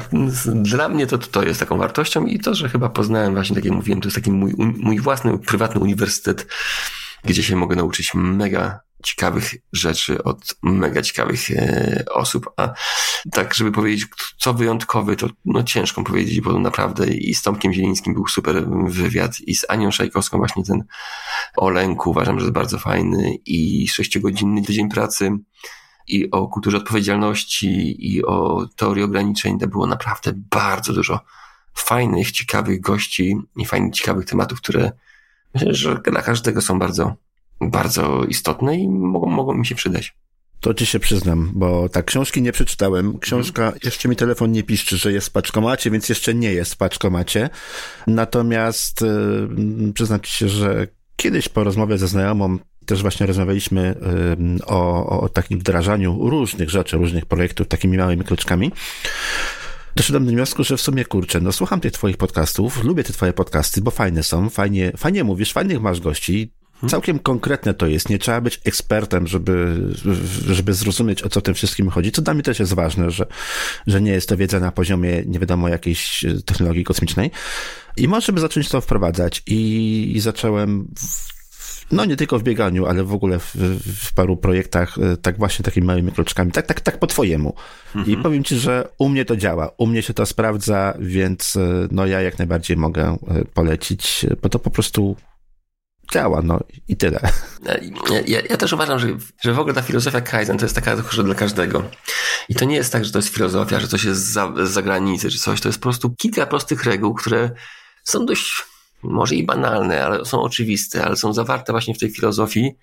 dla 0.54 0.88
mnie 0.88 1.06
to, 1.06 1.18
to 1.18 1.42
jest 1.42 1.60
taką 1.60 1.78
wartością 1.78 2.26
i 2.26 2.38
to, 2.38 2.54
że 2.54 2.68
chyba 2.68 2.88
poznałem 2.88 3.34
właśnie, 3.34 3.56
tak 3.56 3.64
jak 3.64 3.74
mówiłem, 3.74 4.00
to 4.00 4.06
jest 4.06 4.16
taki 4.16 4.30
mój, 4.30 4.54
mój 4.58 5.00
własny, 5.00 5.38
prywatny 5.38 5.80
uniwersytet, 5.80 6.46
gdzie 7.24 7.42
się 7.42 7.56
mogę 7.56 7.76
nauczyć 7.76 8.14
mega 8.14 8.80
ciekawych 9.04 9.54
rzeczy 9.72 10.22
od 10.22 10.56
mega 10.62 11.02
ciekawych 11.02 11.50
e, 11.50 12.04
osób, 12.12 12.50
a 12.56 12.74
tak, 13.32 13.54
żeby 13.54 13.72
powiedzieć, 13.72 14.06
co 14.38 14.54
wyjątkowy, 14.54 15.16
to 15.16 15.28
no 15.44 15.62
ciężko 15.62 16.04
powiedzieć, 16.04 16.40
bo 16.40 16.58
naprawdę 16.58 17.06
i 17.06 17.34
z 17.34 17.42
Tomkiem 17.42 17.72
Zielińskim 17.72 18.14
był 18.14 18.26
super 18.26 18.68
wywiad 18.86 19.40
i 19.40 19.54
z 19.54 19.64
Anią 19.68 19.90
Szajkowską 19.90 20.38
właśnie 20.38 20.64
ten 20.64 20.84
o 21.56 21.70
lęku 21.70 22.10
uważam, 22.10 22.38
że 22.38 22.44
jest 22.44 22.54
bardzo 22.54 22.78
fajny 22.78 23.34
i 23.46 23.88
sześciogodzinny 23.88 24.62
tydzień 24.62 24.88
pracy 24.88 25.30
i 26.08 26.30
o 26.30 26.48
kulturze 26.48 26.76
odpowiedzialności 26.76 27.96
i 28.14 28.24
o 28.24 28.66
teorii 28.76 29.04
ograniczeń. 29.04 29.58
To 29.58 29.68
było 29.68 29.86
naprawdę 29.86 30.32
bardzo 30.50 30.92
dużo 30.92 31.20
fajnych, 31.74 32.32
ciekawych 32.32 32.80
gości 32.80 33.36
i 33.56 33.66
fajnych, 33.66 33.94
ciekawych 33.94 34.26
tematów, 34.26 34.60
które 34.60 34.92
myślę, 35.54 35.74
że 35.74 35.94
dla 35.94 36.22
każdego 36.22 36.62
są 36.62 36.78
bardzo, 36.78 37.14
bardzo 37.60 38.24
istotne 38.24 38.76
i 38.76 38.88
mogą, 38.88 39.30
mogą 39.30 39.54
mi 39.54 39.66
się 39.66 39.74
przydać. 39.74 40.14
To 40.60 40.74
ci 40.74 40.86
się 40.86 40.98
przyznam, 40.98 41.50
bo 41.54 41.88
tak, 41.88 42.04
książki 42.04 42.42
nie 42.42 42.52
przeczytałem. 42.52 43.18
Książka, 43.18 43.72
jeszcze 43.84 44.08
mi 44.08 44.16
telefon 44.16 44.52
nie 44.52 44.62
piszczy, 44.62 44.96
że 44.96 45.12
jest 45.12 45.28
w 45.28 45.32
paczkomacie, 45.32 45.90
więc 45.90 46.08
jeszcze 46.08 46.34
nie 46.34 46.52
jest 46.52 46.74
w 46.74 46.76
paczkomacie. 46.76 47.50
Natomiast 48.06 49.00
yy, 49.00 49.92
przyznam 49.92 50.20
ci 50.20 50.32
się, 50.32 50.48
że 50.48 50.86
kiedyś 51.16 51.48
po 51.48 51.64
rozmowie 51.64 51.98
ze 51.98 52.08
znajomą 52.08 52.58
też 52.86 53.02
właśnie 53.02 53.26
rozmawialiśmy 53.26 53.94
yy, 54.38 54.66
o, 54.66 55.20
o 55.20 55.28
takim 55.28 55.58
wdrażaniu 55.58 56.30
różnych 56.30 56.70
rzeczy, 56.70 56.96
różnych 56.96 57.26
projektów 57.26 57.68
takimi 57.68 57.98
małymi 57.98 58.24
kroczkami. 58.24 58.72
Doszedłem 59.96 60.26
do 60.26 60.32
wniosku, 60.32 60.64
że 60.64 60.76
w 60.76 60.80
sumie 60.80 61.04
kurczę, 61.04 61.40
no 61.40 61.52
słucham 61.52 61.80
tych 61.80 61.92
twoich 61.92 62.16
podcastów, 62.16 62.84
lubię 62.84 63.04
te 63.04 63.12
twoje 63.12 63.32
podcasty, 63.32 63.80
bo 63.80 63.90
fajne 63.90 64.22
są, 64.22 64.50
fajnie, 64.50 64.92
fajnie 64.96 65.24
mówisz, 65.24 65.52
fajnych 65.52 65.80
masz 65.80 66.00
gości, 66.00 66.52
całkiem 66.86 67.18
konkretne 67.18 67.74
to 67.74 67.86
jest, 67.86 68.08
nie 68.08 68.18
trzeba 68.18 68.40
być 68.40 68.60
ekspertem, 68.64 69.26
żeby, 69.26 69.76
żeby 70.50 70.74
zrozumieć 70.74 71.22
o 71.22 71.28
co 71.28 71.40
tym 71.40 71.54
wszystkim 71.54 71.88
chodzi, 71.88 72.12
co 72.12 72.22
dla 72.22 72.34
mnie 72.34 72.42
też 72.42 72.60
jest 72.60 72.74
ważne, 72.74 73.10
że, 73.10 73.26
że 73.86 74.00
nie 74.00 74.12
jest 74.12 74.28
to 74.28 74.36
wiedza 74.36 74.60
na 74.60 74.72
poziomie 74.72 75.22
nie 75.26 75.38
wiadomo 75.38 75.68
jakiejś 75.68 76.24
e, 76.24 76.42
technologii 76.42 76.84
kosmicznej. 76.84 77.30
I 77.96 78.08
możemy 78.08 78.40
zacząć 78.40 78.68
to 78.68 78.80
wprowadzać. 78.80 79.42
I, 79.46 80.12
i 80.16 80.20
zacząłem 80.20 80.88
w, 80.98 81.38
no 81.92 82.04
nie 82.04 82.16
tylko 82.16 82.38
w 82.38 82.42
bieganiu, 82.42 82.86
ale 82.86 83.04
w 83.04 83.12
ogóle 83.12 83.38
w, 83.38 83.54
w 84.08 84.14
paru 84.14 84.36
projektach, 84.36 84.98
e, 84.98 85.16
tak 85.16 85.38
właśnie 85.38 85.62
takimi 85.62 85.86
małymi 85.86 86.12
kroczkami, 86.12 86.52
tak, 86.52 86.66
tak, 86.66 86.80
tak 86.80 86.98
po 86.98 87.06
twojemu. 87.06 87.54
I 88.06 88.16
powiem 88.16 88.44
ci, 88.44 88.56
że 88.56 88.88
u 88.98 89.08
mnie 89.08 89.24
to 89.24 89.36
działa, 89.36 89.70
u 89.78 89.86
mnie 89.86 90.02
się 90.02 90.14
to 90.14 90.26
sprawdza, 90.26 90.94
więc 91.00 91.56
e, 91.56 91.88
no 91.90 92.06
ja 92.06 92.20
jak 92.20 92.38
najbardziej 92.38 92.76
mogę 92.76 93.16
polecić, 93.54 94.26
bo 94.42 94.48
to 94.48 94.58
po 94.58 94.70
prostu 94.70 95.16
działa, 96.12 96.42
no 96.42 96.60
i 96.88 96.96
tyle. 96.96 97.20
Ja, 98.10 98.20
ja, 98.26 98.40
ja 98.50 98.56
też 98.56 98.72
uważam, 98.72 98.98
że, 98.98 99.08
że 99.40 99.52
w 99.52 99.58
ogóle 99.58 99.74
ta 99.74 99.82
filozofia 99.82 100.20
Kaizen 100.20 100.58
to 100.58 100.64
jest 100.64 100.74
taka 100.74 100.96
trochę 100.96 101.22
dla 101.22 101.34
każdego. 101.34 101.82
I 102.48 102.54
to 102.54 102.64
nie 102.64 102.76
jest 102.76 102.92
tak, 102.92 103.04
że 103.04 103.12
to 103.12 103.18
jest 103.18 103.28
filozofia, 103.28 103.80
że 103.80 103.88
coś 103.88 104.04
jest 104.04 104.32
za, 104.32 104.52
z 104.64 104.70
zagranicy, 104.70 105.30
czy 105.30 105.38
coś. 105.38 105.60
To 105.60 105.68
jest 105.68 105.78
po 105.78 105.82
prostu 105.82 106.10
kilka 106.10 106.46
prostych 106.46 106.84
reguł, 106.84 107.14
które 107.14 107.50
są 108.04 108.26
dość, 108.26 108.64
może 109.02 109.34
i 109.34 109.46
banalne, 109.46 110.06
ale 110.06 110.24
są 110.24 110.42
oczywiste, 110.42 111.04
ale 111.04 111.16
są 111.16 111.32
zawarte 111.32 111.72
właśnie 111.72 111.94
w 111.94 111.98
tej 111.98 112.10
filozofii. 112.10 112.78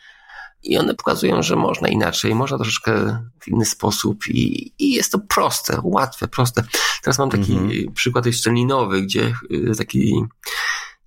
I 0.63 0.77
one 0.77 0.95
pokazują, 0.95 1.43
że 1.43 1.55
można 1.55 1.87
inaczej, 1.87 2.35
można 2.35 2.57
troszeczkę 2.57 3.23
w 3.39 3.47
inny 3.47 3.65
sposób 3.65 4.27
i, 4.27 4.73
i 4.79 4.93
jest 4.93 5.11
to 5.11 5.19
proste, 5.19 5.79
łatwe, 5.83 6.27
proste. 6.27 6.63
Teraz 7.03 7.19
mam 7.19 7.29
taki 7.29 7.57
przykład 7.95 8.25
jeszcze 8.25 8.51
linowy, 8.51 9.01
gdzie 9.01 9.33
y, 9.51 9.75
taki 9.77 10.23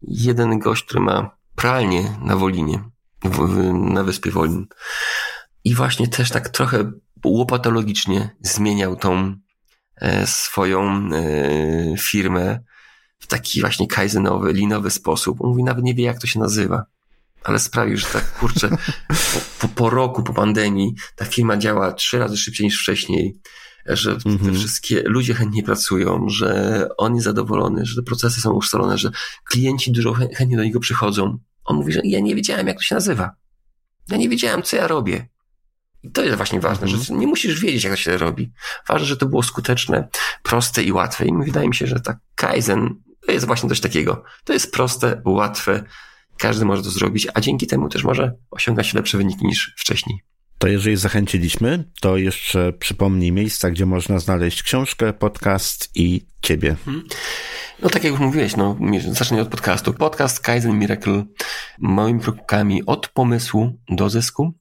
jeden 0.03 0.59
gość, 0.59 0.85
który 0.85 1.01
ma 1.01 1.38
pralnię 1.59 2.17
na 2.21 2.37
Wolinie, 2.37 2.83
w, 3.25 3.73
na 3.73 4.05
wyspie 4.05 4.31
Wolin. 4.31 4.67
I 5.65 5.75
właśnie 5.75 6.09
też 6.09 6.31
tak 6.31 6.49
trochę 6.49 6.93
łopatologicznie 7.25 8.37
zmieniał 8.41 8.97
tą 8.97 9.35
e, 9.97 10.27
swoją 10.27 11.09
e, 11.13 11.97
firmę 11.99 12.61
w 13.19 13.27
taki 13.27 13.61
właśnie 13.61 13.87
kaizenowy, 13.87 14.53
linowy 14.53 14.91
sposób. 14.91 15.41
On 15.41 15.51
mówi, 15.51 15.65
nawet 15.65 15.85
nie 15.85 15.95
wie, 15.95 16.05
jak 16.05 16.21
to 16.21 16.27
się 16.27 16.41
nazywa. 16.41 16.85
Ale 17.45 17.59
sprawił, 17.59 17.97
że 17.97 18.07
tak, 18.07 18.33
kurczę, 18.33 18.69
po, 19.61 19.69
po 19.69 19.91
roku, 19.91 20.23
po 20.23 20.33
pandemii, 20.33 20.95
ta 21.17 21.25
firma 21.25 21.57
działa 21.57 21.93
trzy 21.93 22.19
razy 22.19 22.37
szybciej 22.37 22.65
niż 22.65 22.81
wcześniej, 22.81 23.39
że 23.97 24.11
Mhm. 24.11 24.39
te 24.39 24.53
wszystkie 24.53 25.03
ludzie 25.07 25.34
chętnie 25.34 25.62
pracują, 25.62 26.28
że 26.28 26.89
on 26.97 27.14
jest 27.14 27.24
zadowolony, 27.24 27.86
że 27.86 27.97
te 27.97 28.03
procesy 28.03 28.41
są 28.41 28.53
ustalone, 28.53 28.99
że 28.99 29.11
klienci 29.45 29.93
dużo 29.93 30.12
chę- 30.12 30.34
chętnie 30.34 30.57
do 30.57 30.64
niego 30.64 30.80
przychodzą. 30.80 31.39
On 31.64 31.76
mówi, 31.76 31.93
że 31.93 32.01
ja 32.05 32.20
nie 32.20 32.34
wiedziałem, 32.34 32.66
jak 32.66 32.76
to 32.76 32.82
się 32.82 32.95
nazywa. 32.95 33.30
Ja 34.09 34.16
nie 34.16 34.28
wiedziałem, 34.28 34.62
co 34.62 34.76
ja 34.76 34.89
robię. 34.89 35.28
I 36.03 36.11
to 36.11 36.24
jest 36.24 36.36
właśnie 36.36 36.61
ważne, 36.61 36.86
Mhm. 36.86 37.05
że 37.05 37.14
nie 37.14 37.26
musisz 37.26 37.61
wiedzieć, 37.61 37.84
jak 37.84 37.93
to 37.93 37.97
się 37.97 38.18
robi. 38.18 38.53
Ważne, 38.89 39.07
że 39.07 39.16
to 39.16 39.26
było 39.26 39.43
skuteczne, 39.43 40.09
proste 40.43 40.82
i 40.82 40.93
łatwe. 40.93 41.26
I 41.26 41.32
wydaje 41.45 41.68
mi 41.68 41.74
się, 41.74 41.86
że 41.86 42.01
ta 42.01 42.18
Kaizen 42.34 42.95
to 43.26 43.32
jest 43.32 43.47
właśnie 43.47 43.68
coś 43.68 43.80
takiego. 43.80 44.22
To 44.45 44.53
jest 44.53 44.72
proste, 44.72 45.22
łatwe, 45.24 45.84
każdy 46.39 46.64
może 46.64 46.82
to 46.82 46.91
zrobić, 46.91 47.28
a 47.34 47.41
dzięki 47.41 47.66
temu 47.66 47.89
też 47.89 48.05
może 48.05 48.32
osiągać 48.51 48.95
lepsze 48.95 49.18
wyniki 49.18 49.47
niż 49.47 49.74
wcześniej. 49.76 50.22
To 50.59 50.69
jeżeli 50.69 50.97
zachęciliśmy, 50.97 51.85
to 52.01 52.17
jeszcze 52.17 52.73
przypomnij 52.73 53.33
miejsca, 53.33 53.71
gdzie 53.71 53.87
można 53.87 54.19
znaleźć 54.19 54.63
książkę, 54.63 55.13
podcast 55.13 55.91
i 55.95 56.27
ciebie. 56.43 56.77
No 57.83 57.91
tak 57.91 58.05
jak 58.05 58.11
już 58.11 58.21
mówiłeś, 58.21 58.57
no 58.57 58.77
zacznij 59.09 59.41
od 59.41 59.49
podcastu. 59.49 59.95
Podcast 59.95 60.41
Kaizen 60.41 60.79
Miracle 60.79 61.25
małymi 61.79 62.21
krokami 62.21 62.87
od 62.87 63.09
pomysłu 63.09 63.79
do 63.89 64.11
zysku. 64.11 64.55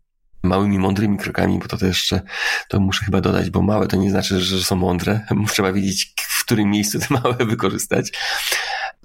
Małymi, 0.44 0.80
mądrymi 0.80 1.18
krokami, 1.18 1.60
bo 1.60 1.68
to 1.68 1.78
też 1.78 1.88
jeszcze, 1.88 2.22
to 2.70 2.80
muszę 2.80 3.06
chyba 3.06 3.22
dodać, 3.22 3.50
bo 3.50 3.62
małe 3.62 3.88
to 3.88 3.98
nie 3.98 4.10
znaczy, 4.10 4.42
że 4.42 4.64
są 4.64 4.76
mądre. 4.76 5.26
Trzeba 5.52 5.74
wiedzieć, 5.74 6.14
w 6.18 6.46
którym 6.46 6.70
miejscu 6.70 7.00
te 7.00 7.08
małe 7.10 7.36
wykorzystać. 7.46 8.12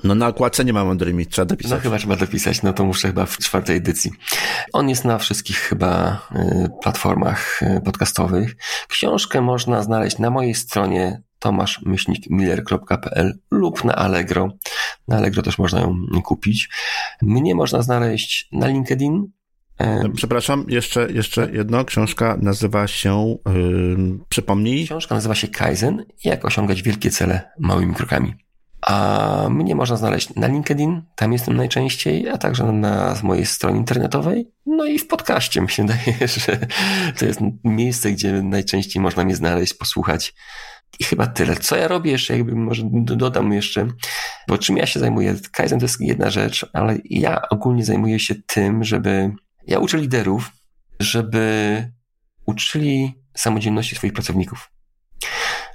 No 0.05 0.15
na 0.15 0.29
okładce 0.29 0.65
nie 0.65 0.73
ma 0.73 0.85
mądrymi, 0.85 1.27
trzeba 1.27 1.45
No 1.45 1.49
dopisać. 1.49 1.83
chyba 1.83 1.99
trzeba 1.99 2.17
dopisać, 2.17 2.63
no 2.63 2.73
to 2.73 2.85
muszę 2.85 3.09
chyba 3.09 3.27
w 3.27 3.39
czwartej 3.39 3.77
edycji. 3.77 4.11
On 4.73 4.89
jest 4.89 5.05
na 5.05 5.19
wszystkich 5.19 5.57
chyba 5.59 6.21
y, 6.37 6.69
platformach 6.83 7.63
y, 7.63 7.81
podcastowych. 7.85 8.57
Książkę 8.89 9.41
można 9.41 9.83
znaleźć 9.83 10.19
na 10.19 10.31
mojej 10.31 10.55
stronie 10.55 11.23
tomaszmyślnikmiller.pl 11.39 13.39
lub 13.51 13.85
na 13.85 13.95
Allegro. 13.95 14.49
Na 15.09 15.17
Allegro 15.17 15.43
też 15.43 15.59
można 15.59 15.81
ją 15.81 15.97
kupić. 16.25 16.69
Mnie 17.23 17.55
można 17.55 17.83
znaleźć 17.83 18.49
na 18.53 18.67
LinkedIn, 18.67 19.27
E, 19.79 20.09
Przepraszam, 20.15 20.65
jeszcze, 20.69 21.13
jeszcze 21.13 21.49
jedno. 21.53 21.85
Książka 21.85 22.39
nazywa 22.43 22.87
się, 22.87 23.37
yy, 23.47 24.19
przypomnij, 24.29 24.85
Książka 24.85 25.15
nazywa 25.15 25.35
się 25.35 25.49
Kaizen 25.49 26.05
jak 26.25 26.45
osiągać 26.45 26.83
wielkie 26.83 27.11
cele 27.11 27.51
małymi 27.59 27.95
krokami. 27.95 28.35
A 28.87 29.47
mnie 29.51 29.75
można 29.75 29.97
znaleźć 29.97 30.35
na 30.35 30.47
LinkedIn, 30.47 31.03
tam 31.17 31.33
jestem 31.33 31.57
najczęściej, 31.57 32.29
a 32.29 32.39
także 32.39 32.65
na 32.65 33.15
mojej 33.23 33.47
stronie 33.47 33.79
internetowej, 33.79 34.51
no 34.67 34.85
i 34.85 34.99
w 34.99 35.07
podcaście. 35.07 35.61
Mi 35.61 35.71
się 35.71 35.83
wydaje, 35.87 36.29
że 36.29 36.59
to 37.19 37.25
jest 37.25 37.41
miejsce, 37.65 38.13
gdzie 38.13 38.33
najczęściej 38.43 39.03
można 39.03 39.25
mnie 39.25 39.37
znaleźć, 39.37 39.75
posłuchać. 39.75 40.35
I 41.01 41.05
chyba 41.05 41.27
tyle. 41.27 41.57
Co 41.57 41.77
ja 41.77 41.89
robię 41.89 42.11
jeszcze, 42.11 42.37
jakby 42.37 42.55
może 42.55 42.83
do- 42.93 43.17
dodam 43.17 43.53
jeszcze, 43.53 43.89
bo 44.49 44.59
czym 44.59 44.77
ja 44.77 44.87
się 44.87 45.01
zajmuję? 45.01 45.35
Kaizen 45.53 45.79
to 45.79 45.85
jest 45.85 46.01
jedna 46.01 46.31
rzecz, 46.31 46.67
ale 46.73 46.99
ja 47.05 47.43
ogólnie 47.51 47.85
zajmuję 47.85 48.21
się 48.21 48.35
tym, 48.47 48.85
żeby, 48.85 49.31
ja 49.67 49.79
uczę 49.79 49.99
liderów, 49.99 50.51
żeby 51.01 51.93
uczyli 52.47 53.15
samodzielności 53.35 53.97
swoich 53.97 54.13
pracowników 54.13 54.71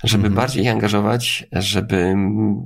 żeby 0.04 0.28
Mhm. 0.28 0.34
bardziej 0.36 0.64
ich 0.64 0.70
angażować, 0.72 1.48
żeby 1.52 2.16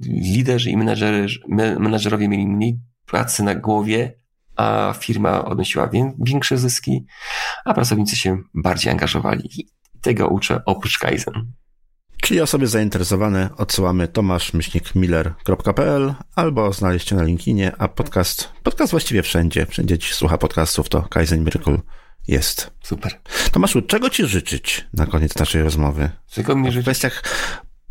liderzy 0.05 0.69
i 0.69 0.77
menadżerzy, 0.77 1.39
me- 1.49 1.79
menadżerowie 1.79 2.27
mieli 2.29 2.47
mniej 2.47 2.79
pracy 3.05 3.43
na 3.43 3.55
głowie, 3.55 4.13
a 4.55 4.93
firma 4.99 5.45
odnosiła 5.45 5.88
wię- 5.88 6.13
większe 6.19 6.57
zyski, 6.57 7.05
a 7.65 7.73
pracownicy 7.73 8.15
się 8.15 8.38
bardziej 8.53 8.91
angażowali. 8.91 9.49
I 9.59 9.67
tego 10.01 10.27
uczę 10.27 10.61
oprócz 10.65 10.97
Kaizen. 10.99 11.51
czyli 12.21 12.41
osoby 12.41 12.67
zainteresowane 12.67 13.49
odsyłamy 13.57 14.07
tomaszmyślnikmiller.pl 14.07 16.13
albo 16.36 16.73
znaleźcie 16.73 17.15
na 17.15 17.23
LinkedInie, 17.23 17.71
a 17.77 17.88
podcast, 17.88 18.49
podcast 18.63 18.91
właściwie 18.91 19.23
wszędzie, 19.23 19.65
wszędzie 19.65 19.97
ci 19.97 20.13
słucha 20.13 20.38
podcastów, 20.38 20.89
to 20.89 21.01
Kaizen 21.01 21.43
Miracle 21.43 21.77
jest. 22.32 22.71
Super. 22.84 23.19
Tomaszu, 23.51 23.82
czego 23.82 24.09
ci 24.09 24.25
życzyć 24.25 24.88
na 24.93 25.05
koniec 25.05 25.36
naszej 25.36 25.63
rozmowy? 25.63 26.09
Tylko 26.34 26.55
mi 26.55 26.69
W 26.69 26.73
życzy, 26.73 26.84
kwestiach 26.84 27.23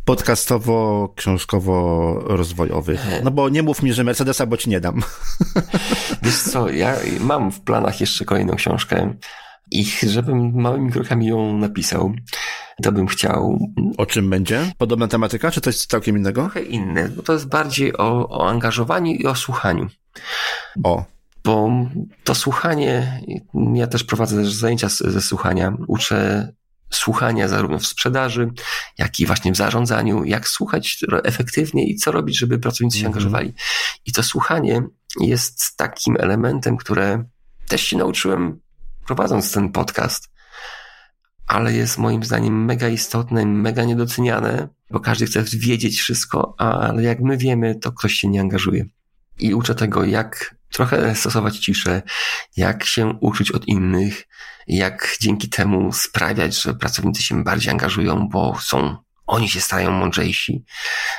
podcastowo-książkowo-rozwojowych. 0.04 3.00
No 3.24 3.30
bo 3.30 3.48
nie 3.48 3.62
mów 3.62 3.82
mi, 3.82 3.92
że 3.92 4.04
Mercedesa, 4.04 4.46
bo 4.46 4.56
ci 4.56 4.70
nie 4.70 4.80
dam. 4.80 5.02
wiesz 6.22 6.38
co, 6.38 6.70
ja 6.70 6.96
mam 7.20 7.52
w 7.52 7.60
planach 7.60 8.00
jeszcze 8.00 8.24
kolejną 8.24 8.54
książkę 8.54 9.14
i 9.70 9.84
żebym 10.02 10.52
małymi 10.54 10.92
krokami 10.92 11.26
ją 11.26 11.58
napisał, 11.58 12.12
to 12.82 12.92
bym 12.92 13.06
chciał 13.06 13.58
O 13.98 14.06
czym 14.06 14.30
będzie? 14.30 14.72
Podobna 14.78 15.08
tematyka, 15.08 15.50
czy 15.50 15.60
coś 15.60 15.76
całkiem 15.76 16.16
innego? 16.16 16.42
trochę 16.42 16.62
inne, 16.62 17.08
bo 17.08 17.22
to 17.22 17.32
jest 17.32 17.48
bardziej 17.48 17.96
o, 17.96 18.28
o 18.28 18.48
angażowaniu 18.48 19.12
i 19.12 19.26
o 19.26 19.34
słuchaniu. 19.34 19.88
O, 20.84 21.04
Bo 21.44 21.70
to 22.24 22.34
słuchanie, 22.34 23.22
ja 23.74 23.86
też 23.86 24.04
prowadzę 24.04 24.36
też 24.36 24.52
zajęcia 24.52 24.88
ze 24.88 25.20
słuchania. 25.20 25.76
Uczę 25.88 26.48
słuchania 26.90 27.48
zarówno 27.48 27.78
w 27.78 27.86
sprzedaży, 27.86 28.50
jak 28.98 29.20
i 29.20 29.26
właśnie 29.26 29.52
w 29.52 29.56
zarządzaniu, 29.56 30.24
jak 30.24 30.48
słuchać 30.48 31.04
efektywnie 31.24 31.86
i 31.86 31.96
co 31.96 32.12
robić, 32.12 32.38
żeby 32.38 32.58
pracownicy 32.58 32.98
się 32.98 33.06
Mhm. 33.06 33.12
angażowali. 33.12 33.54
I 34.06 34.12
to 34.12 34.22
słuchanie 34.22 34.82
jest 35.20 35.76
takim 35.76 36.16
elementem, 36.20 36.76
które 36.76 37.24
też 37.68 37.82
się 37.82 37.96
nauczyłem 37.96 38.60
prowadząc 39.06 39.52
ten 39.52 39.72
podcast, 39.72 40.30
ale 41.46 41.72
jest 41.72 41.98
moim 41.98 42.24
zdaniem 42.24 42.64
mega 42.64 42.88
istotne, 42.88 43.46
mega 43.46 43.84
niedoceniane, 43.84 44.68
bo 44.90 45.00
każdy 45.00 45.26
chce 45.26 45.44
wiedzieć 45.52 46.00
wszystko, 46.00 46.54
ale 46.58 47.02
jak 47.02 47.20
my 47.20 47.36
wiemy, 47.36 47.74
to 47.74 47.92
ktoś 47.92 48.14
się 48.14 48.28
nie 48.28 48.40
angażuje. 48.40 48.86
I 49.38 49.54
uczę 49.54 49.74
tego, 49.74 50.04
jak 50.04 50.54
trochę 50.72 51.14
stosować 51.14 51.58
ciszę, 51.58 52.02
jak 52.56 52.84
się 52.84 53.18
uczyć 53.20 53.52
od 53.52 53.68
innych, 53.68 54.26
jak 54.66 55.16
dzięki 55.20 55.48
temu 55.48 55.92
sprawiać, 55.92 56.62
że 56.62 56.74
pracownicy 56.74 57.22
się 57.22 57.44
bardziej 57.44 57.70
angażują, 57.70 58.28
bo 58.28 58.58
są, 58.60 58.96
oni 59.26 59.48
się 59.48 59.60
stają 59.60 59.90
mądrzejsi. 59.90 60.64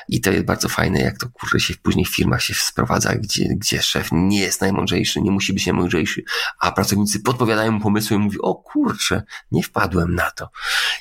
I 0.08 0.22
to 0.22 0.32
jest 0.32 0.46
bardzo 0.46 0.70
fajne, 0.70 1.00
jak 1.00 1.18
to 1.18 1.30
kurczę 1.30 1.60
się 1.60 1.74
później 1.84 2.06
w 2.06 2.16
firmach 2.16 2.44
się 2.44 2.54
sprowadza, 2.54 3.16
gdzie, 3.16 3.48
gdzie 3.56 3.82
szef 3.82 4.10
nie 4.12 4.40
jest 4.40 4.62
najmądrzejszy, 4.62 5.22
nie 5.22 5.32
musi 5.32 5.54
być 5.54 5.66
najmądrzejszy, 5.66 6.24
a 6.60 6.72
pracownicy 6.72 7.20
podpowiadają 7.20 7.72
mu 7.72 7.80
pomysły 7.80 8.18
i 8.18 8.20
mówi, 8.20 8.38
o 8.42 8.56
kurczę, 8.56 9.24
nie 9.52 9.64
wpadłem 9.64 10.16
na 10.16 10.32
to. 10.32 10.50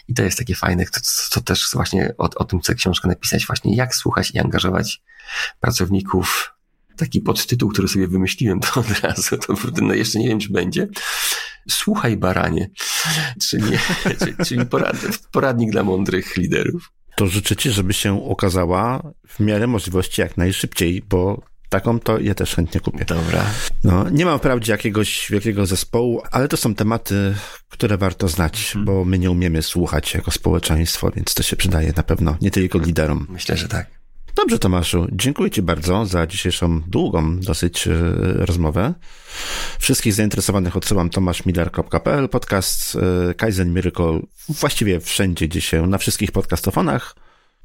I 0.08 0.14
to 0.14 0.22
jest 0.22 0.38
takie 0.38 0.54
fajne, 0.54 0.84
to, 0.86 1.00
to 1.30 1.40
też 1.40 1.68
właśnie 1.72 2.14
o, 2.18 2.30
o 2.34 2.44
tym 2.44 2.60
chcę 2.60 2.74
książkę 2.74 3.08
napisać, 3.08 3.46
właśnie 3.46 3.76
jak 3.76 3.94
słuchać 3.94 4.30
i 4.30 4.38
angażować 4.38 5.02
pracowników. 5.60 6.59
Taki 7.00 7.20
podtytuł, 7.20 7.68
który 7.68 7.88
sobie 7.88 8.08
wymyśliłem, 8.08 8.60
to 8.60 8.80
od 8.80 9.00
razu, 9.00 9.38
to 9.38 9.54
no 9.82 9.94
jeszcze 9.94 10.18
nie 10.18 10.28
wiem, 10.28 10.40
czy 10.40 10.52
będzie. 10.52 10.88
Słuchaj, 11.68 12.16
baranie. 12.16 12.70
Czyli, 13.42 13.78
czyli, 14.18 14.34
czyli 14.46 14.66
porad, 14.66 14.96
poradnik 15.32 15.70
dla 15.70 15.82
mądrych 15.82 16.36
liderów. 16.36 16.92
to 17.16 17.26
życzę 17.26 17.56
ci, 17.56 17.70
żeby 17.70 17.92
się 17.92 18.12
ukazała 18.12 19.12
w 19.28 19.40
miarę 19.40 19.66
możliwości 19.66 20.20
jak 20.20 20.36
najszybciej, 20.36 21.02
bo 21.08 21.42
taką 21.68 22.00
to 22.00 22.20
ja 22.20 22.34
też 22.34 22.54
chętnie 22.54 22.80
kupię. 22.80 23.04
Dobra. 23.04 23.44
No, 23.84 24.10
nie 24.10 24.24
mam 24.24 24.38
wprawdzie 24.38 24.72
jakiegoś 24.72 25.26
wielkiego 25.30 25.66
zespołu, 25.66 26.22
ale 26.30 26.48
to 26.48 26.56
są 26.56 26.74
tematy, 26.74 27.34
które 27.68 27.96
warto 27.96 28.28
znać, 28.28 28.74
bo 28.76 29.04
my 29.04 29.18
nie 29.18 29.30
umiemy 29.30 29.62
słuchać 29.62 30.14
jako 30.14 30.30
społeczeństwo, 30.30 31.10
więc 31.16 31.34
to 31.34 31.42
się 31.42 31.56
przydaje 31.56 31.92
na 31.96 32.02
pewno 32.02 32.36
nie 32.40 32.50
tylko 32.50 32.78
liderom. 32.78 33.26
Myślę, 33.30 33.56
że 33.56 33.68
tak. 33.68 33.99
Dobrze, 34.34 34.58
Tomaszu, 34.58 35.06
dziękuję 35.12 35.50
Ci 35.50 35.62
bardzo 35.62 36.06
za 36.06 36.26
dzisiejszą 36.26 36.80
długą 36.80 37.40
dosyć 37.40 37.88
e, 37.88 37.92
rozmowę. 38.22 38.94
Wszystkich 39.78 40.14
zainteresowanych 40.14 40.76
odsyłam 40.76 41.10
tomaszmiller.pl, 41.10 42.28
podcast 42.28 42.96
e, 43.30 43.34
Kaizen 43.34 43.74
Miracle 43.74 44.20
właściwie 44.48 45.00
wszędzie, 45.00 45.48
gdzie 45.48 45.60
się, 45.60 45.86
na 45.86 45.98
wszystkich 45.98 46.32
podcastofonach. 46.32 47.14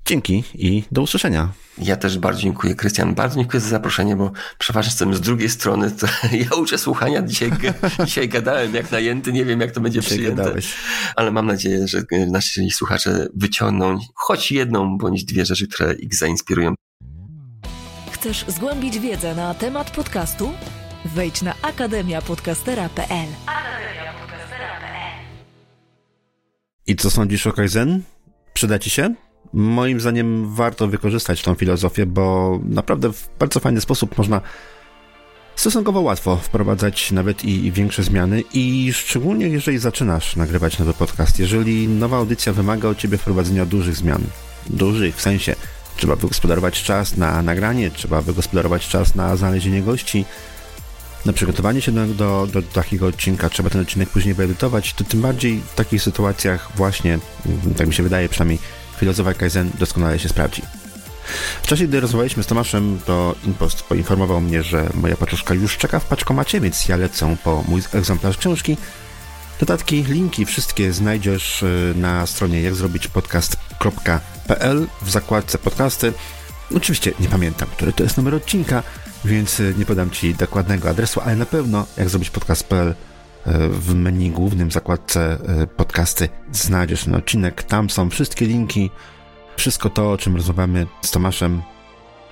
Dzięki 0.05 0.43
i 0.55 0.83
do 0.91 1.01
usłyszenia. 1.01 1.49
Ja 1.77 1.95
też 1.95 2.17
bardzo 2.19 2.41
dziękuję, 2.41 2.75
Krystian. 2.75 3.15
Bardzo 3.15 3.35
dziękuję 3.35 3.61
za 3.61 3.69
zaproszenie, 3.69 4.15
bo 4.15 4.31
przeważnie 4.57 4.89
jestem 4.89 5.13
z 5.15 5.21
drugiej 5.21 5.49
strony. 5.49 5.91
To 5.91 6.07
ja 6.49 6.55
uczę 6.55 6.77
słuchania. 6.77 7.21
Dzisiaj, 7.21 7.51
dzisiaj 8.05 8.29
gadałem 8.29 8.75
jak 8.75 8.91
najęty. 8.91 9.33
Nie 9.33 9.45
wiem, 9.45 9.61
jak 9.61 9.71
to 9.71 9.81
będzie 9.81 9.99
Dzisiaj 9.99 10.17
przyjęte. 10.17 10.43
gadałeś. 10.43 10.73
Ale 11.15 11.31
mam 11.31 11.45
nadzieję, 11.47 11.87
że 11.87 12.03
nasi 12.27 12.71
słuchacze 12.71 13.27
wyciągną 13.35 13.99
choć 14.15 14.51
jedną 14.51 14.97
bądź 14.97 15.25
dwie 15.25 15.45
rzeczy, 15.45 15.67
które 15.67 15.93
ich 15.93 16.15
zainspirują. 16.15 16.73
Chcesz 18.11 18.45
zgłębić 18.47 18.99
wiedzę 18.99 19.35
na 19.35 19.53
temat 19.53 19.91
podcastu? 19.91 20.53
Wejdź 21.05 21.41
na 21.41 21.53
akademiapodcastera.pl. 21.61 23.27
I 26.87 26.95
co 26.95 27.11
sądzisz 27.11 27.47
o 27.47 27.51
Kaizen? 27.53 28.03
Przyda 28.53 28.79
Ci 28.79 28.89
się? 28.89 29.15
Moim 29.55 29.99
zdaniem 29.99 30.55
warto 30.55 30.87
wykorzystać 30.87 31.41
tą 31.41 31.55
filozofię, 31.55 32.05
bo 32.05 32.59
naprawdę 32.69 33.13
w 33.13 33.29
bardzo 33.39 33.59
fajny 33.59 33.81
sposób 33.81 34.17
można 34.17 34.41
stosunkowo 35.55 36.01
łatwo 36.01 36.37
wprowadzać 36.37 37.11
nawet 37.11 37.45
i, 37.45 37.65
i 37.65 37.71
większe 37.71 38.03
zmiany. 38.03 38.43
I 38.53 38.93
szczególnie 38.93 39.47
jeżeli 39.47 39.77
zaczynasz 39.77 40.35
nagrywać 40.35 40.79
nowy 40.79 40.93
podcast, 40.93 41.39
jeżeli 41.39 41.87
nowa 41.87 42.17
audycja 42.17 42.53
wymaga 42.53 42.89
od 42.89 42.97
Ciebie 42.97 43.17
wprowadzenia 43.17 43.65
dużych 43.65 43.95
zmian. 43.95 44.21
Dużych, 44.69 45.15
w 45.15 45.21
sensie 45.21 45.55
trzeba 45.97 46.15
wygospodarować 46.15 46.83
czas 46.83 47.17
na 47.17 47.41
nagranie, 47.41 47.91
trzeba 47.91 48.21
wygospodarować 48.21 48.87
czas 48.87 49.15
na 49.15 49.35
znalezienie 49.35 49.81
gości, 49.81 50.25
na 51.25 51.33
przygotowanie 51.33 51.81
się 51.81 51.91
do, 51.91 52.07
do, 52.07 52.47
do 52.47 52.61
takiego 52.61 53.07
odcinka, 53.07 53.49
trzeba 53.49 53.69
ten 53.69 53.81
odcinek 53.81 54.09
później 54.09 54.33
wyedytować, 54.33 54.93
to 54.93 55.03
tym 55.03 55.21
bardziej 55.21 55.59
w 55.59 55.75
takich 55.75 56.01
sytuacjach 56.01 56.71
właśnie, 56.75 57.19
tak 57.77 57.87
mi 57.87 57.93
się 57.93 58.03
wydaje 58.03 58.29
przynajmniej, 58.29 58.59
filozofia 58.99 59.33
Kaizen 59.33 59.71
doskonale 59.79 60.19
się 60.19 60.29
sprawdzi. 60.29 60.61
W 61.63 61.67
czasie, 61.67 61.87
gdy 61.87 61.99
rozmawialiśmy 61.99 62.43
z 62.43 62.47
Tomaszem, 62.47 62.99
to 63.05 63.35
Impost 63.45 63.83
poinformował 63.83 64.41
mnie, 64.41 64.63
że 64.63 64.89
moja 64.93 65.17
paczuszka 65.17 65.53
już 65.53 65.77
czeka 65.77 65.99
w 65.99 66.05
paczkomacie, 66.05 66.61
więc 66.61 66.87
ja 66.87 66.97
lecę 66.97 67.35
po 67.43 67.63
mój 67.67 67.81
egzemplarz 67.93 68.37
książki. 68.37 68.77
Dodatki, 69.59 70.03
linki 70.03 70.45
wszystkie 70.45 70.93
znajdziesz 70.93 71.63
y, 71.63 71.93
na 71.95 72.25
stronie 72.25 72.61
jakzrobićpodcast.pl 72.61 74.87
w 75.01 75.11
zakładce 75.11 75.57
podcasty. 75.57 76.13
Oczywiście 76.75 77.11
nie 77.19 77.27
pamiętam, 77.27 77.67
który 77.67 77.93
to 77.93 78.03
jest 78.03 78.17
numer 78.17 78.35
odcinka, 78.35 78.83
więc 79.25 79.59
y, 79.59 79.73
nie 79.77 79.85
podam 79.85 80.11
Ci 80.11 80.35
dokładnego 80.35 80.89
adresu, 80.89 81.21
ale 81.21 81.35
na 81.35 81.45
pewno 81.45 81.85
jak 81.97 82.09
zrobić 82.09 82.29
podcast.pl 82.29 82.95
w 83.69 83.93
menu 83.93 84.29
głównym 84.29 84.71
zakładce 84.71 85.37
y, 85.63 85.67
podcasty 85.67 86.29
znajdziesz 86.51 87.03
ten 87.03 87.15
odcinek. 87.15 87.63
Tam 87.63 87.89
są 87.89 88.09
wszystkie 88.09 88.45
linki, 88.45 88.89
wszystko 89.57 89.89
to, 89.89 90.11
o 90.11 90.17
czym 90.17 90.35
rozmawiamy 90.35 90.87
z 91.01 91.11
Tomaszem. 91.11 91.61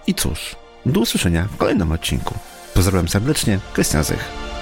I 0.07 0.13
cóż, 0.13 0.55
do 0.85 0.99
usłyszenia 0.99 1.47
w 1.51 1.57
kolejnym 1.57 1.91
odcinku. 1.91 2.35
Pozdrawiam 2.73 3.07
serdecznie, 3.07 3.59
Krystian 3.73 4.03
Zych. 4.03 4.52